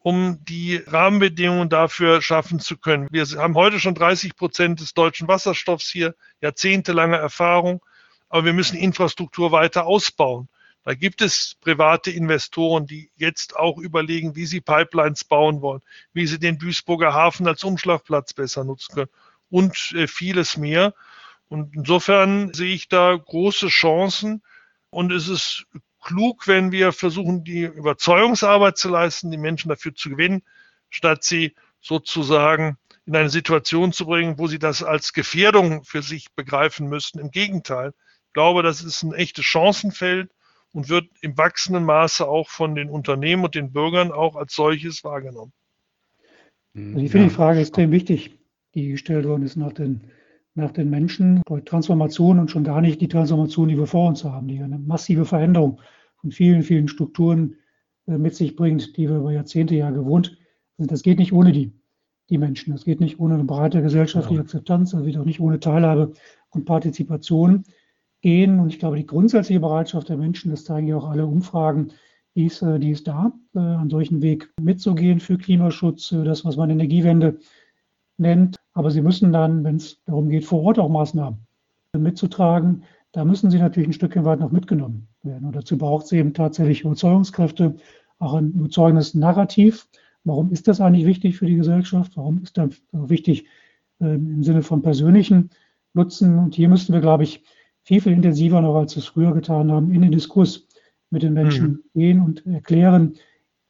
um 0.00 0.44
die 0.44 0.76
Rahmenbedingungen 0.76 1.68
dafür 1.68 2.22
schaffen 2.22 2.60
zu 2.60 2.76
können. 2.76 3.08
Wir 3.10 3.26
haben 3.36 3.54
heute 3.54 3.80
schon 3.80 3.94
30 3.94 4.36
Prozent 4.36 4.80
des 4.80 4.94
deutschen 4.94 5.28
Wasserstoffs 5.28 5.90
hier, 5.90 6.14
jahrzehntelange 6.40 7.16
Erfahrung. 7.16 7.80
aber 8.28 8.44
wir 8.44 8.52
müssen 8.52 8.76
Infrastruktur 8.76 9.52
weiter 9.52 9.86
ausbauen. 9.86 10.48
Da 10.84 10.94
gibt 10.94 11.22
es 11.22 11.56
private 11.60 12.10
Investoren, 12.10 12.86
die 12.86 13.10
jetzt 13.16 13.56
auch 13.56 13.78
überlegen, 13.78 14.36
wie 14.36 14.46
sie 14.46 14.60
Pipelines 14.60 15.24
bauen 15.24 15.60
wollen, 15.60 15.80
wie 16.12 16.26
sie 16.26 16.38
den 16.38 16.58
Duisburger 16.58 17.12
Hafen 17.12 17.46
als 17.46 17.64
Umschlagplatz 17.64 18.32
besser 18.32 18.64
nutzen 18.64 18.94
können 18.94 19.10
und 19.50 19.92
äh, 19.94 20.06
vieles 20.06 20.56
mehr. 20.56 20.94
Und 21.48 21.74
insofern 21.74 22.52
sehe 22.54 22.74
ich 22.74 22.88
da 22.88 23.14
große 23.16 23.68
Chancen. 23.68 24.42
Und 24.90 25.12
es 25.12 25.28
ist 25.28 25.66
klug, 26.08 26.48
wenn 26.48 26.72
wir 26.72 26.92
versuchen, 26.92 27.44
die 27.44 27.64
Überzeugungsarbeit 27.64 28.78
zu 28.78 28.88
leisten, 28.88 29.30
die 29.30 29.36
Menschen 29.36 29.68
dafür 29.68 29.94
zu 29.94 30.08
gewinnen, 30.08 30.42
statt 30.88 31.22
sie 31.22 31.54
sozusagen 31.82 32.78
in 33.04 33.14
eine 33.14 33.28
Situation 33.28 33.92
zu 33.92 34.06
bringen, 34.06 34.38
wo 34.38 34.46
sie 34.46 34.58
das 34.58 34.82
als 34.82 35.12
Gefährdung 35.12 35.84
für 35.84 36.02
sich 36.02 36.32
begreifen 36.34 36.88
müssten. 36.88 37.18
Im 37.18 37.30
Gegenteil, 37.30 37.92
ich 38.26 38.32
glaube, 38.32 38.62
das 38.62 38.82
ist 38.82 39.02
ein 39.02 39.12
echtes 39.12 39.44
Chancenfeld 39.44 40.30
und 40.72 40.88
wird 40.88 41.04
im 41.20 41.36
wachsenden 41.36 41.84
Maße 41.84 42.26
auch 42.26 42.48
von 42.48 42.74
den 42.74 42.88
Unternehmen 42.88 43.44
und 43.44 43.54
den 43.54 43.72
Bürgern 43.72 44.10
auch 44.10 44.34
als 44.34 44.54
solches 44.54 45.04
wahrgenommen. 45.04 45.52
Also 46.74 47.00
ich 47.00 47.10
finde 47.10 47.28
die 47.28 47.34
Frage 47.34 47.60
extrem 47.60 47.90
wichtig, 47.90 48.38
die 48.74 48.88
gestellt 48.88 49.26
worden 49.26 49.42
ist 49.42 49.56
nach 49.56 49.72
den, 49.74 50.10
nach 50.54 50.70
den 50.70 50.88
Menschen, 50.88 51.42
Transformation 51.66 52.38
und 52.38 52.50
schon 52.50 52.64
gar 52.64 52.80
nicht 52.80 53.02
die 53.02 53.08
Transformation, 53.08 53.68
die 53.68 53.76
wir 53.76 53.86
vor 53.86 54.08
uns 54.08 54.24
haben, 54.24 54.48
die 54.48 54.62
eine 54.62 54.78
massive 54.78 55.26
Veränderung 55.26 55.80
von 56.20 56.30
vielen, 56.30 56.62
vielen 56.62 56.88
Strukturen 56.88 57.56
äh, 58.06 58.18
mit 58.18 58.34
sich 58.34 58.56
bringt, 58.56 58.96
die 58.96 59.08
wir 59.08 59.18
über 59.18 59.32
Jahrzehnte 59.32 59.74
ja 59.74 59.90
gewohnt 59.90 60.36
sind. 60.76 60.90
Das 60.90 61.02
geht 61.02 61.18
nicht 61.18 61.32
ohne 61.32 61.52
die, 61.52 61.72
die 62.30 62.38
Menschen. 62.38 62.72
Das 62.72 62.84
geht 62.84 63.00
nicht 63.00 63.18
ohne 63.20 63.34
eine 63.34 63.44
breite 63.44 63.82
gesellschaftliche 63.82 64.42
Akzeptanz, 64.42 64.90
das 64.90 65.04
geht 65.04 65.16
auch 65.16 65.24
nicht 65.24 65.40
ohne 65.40 65.60
Teilhabe 65.60 66.12
und 66.50 66.64
Partizipation 66.64 67.64
gehen. 68.20 68.58
Und 68.58 68.68
ich 68.68 68.78
glaube, 68.78 68.96
die 68.96 69.06
grundsätzliche 69.06 69.60
Bereitschaft 69.60 70.08
der 70.08 70.16
Menschen, 70.16 70.50
das 70.50 70.64
zeigen 70.64 70.88
ja 70.88 70.96
auch 70.96 71.08
alle 71.08 71.26
Umfragen, 71.26 71.92
die 72.34 72.46
ist, 72.46 72.62
äh, 72.62 72.78
die 72.78 72.90
ist 72.90 73.06
da, 73.06 73.32
äh, 73.54 73.58
einen 73.58 73.90
solchen 73.90 74.22
Weg 74.22 74.52
mitzugehen 74.60 75.20
für 75.20 75.38
Klimaschutz, 75.38 76.10
das, 76.10 76.44
was 76.44 76.56
man 76.56 76.70
Energiewende 76.70 77.38
nennt. 78.16 78.56
Aber 78.72 78.90
sie 78.90 79.02
müssen 79.02 79.32
dann, 79.32 79.64
wenn 79.64 79.76
es 79.76 80.02
darum 80.04 80.28
geht, 80.28 80.44
vor 80.44 80.62
Ort 80.62 80.78
auch 80.78 80.88
Maßnahmen 80.88 81.46
mitzutragen, 81.96 82.84
da 83.12 83.24
müssen 83.24 83.50
sie 83.50 83.58
natürlich 83.58 83.88
ein 83.88 83.94
Stückchen 83.94 84.24
weit 84.24 84.40
noch 84.40 84.52
mitgenommen 84.52 85.08
werden. 85.28 85.46
Und 85.46 85.54
dazu 85.54 85.78
braucht 85.78 86.06
es 86.06 86.12
eben 86.12 86.34
tatsächlich 86.34 86.82
Überzeugungskräfte, 86.82 87.76
auch 88.18 88.34
ein 88.34 88.52
überzeugendes 88.52 89.14
Narrativ. 89.14 89.86
Warum 90.24 90.50
ist 90.50 90.66
das 90.66 90.80
eigentlich 90.80 91.06
wichtig 91.06 91.36
für 91.36 91.46
die 91.46 91.56
Gesellschaft? 91.56 92.16
Warum 92.16 92.42
ist 92.42 92.58
das 92.58 92.70
wichtig 92.92 93.46
äh, 94.00 94.14
im 94.14 94.42
Sinne 94.42 94.62
von 94.62 94.82
persönlichen 94.82 95.50
Nutzen? 95.94 96.38
Und 96.38 96.54
hier 96.56 96.68
müssten 96.68 96.92
wir, 96.92 97.00
glaube 97.00 97.22
ich, 97.22 97.44
viel, 97.84 98.00
viel 98.00 98.12
intensiver 98.12 98.60
noch, 98.60 98.74
als 98.74 98.96
wir 98.96 99.00
es 99.00 99.06
früher 99.06 99.32
getan 99.32 99.70
haben, 99.70 99.92
in 99.92 100.02
den 100.02 100.12
Diskurs 100.12 100.66
mit 101.10 101.22
den 101.22 101.32
Menschen 101.32 101.84
mhm. 101.94 101.98
gehen 101.98 102.20
und 102.20 102.46
erklären, 102.46 103.14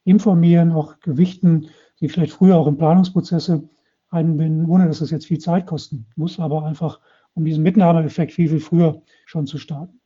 informieren, 0.04 0.72
auch 0.72 0.98
gewichten, 1.00 1.68
die 2.00 2.08
vielleicht 2.08 2.32
früher 2.32 2.56
auch 2.56 2.66
in 2.66 2.78
Planungsprozesse 2.78 3.68
einbinden, 4.10 4.66
ohne 4.66 4.86
dass 4.86 5.00
es 5.00 5.10
jetzt 5.10 5.26
viel 5.26 5.38
Zeit 5.38 5.66
kosten 5.66 6.06
muss, 6.16 6.40
aber 6.40 6.64
einfach 6.64 7.00
um 7.34 7.44
diesen 7.44 7.62
Mitnahmeeffekt 7.62 8.32
viel, 8.32 8.48
viel 8.48 8.60
früher 8.60 9.02
schon 9.26 9.46
zu 9.46 9.58
starten. 9.58 10.00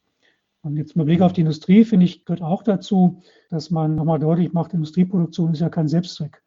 Und 0.62 0.76
jetzt 0.76 0.94
mit 0.96 1.06
Blick 1.06 1.20
auf 1.20 1.32
die 1.32 1.40
Industrie, 1.40 1.84
finde 1.84 2.06
ich, 2.06 2.24
gehört 2.24 2.42
auch 2.42 2.62
dazu, 2.62 3.20
dass 3.50 3.70
man 3.70 3.96
nochmal 3.96 4.20
deutlich 4.20 4.52
macht, 4.52 4.72
Industrieproduktion 4.72 5.52
ist 5.52 5.60
ja 5.60 5.68
kein 5.68 5.88
Selbstzweck. 5.88 6.40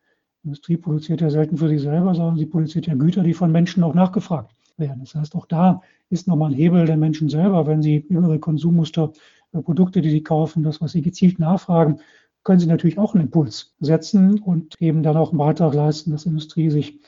Industrie 0.44 0.78
produziert 0.78 1.22
ja 1.22 1.30
selten 1.30 1.58
für 1.58 1.68
sich 1.68 1.82
selber, 1.82 2.16
sondern 2.16 2.38
sie 2.38 2.46
produziert 2.46 2.88
ja 2.88 2.94
Güter, 2.96 3.24
die 3.24 3.34
von 3.34 3.52
Menschen 3.52 3.84
auch 3.84 3.94
nachgefragt 3.94 4.56
werden. 4.78 5.00
Das 5.02 5.16
heißt, 5.16 5.36
auch 5.36 5.48
da 5.48 5.82
ist 6.10 6.28
nochmal 6.28 6.52
ein 6.52 6.56
Hebel 6.56 6.86
der 6.86 6.98
Menschen 6.98 7.30
selber, 7.30 7.68
wenn 7.68 7.82
sie 7.82 8.06
ihre 8.10 8.40
Konsummuster, 8.40 9.12
äh, 9.52 9.62
Produkte, 9.62 10.02
die 10.02 10.12
sie 10.12 10.24
kaufen, 10.24 10.64
das, 10.64 10.80
was 10.82 10.94
sie 10.94 11.02
gezielt 11.02 11.40
nachfragen, 11.40 12.00
können 12.44 12.60
sie 12.60 12.68
natürlich 12.68 13.00
auch 13.00 13.16
einen 13.16 13.26
Impuls 13.26 13.74
setzen 13.80 14.40
und 14.40 14.80
eben 14.80 15.04
dann 15.04 15.18
auch 15.18 15.32
einen 15.32 15.40
Beitrag 15.40 15.74
leisten, 15.74 16.12
dass 16.12 16.26
Industrie 16.26 16.70
sich 16.70 17.00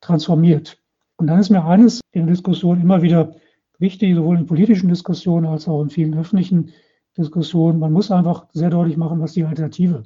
transformiert. 0.00 0.78
Und 1.16 1.28
dann 1.28 1.40
ist 1.40 1.50
mir 1.50 1.64
eines 1.64 2.00
in 2.12 2.26
der 2.26 2.34
Diskussion 2.34 2.80
immer 2.80 3.02
wieder 3.02 3.34
wichtig, 3.82 4.14
sowohl 4.14 4.38
in 4.38 4.46
politischen 4.46 4.88
Diskussionen 4.88 5.44
als 5.44 5.68
auch 5.68 5.82
in 5.82 5.90
vielen 5.90 6.16
öffentlichen 6.16 6.70
Diskussionen. 7.18 7.78
Man 7.78 7.92
muss 7.92 8.10
einfach 8.10 8.46
sehr 8.52 8.70
deutlich 8.70 8.96
machen, 8.96 9.20
was 9.20 9.32
die 9.34 9.44
Alternative 9.44 10.04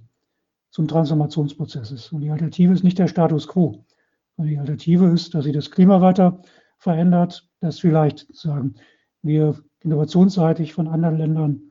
zum 0.70 0.88
Transformationsprozess 0.88 1.92
ist. 1.92 2.12
Und 2.12 2.22
die 2.22 2.30
Alternative 2.30 2.72
ist 2.72 2.82
nicht 2.82 2.98
der 2.98 3.06
Status 3.06 3.46
quo. 3.46 3.84
Die 4.38 4.58
Alternative 4.58 5.06
ist, 5.06 5.34
dass 5.34 5.44
sich 5.44 5.54
das 5.54 5.70
Klima 5.70 6.00
weiter 6.00 6.42
verändert, 6.78 7.48
dass 7.60 7.78
vielleicht 7.78 8.26
sagen 8.34 8.74
wir 9.22 9.58
innovationsseitig 9.80 10.74
von 10.74 10.88
anderen 10.88 11.16
Ländern 11.16 11.62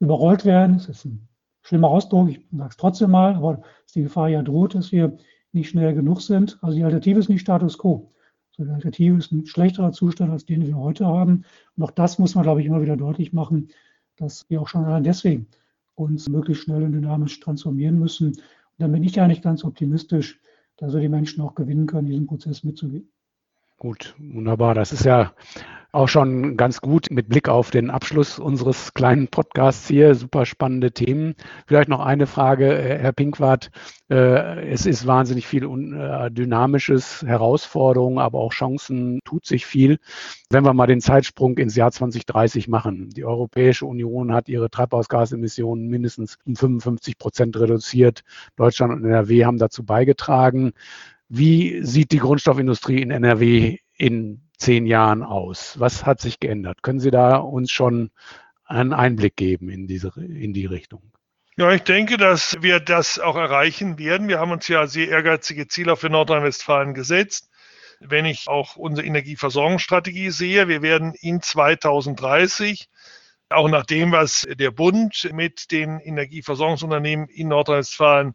überrollt 0.00 0.44
werden. 0.44 0.78
Das 0.78 0.88
ist 0.88 1.04
ein 1.04 1.28
schlimmer 1.62 1.88
Ausdruck, 1.88 2.30
ich 2.30 2.40
sage 2.50 2.70
es 2.70 2.76
trotzdem 2.76 3.10
mal, 3.10 3.34
aber 3.34 3.62
dass 3.84 3.92
die 3.92 4.02
Gefahr 4.02 4.28
ja 4.28 4.42
droht, 4.42 4.74
dass 4.74 4.90
wir 4.90 5.16
nicht 5.52 5.68
schnell 5.68 5.94
genug 5.94 6.22
sind. 6.22 6.58
Also 6.62 6.76
die 6.76 6.84
Alternative 6.84 7.20
ist 7.20 7.28
nicht 7.28 7.40
Status 7.40 7.78
quo. 7.78 8.12
Alternative 8.58 9.16
ist 9.16 9.32
ein 9.32 9.46
schlechterer 9.46 9.92
Zustand, 9.92 10.32
als 10.32 10.44
den 10.44 10.66
wir 10.66 10.76
heute 10.76 11.06
haben. 11.06 11.44
Und 11.76 11.82
auch 11.82 11.90
das 11.90 12.18
muss 12.18 12.34
man, 12.34 12.44
glaube 12.44 12.60
ich, 12.60 12.66
immer 12.66 12.82
wieder 12.82 12.96
deutlich 12.96 13.32
machen, 13.32 13.68
dass 14.16 14.48
wir 14.50 14.60
auch 14.60 14.68
schon 14.68 14.84
allein 14.84 15.04
deswegen 15.04 15.46
uns 15.94 16.28
möglichst 16.28 16.64
schnell 16.64 16.82
und 16.82 16.92
dynamisch 16.92 17.38
transformieren 17.40 17.98
müssen. 17.98 18.28
Und 18.28 18.40
dann 18.78 18.92
bin 18.92 19.04
ich 19.04 19.20
eigentlich 19.20 19.42
ganz 19.42 19.64
optimistisch, 19.64 20.40
dass 20.76 20.92
wir 20.92 21.00
die 21.00 21.08
Menschen 21.08 21.40
auch 21.40 21.54
gewinnen 21.54 21.86
können, 21.86 22.06
diesen 22.06 22.26
Prozess 22.26 22.64
mitzugehen. 22.64 23.08
Gut, 23.78 24.16
wunderbar. 24.18 24.74
Das 24.74 24.92
ist 24.92 25.04
ja 25.04 25.32
auch 25.92 26.08
schon 26.08 26.56
ganz 26.56 26.80
gut 26.80 27.12
mit 27.12 27.28
Blick 27.28 27.48
auf 27.48 27.70
den 27.70 27.90
Abschluss 27.90 28.40
unseres 28.40 28.92
kleinen 28.92 29.28
Podcasts 29.28 29.86
hier. 29.86 30.16
Super 30.16 30.46
spannende 30.46 30.90
Themen. 30.90 31.36
Vielleicht 31.66 31.88
noch 31.88 32.00
eine 32.00 32.26
Frage, 32.26 32.76
äh, 32.76 32.98
Herr 32.98 33.12
Pinkwart. 33.12 33.70
Äh, 34.10 34.68
es 34.68 34.84
ist 34.84 35.06
wahnsinnig 35.06 35.46
viel 35.46 35.62
äh, 35.62 36.28
dynamisches, 36.32 37.22
Herausforderungen, 37.22 38.18
aber 38.18 38.40
auch 38.40 38.52
Chancen, 38.52 39.20
tut 39.24 39.46
sich 39.46 39.64
viel. 39.64 40.00
Wenn 40.50 40.64
wir 40.64 40.74
mal 40.74 40.88
den 40.88 41.00
Zeitsprung 41.00 41.56
ins 41.56 41.76
Jahr 41.76 41.92
2030 41.92 42.66
machen. 42.66 43.10
Die 43.10 43.24
Europäische 43.24 43.86
Union 43.86 44.32
hat 44.32 44.48
ihre 44.48 44.70
Treibhausgasemissionen 44.70 45.86
mindestens 45.86 46.36
um 46.44 46.56
55 46.56 47.16
Prozent 47.16 47.58
reduziert. 47.60 48.24
Deutschland 48.56 48.92
und 48.92 49.04
NRW 49.04 49.44
haben 49.44 49.58
dazu 49.58 49.84
beigetragen. 49.84 50.72
Wie 51.28 51.84
sieht 51.84 52.12
die 52.12 52.18
Grundstoffindustrie 52.18 53.02
in 53.02 53.10
NRW 53.10 53.78
in 53.96 54.48
zehn 54.56 54.86
Jahren 54.86 55.22
aus? 55.22 55.78
Was 55.78 56.06
hat 56.06 56.20
sich 56.20 56.40
geändert? 56.40 56.82
Können 56.82 57.00
Sie 57.00 57.10
da 57.10 57.36
uns 57.36 57.70
schon 57.70 58.10
einen 58.64 58.92
Einblick 58.92 59.36
geben 59.36 59.68
in, 59.68 59.86
diese, 59.86 60.12
in 60.16 60.52
die 60.52 60.66
Richtung? 60.66 61.12
Ja, 61.56 61.72
ich 61.72 61.82
denke, 61.82 62.16
dass 62.16 62.62
wir 62.62 62.80
das 62.80 63.18
auch 63.18 63.36
erreichen 63.36 63.98
werden. 63.98 64.28
Wir 64.28 64.38
haben 64.38 64.52
uns 64.52 64.68
ja 64.68 64.86
sehr 64.86 65.08
ehrgeizige 65.08 65.66
Ziele 65.66 65.96
für 65.96 66.08
Nordrhein-Westfalen 66.08 66.94
gesetzt. 66.94 67.50
Wenn 68.00 68.26
ich 68.26 68.46
auch 68.46 68.76
unsere 68.76 69.06
Energieversorgungsstrategie 69.06 70.30
sehe, 70.30 70.68
wir 70.68 70.82
werden 70.82 71.14
in 71.20 71.42
2030 71.42 72.88
auch 73.50 73.68
nach 73.68 73.84
dem, 73.84 74.12
was 74.12 74.46
der 74.48 74.70
Bund 74.70 75.28
mit 75.32 75.72
den 75.72 75.98
Energieversorgungsunternehmen 75.98 77.28
in 77.28 77.48
Nordrhein-Westfalen 77.48 78.34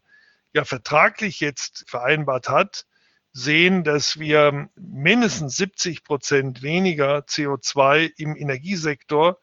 ja 0.54 0.64
vertraglich 0.64 1.40
jetzt 1.40 1.84
vereinbart 1.88 2.48
hat, 2.48 2.86
sehen, 3.32 3.82
dass 3.82 4.18
wir 4.18 4.70
mindestens 4.76 5.56
70 5.56 6.04
Prozent 6.04 6.62
weniger 6.62 7.18
CO2 7.18 8.10
im 8.16 8.36
Energiesektor 8.36 9.38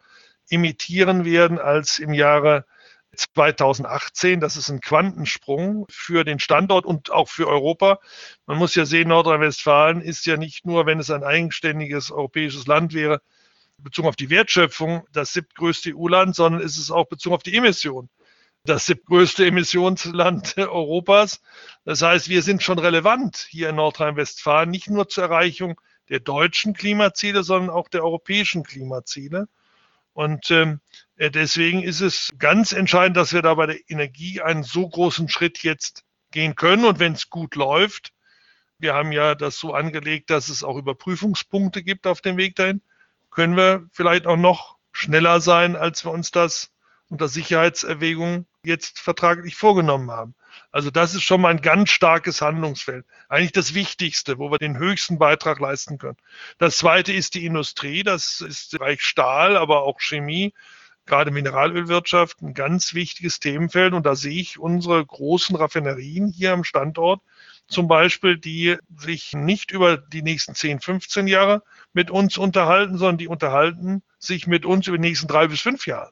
emittieren 0.50 1.26
werden 1.26 1.60
als 1.60 2.00
im 2.00 2.14
Jahre 2.14 2.66
2018. 3.16 4.40
Das 4.40 4.56
ist 4.56 4.70
ein 4.70 4.80
Quantensprung 4.80 5.86
für 5.90 6.24
den 6.24 6.40
Standort 6.40 6.86
und 6.86 7.12
auch 7.12 7.28
für 7.28 7.48
Europa. 7.48 8.00
Man 8.46 8.58
muss 8.58 8.76
ja 8.76 8.86
sehen, 8.86 9.10
Nordrhein-Westfalen 9.10 10.02
ist 10.02 10.26
ja 10.26 10.38
nicht 10.38 10.66
nur, 10.66 10.86
wenn 10.86 11.00
es 11.00 11.12
ein 11.12 11.26
eigenständiges 11.26 12.12
europäisches 12.12 12.68
Land 12.68 12.94
wäre, 12.94 13.22
bezogen 13.78 14.08
auf 14.08 14.16
die 14.16 14.30
Wertschöpfung 14.30 15.06
das 15.12 15.34
siebtgrößte 15.34 15.94
EU-Land, 15.98 16.36
sondern 16.36 16.62
ist 16.62 16.78
es 16.78 16.92
auch 16.92 17.08
bezogen 17.08 17.36
auf 17.36 17.44
die 17.44 17.56
Emissionen 17.56 18.10
das 18.64 18.86
siebtgrößte 18.86 19.46
Emissionsland 19.46 20.56
Europas. 20.58 21.42
Das 21.84 22.02
heißt, 22.02 22.30
wir 22.30 22.42
sind 22.42 22.62
schon 22.62 22.80
relevant 22.80 23.48
hier 23.50 23.70
in 23.70 23.76
Nordrhein-Westfalen, 23.76 24.70
nicht 24.70 24.90
nur 24.90 25.10
zur 25.10 25.24
Erreichung 25.24 25.80
der 26.10 26.20
deutschen 26.20 26.74
Klimaziele, 26.74 27.44
sondern 27.44 27.70
auch 27.70 27.90
der 27.90 28.04
europäischen 28.04 28.64
Klimaziele. 28.64 29.48
Und 30.14 30.52
ähm, 30.52 30.82
äh, 31.16 31.32
deswegen 31.32 31.82
ist 31.84 32.02
es 32.02 32.32
ganz 32.38 32.74
entscheidend, 32.74 33.18
dass 33.18 33.34
wir 33.34 33.42
da 33.42 33.54
bei 33.54 33.66
der 33.66 33.90
Energie 33.90 34.42
einen 34.42 34.64
so 34.64 34.88
großen 34.88 35.30
Schritt 35.30 35.64
jetzt 35.64 36.04
gehen 36.32 36.56
können. 36.56 36.86
Und 36.86 37.00
wenn 37.00 37.14
es 37.14 37.30
gut 37.30 37.56
läuft, 37.56 38.12
wir 38.78 38.94
haben 38.94 39.12
ja 39.12 39.36
das 39.36 39.58
so 39.58 39.74
angelegt, 39.74 40.30
dass 40.30 40.50
es 40.50 40.64
auch 40.64 40.76
Überprüfungspunkte 40.76 41.82
gibt 41.82 42.08
auf 42.08 42.22
dem 42.22 42.38
Weg 42.38 42.56
dahin, 42.56 42.82
können 43.30 43.56
wir 43.56 43.88
vielleicht 43.92 44.28
auch 44.28 44.38
noch 44.38 44.78
schneller 44.92 45.40
sein, 45.40 45.76
als 45.78 46.04
wir 46.04 46.12
uns 46.12 46.32
das 46.32 46.72
unter 47.08 47.28
Sicherheitserwägungen 47.28 48.48
jetzt 48.64 49.00
vertraglich 49.00 49.56
vorgenommen 49.56 50.12
haben. 50.12 50.36
Also 50.72 50.92
das 50.92 51.16
ist 51.16 51.24
schon 51.24 51.42
mal 51.42 51.50
ein 51.50 51.62
ganz 51.62 51.90
starkes 51.90 52.42
Handlungsfeld. 52.42 53.06
Eigentlich 53.30 53.52
das 53.52 53.74
Wichtigste, 53.74 54.38
wo 54.38 54.52
wir 54.52 54.58
den 54.58 54.78
höchsten 54.78 55.18
Beitrag 55.18 55.60
leisten 55.60 55.98
können. 55.98 56.18
Das 56.58 56.78
zweite 56.78 57.14
ist 57.14 57.34
die 57.34 57.46
Industrie. 57.46 58.04
Das 58.04 58.42
ist 58.42 58.72
Bereich 58.72 59.02
Stahl, 59.02 59.58
aber 59.58 59.84
auch 59.84 60.00
Chemie, 60.00 60.54
gerade 61.06 61.32
Mineralölwirtschaft, 61.32 62.42
ein 62.42 62.54
ganz 62.54 62.94
wichtiges 62.94 63.40
Themenfeld. 63.40 63.94
Und 63.94 64.06
da 64.06 64.16
sehe 64.16 64.40
ich 64.40 64.60
unsere 64.60 65.04
großen 65.04 65.56
Raffinerien 65.56 66.32
hier 66.32 66.54
am 66.54 66.64
Standort 66.64 67.22
zum 67.68 67.88
Beispiel, 67.88 68.38
die 68.38 68.78
sich 68.98 69.34
nicht 69.34 69.72
über 69.72 69.98
die 69.98 70.22
nächsten 70.22 70.56
10, 70.56 70.82
15 70.82 71.28
Jahre 71.28 71.64
mit 71.94 72.12
uns 72.12 72.38
unterhalten, 72.38 72.98
sondern 72.98 73.18
die 73.18 73.30
unterhalten 73.30 74.04
sich 74.20 74.46
mit 74.46 74.66
uns 74.66 74.88
über 74.88 74.98
die 74.98 75.08
nächsten 75.08 75.28
drei 75.28 75.48
bis 75.48 75.62
fünf 75.62 75.88
Jahre 75.88 76.12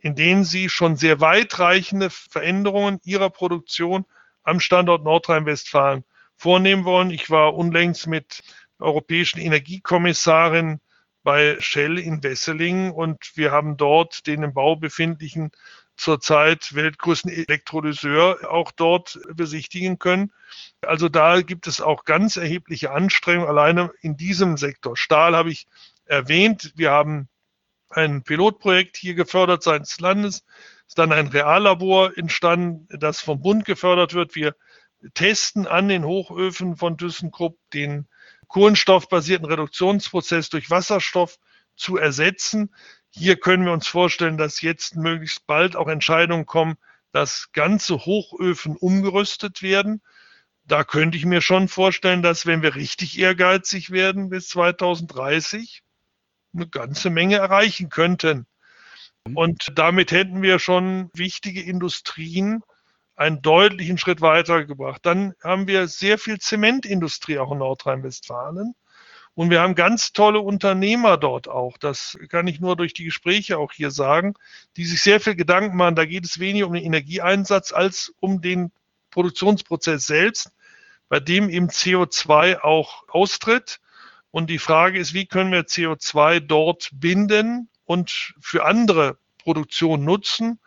in 0.00 0.14
denen 0.14 0.44
sie 0.44 0.68
schon 0.68 0.96
sehr 0.96 1.20
weitreichende 1.20 2.10
Veränderungen 2.10 3.00
ihrer 3.04 3.30
Produktion 3.30 4.04
am 4.42 4.60
Standort 4.60 5.04
Nordrhein-Westfalen 5.04 6.04
vornehmen 6.36 6.84
wollen. 6.84 7.10
Ich 7.10 7.30
war 7.30 7.54
unlängst 7.54 8.06
mit 8.06 8.42
der 8.78 8.86
europäischen 8.86 9.40
Energiekommissarin 9.40 10.80
bei 11.22 11.56
Shell 11.58 11.98
in 11.98 12.22
Wesseling 12.22 12.92
und 12.92 13.32
wir 13.34 13.50
haben 13.50 13.76
dort 13.76 14.26
den 14.26 14.44
im 14.44 14.54
Bau 14.54 14.76
befindlichen 14.76 15.50
zurzeit 15.96 16.74
weltgrößten 16.74 17.32
Elektrolyseur 17.32 18.50
auch 18.50 18.70
dort 18.70 19.18
besichtigen 19.34 19.98
können. 19.98 20.30
Also 20.82 21.08
da 21.08 21.40
gibt 21.40 21.66
es 21.66 21.80
auch 21.80 22.04
ganz 22.04 22.36
erhebliche 22.36 22.92
Anstrengungen 22.92 23.48
alleine 23.48 23.90
in 24.02 24.16
diesem 24.16 24.56
Sektor. 24.56 24.96
Stahl 24.96 25.34
habe 25.34 25.50
ich 25.50 25.66
erwähnt. 26.04 26.72
Wir 26.76 26.90
haben 26.90 27.28
ein 27.96 28.22
Pilotprojekt 28.22 28.96
hier 28.96 29.14
gefördert 29.14 29.62
seitens 29.62 29.98
Landes, 30.00 30.44
ist 30.86 30.98
dann 30.98 31.12
ein 31.12 31.28
Reallabor 31.28 32.16
entstanden, 32.16 32.86
das 32.90 33.20
vom 33.20 33.40
Bund 33.40 33.64
gefördert 33.64 34.14
wird. 34.14 34.34
Wir 34.34 34.54
testen 35.14 35.66
an 35.66 35.88
den 35.88 36.04
Hochöfen 36.04 36.76
von 36.76 36.98
ThyssenKrupp 36.98 37.58
den 37.72 38.06
kohlenstoffbasierten 38.48 39.46
Reduktionsprozess 39.46 40.50
durch 40.50 40.70
Wasserstoff 40.70 41.38
zu 41.74 41.96
ersetzen. 41.96 42.74
Hier 43.10 43.36
können 43.36 43.64
wir 43.64 43.72
uns 43.72 43.88
vorstellen, 43.88 44.36
dass 44.36 44.60
jetzt 44.60 44.96
möglichst 44.96 45.46
bald 45.46 45.74
auch 45.74 45.88
Entscheidungen 45.88 46.46
kommen, 46.46 46.76
dass 47.12 47.50
ganze 47.52 48.04
Hochöfen 48.04 48.76
umgerüstet 48.76 49.62
werden. 49.62 50.02
Da 50.64 50.84
könnte 50.84 51.16
ich 51.16 51.24
mir 51.24 51.40
schon 51.40 51.68
vorstellen, 51.68 52.22
dass 52.22 52.44
wenn 52.44 52.62
wir 52.62 52.74
richtig 52.74 53.18
ehrgeizig 53.18 53.90
werden 53.90 54.28
bis 54.28 54.48
2030, 54.48 55.82
eine 56.56 56.68
ganze 56.68 57.10
Menge 57.10 57.36
erreichen 57.36 57.88
könnten. 57.88 58.46
Und 59.34 59.72
damit 59.74 60.12
hätten 60.12 60.42
wir 60.42 60.58
schon 60.58 61.10
wichtige 61.14 61.62
Industrien 61.62 62.62
einen 63.16 63.42
deutlichen 63.42 63.98
Schritt 63.98 64.20
weitergebracht. 64.20 65.04
Dann 65.04 65.34
haben 65.42 65.66
wir 65.66 65.88
sehr 65.88 66.18
viel 66.18 66.38
Zementindustrie 66.38 67.38
auch 67.38 67.52
in 67.52 67.58
Nordrhein-Westfalen. 67.58 68.74
Und 69.34 69.50
wir 69.50 69.60
haben 69.60 69.74
ganz 69.74 70.12
tolle 70.12 70.40
Unternehmer 70.40 71.18
dort 71.18 71.48
auch. 71.48 71.76
Das 71.76 72.16
kann 72.30 72.46
ich 72.46 72.60
nur 72.60 72.76
durch 72.76 72.94
die 72.94 73.04
Gespräche 73.04 73.58
auch 73.58 73.72
hier 73.72 73.90
sagen, 73.90 74.34
die 74.76 74.84
sich 74.84 75.02
sehr 75.02 75.20
viel 75.20 75.34
Gedanken 75.34 75.76
machen. 75.76 75.94
Da 75.94 76.06
geht 76.06 76.24
es 76.24 76.38
weniger 76.38 76.66
um 76.66 76.72
den 76.72 76.84
Energieeinsatz 76.84 77.72
als 77.72 78.14
um 78.20 78.40
den 78.40 78.72
Produktionsprozess 79.10 80.06
selbst, 80.06 80.50
bei 81.08 81.20
dem 81.20 81.50
eben 81.50 81.68
CO2 81.68 82.60
auch 82.60 83.04
austritt 83.08 83.80
und 84.36 84.50
die 84.50 84.58
Frage 84.58 84.98
ist, 84.98 85.14
wie 85.14 85.24
können 85.24 85.50
wir 85.50 85.62
CO2 85.62 86.40
dort 86.40 86.90
binden 86.92 87.70
und 87.86 88.34
für 88.38 88.66
andere 88.66 89.16
Produktion 89.38 90.04
nutzen? 90.04 90.60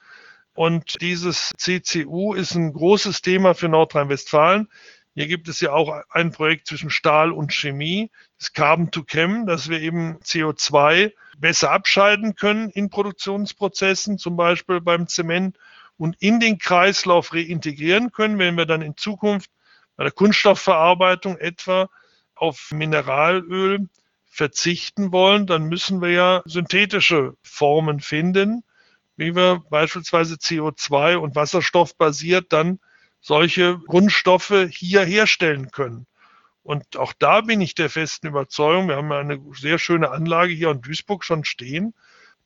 Und 0.56 1.00
dieses 1.02 1.54
CCU 1.56 2.34
ist 2.34 2.56
ein 2.56 2.74
großes 2.74 3.22
Thema 3.22 3.54
für 3.54 3.70
Nordrhein-Westfalen. 3.70 4.70
Hier 5.14 5.28
gibt 5.28 5.48
es 5.50 5.60
ja 5.60 5.72
auch 5.72 6.02
ein 6.10 6.32
Projekt 6.32 6.66
zwischen 6.66 6.90
Stahl 6.90 7.32
und 7.32 7.54
Chemie, 7.54 8.10
das 8.40 8.54
Carbon 8.54 8.90
to 8.90 9.04
Chem, 9.04 9.46
dass 9.46 9.70
wir 9.70 9.80
eben 9.80 10.18
CO2 10.24 11.14
besser 11.38 11.70
abscheiden 11.70 12.34
können 12.34 12.72
in 12.72 12.90
Produktionsprozessen, 12.90 14.18
zum 14.18 14.36
Beispiel 14.36 14.82
beim 14.82 15.06
Zement 15.06 15.60
und 15.96 16.16
in 16.20 16.40
den 16.40 16.58
Kreislauf 16.58 17.36
reintegrieren 17.36 18.12
können, 18.12 18.40
wenn 18.40 18.58
wir 18.58 18.66
dann 18.66 18.82
in 18.82 18.98
Zukunft 18.98 19.52
bei 19.96 20.06
der 20.06 20.12
Kunststoffverarbeitung 20.12 21.38
etwa 21.38 21.88
auf 22.42 22.72
Mineralöl 22.72 23.88
verzichten 24.30 25.12
wollen, 25.12 25.48
dann 25.48 25.66
müssen 25.66 26.02
wir 26.02 26.12
ja 26.12 26.42
synthetische 26.46 27.36
Formen 27.44 28.00
finden, 28.00 28.64
wie 29.18 29.36
wir 29.36 29.64
beispielsweise 29.70 30.36
CO2 30.36 31.18
und 31.18 31.36
Wasserstoff 31.36 31.98
basiert 31.98 32.54
dann 32.54 32.80
solche 33.20 33.80
Grundstoffe 33.88 34.68
hier 34.70 35.04
herstellen 35.04 35.72
können. 35.72 36.06
Und 36.64 36.98
auch 36.98 37.14
da 37.18 37.42
bin 37.42 37.62
ich 37.62 37.76
der 37.76 37.90
festen 37.90 38.28
Überzeugung, 38.28 38.88
wir 38.88 38.96
haben 38.96 39.12
eine 39.12 39.42
sehr 39.54 39.80
schöne 39.80 40.12
Anlage 40.12 40.54
hier 40.54 40.70
in 40.70 40.82
Duisburg 40.82 41.24
schon 41.24 41.44
stehen. 41.44 41.94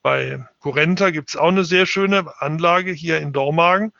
Bei 0.01 0.45
Curenta 0.59 1.11
gibt 1.11 1.29
es 1.29 1.35
auch 1.35 1.49
eine 1.49 1.63
sehr 1.63 1.85
schöne 1.85 2.41
Anlage 2.41 2.91
hier 2.91 3.19
in 3.19 3.33
Dormagen. 3.33 3.93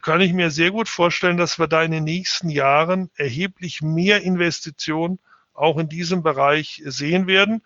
Kann 0.00 0.20
ich 0.20 0.32
mir 0.32 0.50
sehr 0.50 0.70
gut 0.70 0.88
vorstellen, 0.88 1.36
dass 1.36 1.58
wir 1.58 1.66
da 1.66 1.82
in 1.82 1.90
den 1.90 2.04
nächsten 2.04 2.50
Jahren 2.50 3.10
erheblich 3.16 3.82
mehr 3.82 4.22
Investitionen 4.22 5.18
auch 5.54 5.78
in 5.78 5.88
diesem 5.88 6.22
Bereich 6.22 6.82
sehen 6.84 7.26
werden. 7.26 7.62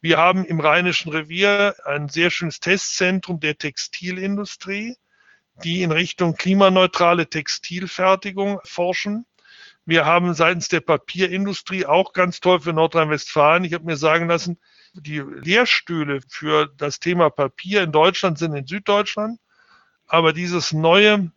Wir 0.00 0.18
haben 0.18 0.44
im 0.44 0.60
Rheinischen 0.60 1.10
Revier 1.10 1.74
ein 1.84 2.08
sehr 2.08 2.30
schönes 2.30 2.60
Testzentrum 2.60 3.40
der 3.40 3.58
Textilindustrie, 3.58 4.96
die 5.64 5.82
in 5.82 5.90
Richtung 5.90 6.34
klimaneutrale 6.36 7.28
Textilfertigung 7.28 8.60
forschen. 8.64 9.26
Wir 9.84 10.04
haben 10.04 10.34
seitens 10.34 10.68
der 10.68 10.80
Papierindustrie 10.80 11.86
auch 11.86 12.12
ganz 12.12 12.40
toll 12.40 12.60
für 12.60 12.72
Nordrhein-Westfalen. 12.72 13.64
Ich 13.64 13.72
habe 13.72 13.86
mir 13.86 13.96
sagen 13.96 14.28
lassen, 14.28 14.60
die 14.92 15.18
Lehrstühle 15.18 16.20
für 16.28 16.70
das 16.76 17.00
Thema 17.00 17.30
Papier 17.30 17.82
in 17.82 17.92
Deutschland 17.92 18.38
sind 18.38 18.54
in 18.54 18.66
Süddeutschland. 18.66 19.40
Aber 20.06 20.32
dieses 20.32 20.72
neue 20.72 21.32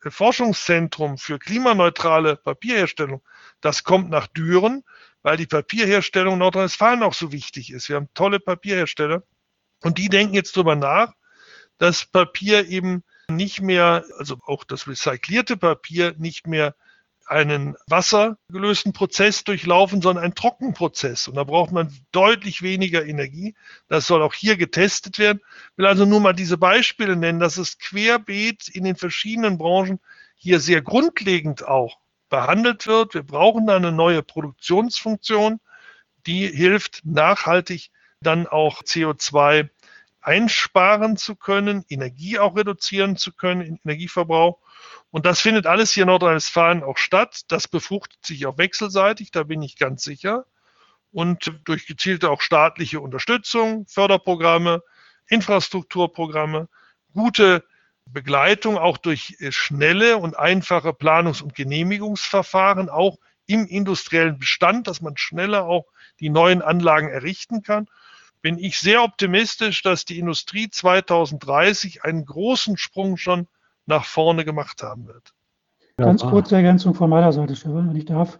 Forschungszentrum 0.00 1.16
für 1.16 1.38
klimaneutrale 1.38 2.36
Papierherstellung, 2.36 3.22
das 3.60 3.84
kommt 3.84 4.10
nach 4.10 4.26
Düren 4.26 4.84
weil 5.24 5.38
die 5.38 5.46
Papierherstellung 5.46 6.38
Nordrhein-Westfalen 6.38 7.02
auch 7.02 7.14
so 7.14 7.32
wichtig 7.32 7.72
ist. 7.72 7.88
Wir 7.88 7.96
haben 7.96 8.08
tolle 8.14 8.38
Papierhersteller 8.38 9.24
und 9.82 9.98
die 9.98 10.08
denken 10.08 10.34
jetzt 10.34 10.54
darüber 10.54 10.76
nach, 10.76 11.14
dass 11.78 12.04
Papier 12.04 12.68
eben 12.68 13.02
nicht 13.28 13.62
mehr, 13.62 14.04
also 14.18 14.36
auch 14.44 14.64
das 14.64 14.86
recyclierte 14.86 15.56
Papier 15.56 16.14
nicht 16.18 16.46
mehr 16.46 16.76
einen 17.26 17.74
wassergelösten 17.86 18.92
Prozess 18.92 19.44
durchlaufen, 19.44 20.02
sondern 20.02 20.24
einen 20.24 20.34
Trockenprozess. 20.34 21.26
Und 21.26 21.36
da 21.36 21.44
braucht 21.44 21.72
man 21.72 21.90
deutlich 22.12 22.60
weniger 22.60 23.06
Energie. 23.06 23.54
Das 23.88 24.06
soll 24.06 24.20
auch 24.22 24.34
hier 24.34 24.58
getestet 24.58 25.18
werden. 25.18 25.40
Ich 25.72 25.78
will 25.78 25.86
also 25.86 26.04
nur 26.04 26.20
mal 26.20 26.34
diese 26.34 26.58
Beispiele 26.58 27.16
nennen, 27.16 27.40
dass 27.40 27.56
es 27.56 27.78
querbeet 27.78 28.68
in 28.68 28.84
den 28.84 28.96
verschiedenen 28.96 29.56
Branchen 29.56 30.00
hier 30.36 30.60
sehr 30.60 30.82
grundlegend 30.82 31.66
auch 31.66 32.03
behandelt 32.28 32.86
wird. 32.86 33.14
Wir 33.14 33.22
brauchen 33.22 33.68
eine 33.70 33.92
neue 33.92 34.22
Produktionsfunktion, 34.22 35.60
die 36.26 36.46
hilft 36.46 37.04
nachhaltig 37.04 37.90
dann 38.20 38.46
auch 38.46 38.82
CO2 38.82 39.68
einsparen 40.20 41.16
zu 41.16 41.36
können, 41.36 41.84
Energie 41.88 42.38
auch 42.38 42.56
reduzieren 42.56 43.16
zu 43.16 43.32
können, 43.32 43.78
Energieverbrauch. 43.84 44.58
Und 45.10 45.26
das 45.26 45.40
findet 45.40 45.66
alles 45.66 45.92
hier 45.92 46.04
in 46.04 46.08
Nordrhein-Westfalen 46.08 46.82
auch 46.82 46.96
statt. 46.96 47.42
Das 47.48 47.68
befruchtet 47.68 48.24
sich 48.24 48.46
auch 48.46 48.58
wechselseitig, 48.58 49.30
da 49.30 49.42
bin 49.42 49.62
ich 49.62 49.76
ganz 49.76 50.02
sicher. 50.02 50.46
Und 51.12 51.60
durch 51.64 51.86
gezielte 51.86 52.30
auch 52.30 52.40
staatliche 52.40 53.00
Unterstützung, 53.00 53.86
Förderprogramme, 53.86 54.82
Infrastrukturprogramme, 55.28 56.68
gute 57.12 57.64
Begleitung 58.06 58.78
auch 58.78 58.98
durch 58.98 59.36
äh, 59.40 59.52
schnelle 59.52 60.18
und 60.18 60.38
einfache 60.38 60.92
Planungs- 60.92 61.42
und 61.42 61.54
Genehmigungsverfahren, 61.54 62.88
auch 62.88 63.18
im 63.46 63.66
industriellen 63.66 64.38
Bestand, 64.38 64.86
dass 64.86 65.00
man 65.00 65.16
schneller 65.16 65.64
auch 65.66 65.86
die 66.20 66.30
neuen 66.30 66.62
Anlagen 66.62 67.08
errichten 67.08 67.62
kann, 67.62 67.88
bin 68.40 68.58
ich 68.58 68.78
sehr 68.78 69.02
optimistisch, 69.02 69.82
dass 69.82 70.04
die 70.04 70.18
Industrie 70.18 70.68
2030 70.70 72.04
einen 72.04 72.24
großen 72.24 72.76
Sprung 72.76 73.16
schon 73.16 73.48
nach 73.86 74.04
vorne 74.04 74.44
gemacht 74.44 74.82
haben 74.82 75.06
wird. 75.06 75.34
Ganz 75.96 76.22
kurze 76.22 76.56
Ergänzung 76.56 76.94
von 76.94 77.08
meiner 77.08 77.32
Seite, 77.32 77.54
Stefan, 77.54 77.88
wenn 77.88 77.96
ich 77.96 78.04
darf. 78.04 78.38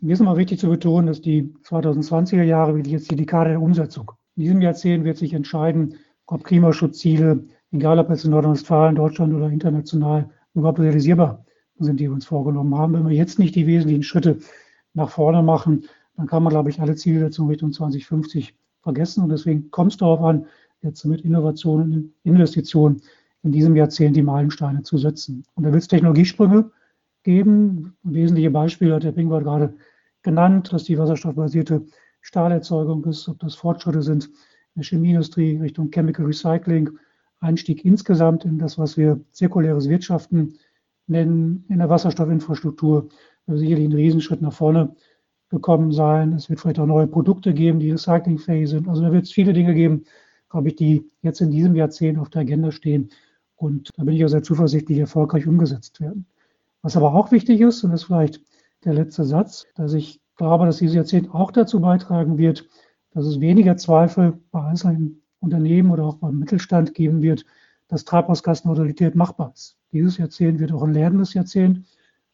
Mir 0.00 0.14
ist 0.14 0.20
immer 0.20 0.36
wichtig 0.36 0.58
zu 0.58 0.68
betonen, 0.68 1.06
dass 1.06 1.20
die 1.20 1.54
2020er 1.64 2.42
Jahre 2.42 2.74
wirklich 2.74 2.92
jetzt 2.92 3.10
die 3.10 3.16
Dekade 3.16 3.50
der 3.50 3.60
Umsetzung. 3.60 4.12
In 4.36 4.42
diesem 4.42 4.62
Jahrzehnt 4.62 5.04
wird 5.04 5.18
sich 5.18 5.34
entscheiden, 5.34 5.98
ob 6.26 6.44
Klimaschutzziele 6.44 7.44
egal 7.72 7.98
ob 7.98 8.10
jetzt 8.10 8.24
in 8.24 8.30
Nordrhein-Westfalen, 8.30 8.96
Deutschland 8.96 9.34
oder 9.34 9.50
international, 9.50 10.28
überhaupt 10.54 10.80
realisierbar 10.80 11.44
sind, 11.78 12.00
die 12.00 12.04
wir 12.04 12.12
uns 12.12 12.26
vorgenommen 12.26 12.74
haben. 12.76 12.94
Wenn 12.94 13.08
wir 13.08 13.16
jetzt 13.16 13.38
nicht 13.38 13.54
die 13.54 13.66
wesentlichen 13.66 14.02
Schritte 14.02 14.38
nach 14.94 15.10
vorne 15.10 15.42
machen, 15.42 15.84
dann 16.16 16.26
kann 16.26 16.42
man, 16.42 16.50
glaube 16.50 16.70
ich, 16.70 16.80
alle 16.80 16.96
Zielsetzungen 16.96 17.50
Richtung 17.50 17.72
2050 17.72 18.54
vergessen. 18.82 19.22
Und 19.22 19.30
deswegen 19.30 19.70
kommt 19.70 19.92
es 19.92 19.98
darauf 19.98 20.20
an, 20.20 20.46
jetzt 20.82 21.04
mit 21.04 21.22
Innovationen 21.22 21.92
und 21.92 22.14
Investitionen 22.24 23.00
in 23.42 23.52
diesem 23.52 23.76
Jahrzehnt 23.76 24.16
die 24.16 24.22
Meilensteine 24.22 24.82
zu 24.82 24.98
setzen. 24.98 25.44
Und 25.54 25.64
da 25.64 25.72
wird 25.72 25.82
es 25.82 25.88
Technologiesprünge 25.88 26.70
geben. 27.22 27.96
Wesentliche 28.02 28.50
Beispiele 28.50 28.94
hat 28.94 29.04
der 29.04 29.12
Pinkwart 29.12 29.44
gerade 29.44 29.74
genannt, 30.22 30.72
dass 30.72 30.84
die 30.84 30.98
wasserstoffbasierte 30.98 31.86
Stahlerzeugung 32.20 33.04
ist, 33.04 33.28
ob 33.28 33.38
das 33.38 33.54
Fortschritte 33.54 34.02
sind 34.02 34.26
in 34.26 34.82
der 34.82 34.84
Chemieindustrie 34.84 35.56
Richtung 35.56 35.90
Chemical 35.90 36.26
Recycling, 36.26 36.90
Einstieg 37.40 37.84
insgesamt 37.84 38.44
in 38.44 38.58
das, 38.58 38.78
was 38.78 38.96
wir 38.96 39.20
zirkuläres 39.32 39.88
Wirtschaften 39.88 40.58
nennen, 41.06 41.64
in 41.68 41.78
der 41.78 41.88
Wasserstoffinfrastruktur, 41.88 43.08
sicherlich 43.46 43.86
ein 43.86 43.92
Riesenschritt 43.92 44.42
nach 44.42 44.52
vorne 44.52 44.94
gekommen 45.48 45.90
sein. 45.90 46.32
Es 46.32 46.48
wird 46.48 46.60
vielleicht 46.60 46.78
auch 46.78 46.86
neue 46.86 47.08
Produkte 47.08 47.52
geben, 47.52 47.80
die 47.80 47.90
recyclingfähig 47.90 48.68
sind. 48.68 48.88
Also 48.88 49.02
da 49.02 49.12
wird 49.12 49.24
es 49.24 49.32
viele 49.32 49.52
Dinge 49.52 49.74
geben, 49.74 50.04
glaube 50.48 50.68
ich, 50.68 50.76
die 50.76 51.10
jetzt 51.22 51.40
in 51.40 51.50
diesem 51.50 51.74
Jahrzehnt 51.74 52.18
auf 52.18 52.30
der 52.30 52.42
Agenda 52.42 52.70
stehen. 52.70 53.10
Und 53.56 53.90
da 53.96 54.04
bin 54.04 54.14
ich 54.14 54.24
auch 54.24 54.28
sehr 54.28 54.42
zuversichtlich, 54.42 54.98
erfolgreich 54.98 55.46
umgesetzt 55.46 56.00
werden. 56.00 56.26
Was 56.82 56.96
aber 56.96 57.14
auch 57.14 57.32
wichtig 57.32 57.60
ist, 57.60 57.82
und 57.84 57.90
das 57.90 58.02
ist 58.02 58.06
vielleicht 58.06 58.40
der 58.84 58.94
letzte 58.94 59.24
Satz, 59.24 59.66
dass 59.74 59.92
ich 59.92 60.20
glaube, 60.36 60.64
dass 60.66 60.78
dieses 60.78 60.96
Jahrzehnt 60.96 61.34
auch 61.34 61.50
dazu 61.50 61.80
beitragen 61.80 62.38
wird, 62.38 62.66
dass 63.12 63.26
es 63.26 63.40
weniger 63.40 63.76
Zweifel 63.76 64.38
bei 64.52 64.62
einzelnen 64.62 65.19
Unternehmen 65.40 65.90
oder 65.90 66.04
auch 66.04 66.16
beim 66.16 66.38
Mittelstand 66.38 66.94
geben 66.94 67.22
wird, 67.22 67.44
dass 67.88 68.04
Treibhausgasneutralität 68.04 69.14
machbar 69.14 69.52
ist. 69.54 69.76
Dieses 69.92 70.18
Jahrzehnt 70.18 70.60
wird 70.60 70.72
auch 70.72 70.82
ein 70.82 70.92
lernendes 70.92 71.34
Jahrzehnt 71.34 71.86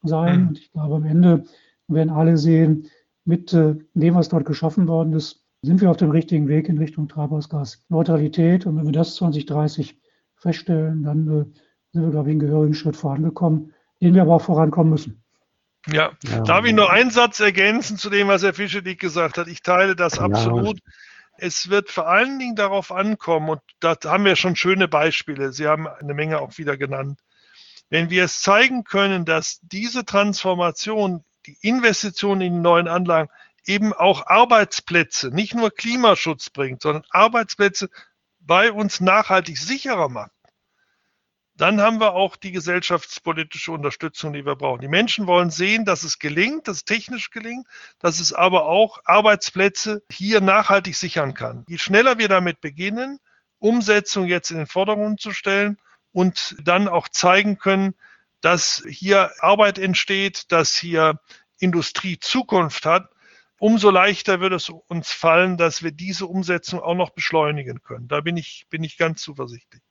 sein. 0.02 0.40
Mhm. 0.40 0.48
Und 0.48 0.58
ich 0.58 0.72
glaube, 0.72 0.96
am 0.96 1.04
Ende 1.04 1.44
werden 1.88 2.10
alle 2.10 2.36
sehen, 2.36 2.88
mit 3.24 3.52
äh, 3.52 3.74
dem, 3.94 4.14
was 4.14 4.28
dort 4.28 4.44
geschaffen 4.44 4.86
worden 4.86 5.12
ist, 5.12 5.42
sind 5.62 5.80
wir 5.80 5.90
auf 5.90 5.96
dem 5.96 6.10
richtigen 6.10 6.48
Weg 6.48 6.68
in 6.68 6.78
Richtung 6.78 7.08
Treibhausgasneutralität. 7.08 8.66
Und 8.66 8.76
wenn 8.76 8.86
wir 8.86 8.92
das 8.92 9.16
2030 9.16 9.98
feststellen, 10.36 11.02
dann 11.02 11.26
äh, 11.26 11.44
sind 11.92 12.02
wir, 12.02 12.10
glaube 12.10 12.28
ich, 12.28 12.32
einen 12.32 12.40
gehörigen 12.40 12.74
Schritt 12.74 12.96
vorangekommen, 12.96 13.72
den 14.00 14.14
wir 14.14 14.22
aber 14.22 14.36
auch 14.36 14.42
vorankommen 14.42 14.90
müssen. 14.90 15.22
Ja. 15.88 16.12
ja. 16.24 16.42
darf 16.42 16.64
ich 16.64 16.74
nur 16.74 16.90
einen 16.90 17.10
Satz 17.10 17.40
ergänzen 17.40 17.96
zu 17.96 18.10
dem, 18.10 18.28
was 18.28 18.42
Herr 18.42 18.54
Fischedick 18.54 19.00
gesagt 19.00 19.38
hat? 19.38 19.48
Ich 19.48 19.62
teile 19.62 19.96
das 19.96 20.18
absolut. 20.18 20.80
Es 21.38 21.68
wird 21.68 21.90
vor 21.90 22.08
allen 22.08 22.38
Dingen 22.38 22.56
darauf 22.56 22.92
ankommen, 22.92 23.50
und 23.50 23.60
da 23.80 23.96
haben 24.04 24.24
wir 24.24 24.36
schon 24.36 24.56
schöne 24.56 24.88
Beispiele, 24.88 25.52
Sie 25.52 25.66
haben 25.66 25.86
eine 25.86 26.14
Menge 26.14 26.40
auch 26.40 26.56
wieder 26.58 26.76
genannt, 26.76 27.20
wenn 27.88 28.10
wir 28.10 28.24
es 28.24 28.40
zeigen 28.40 28.84
können, 28.84 29.24
dass 29.24 29.60
diese 29.62 30.04
Transformation, 30.04 31.24
die 31.46 31.56
Investition 31.60 32.40
in 32.40 32.62
neuen 32.62 32.88
Anlagen 32.88 33.30
eben 33.64 33.92
auch 33.92 34.26
Arbeitsplätze, 34.26 35.28
nicht 35.30 35.54
nur 35.54 35.70
Klimaschutz 35.70 36.50
bringt, 36.50 36.82
sondern 36.82 37.04
Arbeitsplätze 37.10 37.88
bei 38.40 38.72
uns 38.72 39.00
nachhaltig 39.00 39.58
sicherer 39.58 40.08
macht, 40.08 40.32
dann 41.56 41.80
haben 41.80 42.00
wir 42.00 42.12
auch 42.12 42.36
die 42.36 42.52
gesellschaftspolitische 42.52 43.72
Unterstützung, 43.72 44.34
die 44.34 44.44
wir 44.44 44.56
brauchen. 44.56 44.82
Die 44.82 44.88
Menschen 44.88 45.26
wollen 45.26 45.50
sehen, 45.50 45.84
dass 45.86 46.02
es 46.02 46.18
gelingt, 46.18 46.68
dass 46.68 46.78
es 46.78 46.84
technisch 46.84 47.30
gelingt, 47.30 47.66
dass 47.98 48.20
es 48.20 48.32
aber 48.32 48.66
auch 48.66 48.98
Arbeitsplätze 49.04 50.02
hier 50.10 50.42
nachhaltig 50.42 50.96
sichern 50.96 51.32
kann. 51.32 51.64
Je 51.68 51.78
schneller 51.78 52.18
wir 52.18 52.28
damit 52.28 52.60
beginnen, 52.60 53.18
Umsetzung 53.58 54.26
jetzt 54.26 54.50
in 54.50 54.58
den 54.58 54.66
Vordergrund 54.66 55.20
zu 55.20 55.32
stellen 55.32 55.78
und 56.12 56.56
dann 56.62 56.88
auch 56.88 57.08
zeigen 57.08 57.58
können, 57.58 57.94
dass 58.42 58.84
hier 58.86 59.32
Arbeit 59.40 59.78
entsteht, 59.78 60.52
dass 60.52 60.76
hier 60.76 61.20
Industrie 61.58 62.18
Zukunft 62.18 62.84
hat, 62.84 63.08
umso 63.58 63.90
leichter 63.90 64.40
wird 64.40 64.52
es 64.52 64.68
uns 64.68 65.10
fallen, 65.10 65.56
dass 65.56 65.82
wir 65.82 65.90
diese 65.90 66.26
Umsetzung 66.26 66.80
auch 66.80 66.94
noch 66.94 67.10
beschleunigen 67.10 67.82
können. 67.82 68.08
Da 68.08 68.20
bin 68.20 68.36
ich, 68.36 68.66
bin 68.68 68.84
ich 68.84 68.98
ganz 68.98 69.22
zuversichtlich. 69.22 69.82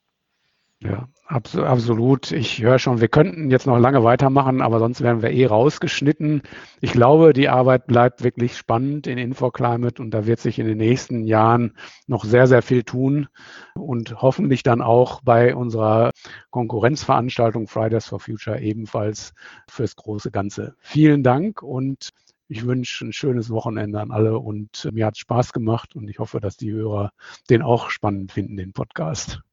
Ja, 0.82 1.08
absolut. 1.26 2.32
Ich 2.32 2.62
höre 2.62 2.80
schon, 2.80 3.00
wir 3.02 3.08
könnten 3.08 3.50
jetzt 3.50 3.66
noch 3.66 3.80
lange 3.80 4.04
weitermachen, 4.04 4.62
aber 4.62 4.80
sonst 4.80 5.02
wären 5.02 5.22
wir 5.22 5.32
eh 5.32 5.46
rausgeschnitten. 5.46 6.44
Ich 6.82 6.92
glaube, 6.92 7.34
die 7.34 7.50
Arbeit 7.50 7.88
bleibt 7.88 8.24
wirklich 8.24 8.56
spannend 8.58 9.08
in 9.08 9.18
InfoClimate 9.18 10.02
und 10.02 10.12
da 10.12 10.26
wird 10.28 10.40
sich 10.40 10.60
in 10.60 10.68
den 10.68 10.78
nächsten 10.78 11.24
Jahren 11.24 11.76
noch 12.08 12.26
sehr, 12.26 12.46
sehr 12.46 12.62
viel 12.62 12.84
tun 12.84 13.28
und 13.74 14.22
hoffentlich 14.22 14.64
dann 14.64 14.82
auch 14.82 15.22
bei 15.24 15.56
unserer 15.56 16.12
Konkurrenzveranstaltung 16.52 17.68
Fridays 17.68 18.06
for 18.08 18.20
Future 18.20 18.60
ebenfalls 18.60 19.34
fürs 19.70 19.96
große 19.96 20.30
Ganze. 20.30 20.76
Vielen 20.80 21.24
Dank 21.24 21.64
und 21.64 22.10
ich 22.48 22.66
wünsche 22.68 23.06
ein 23.06 23.14
schönes 23.14 23.50
Wochenende 23.50 24.02
an 24.02 24.12
alle 24.12 24.38
und 24.38 24.90
mir 24.92 25.06
hat 25.08 25.16
es 25.16 25.20
Spaß 25.20 25.54
gemacht 25.54 25.96
und 25.96 26.10
ich 26.10 26.20
hoffe, 26.20 26.40
dass 26.40 26.58
die 26.58 26.72
Hörer 26.74 27.12
den 27.50 27.62
auch 27.64 27.90
spannend 27.90 28.34
finden, 28.34 28.58
den 28.58 28.74
Podcast. 28.74 29.45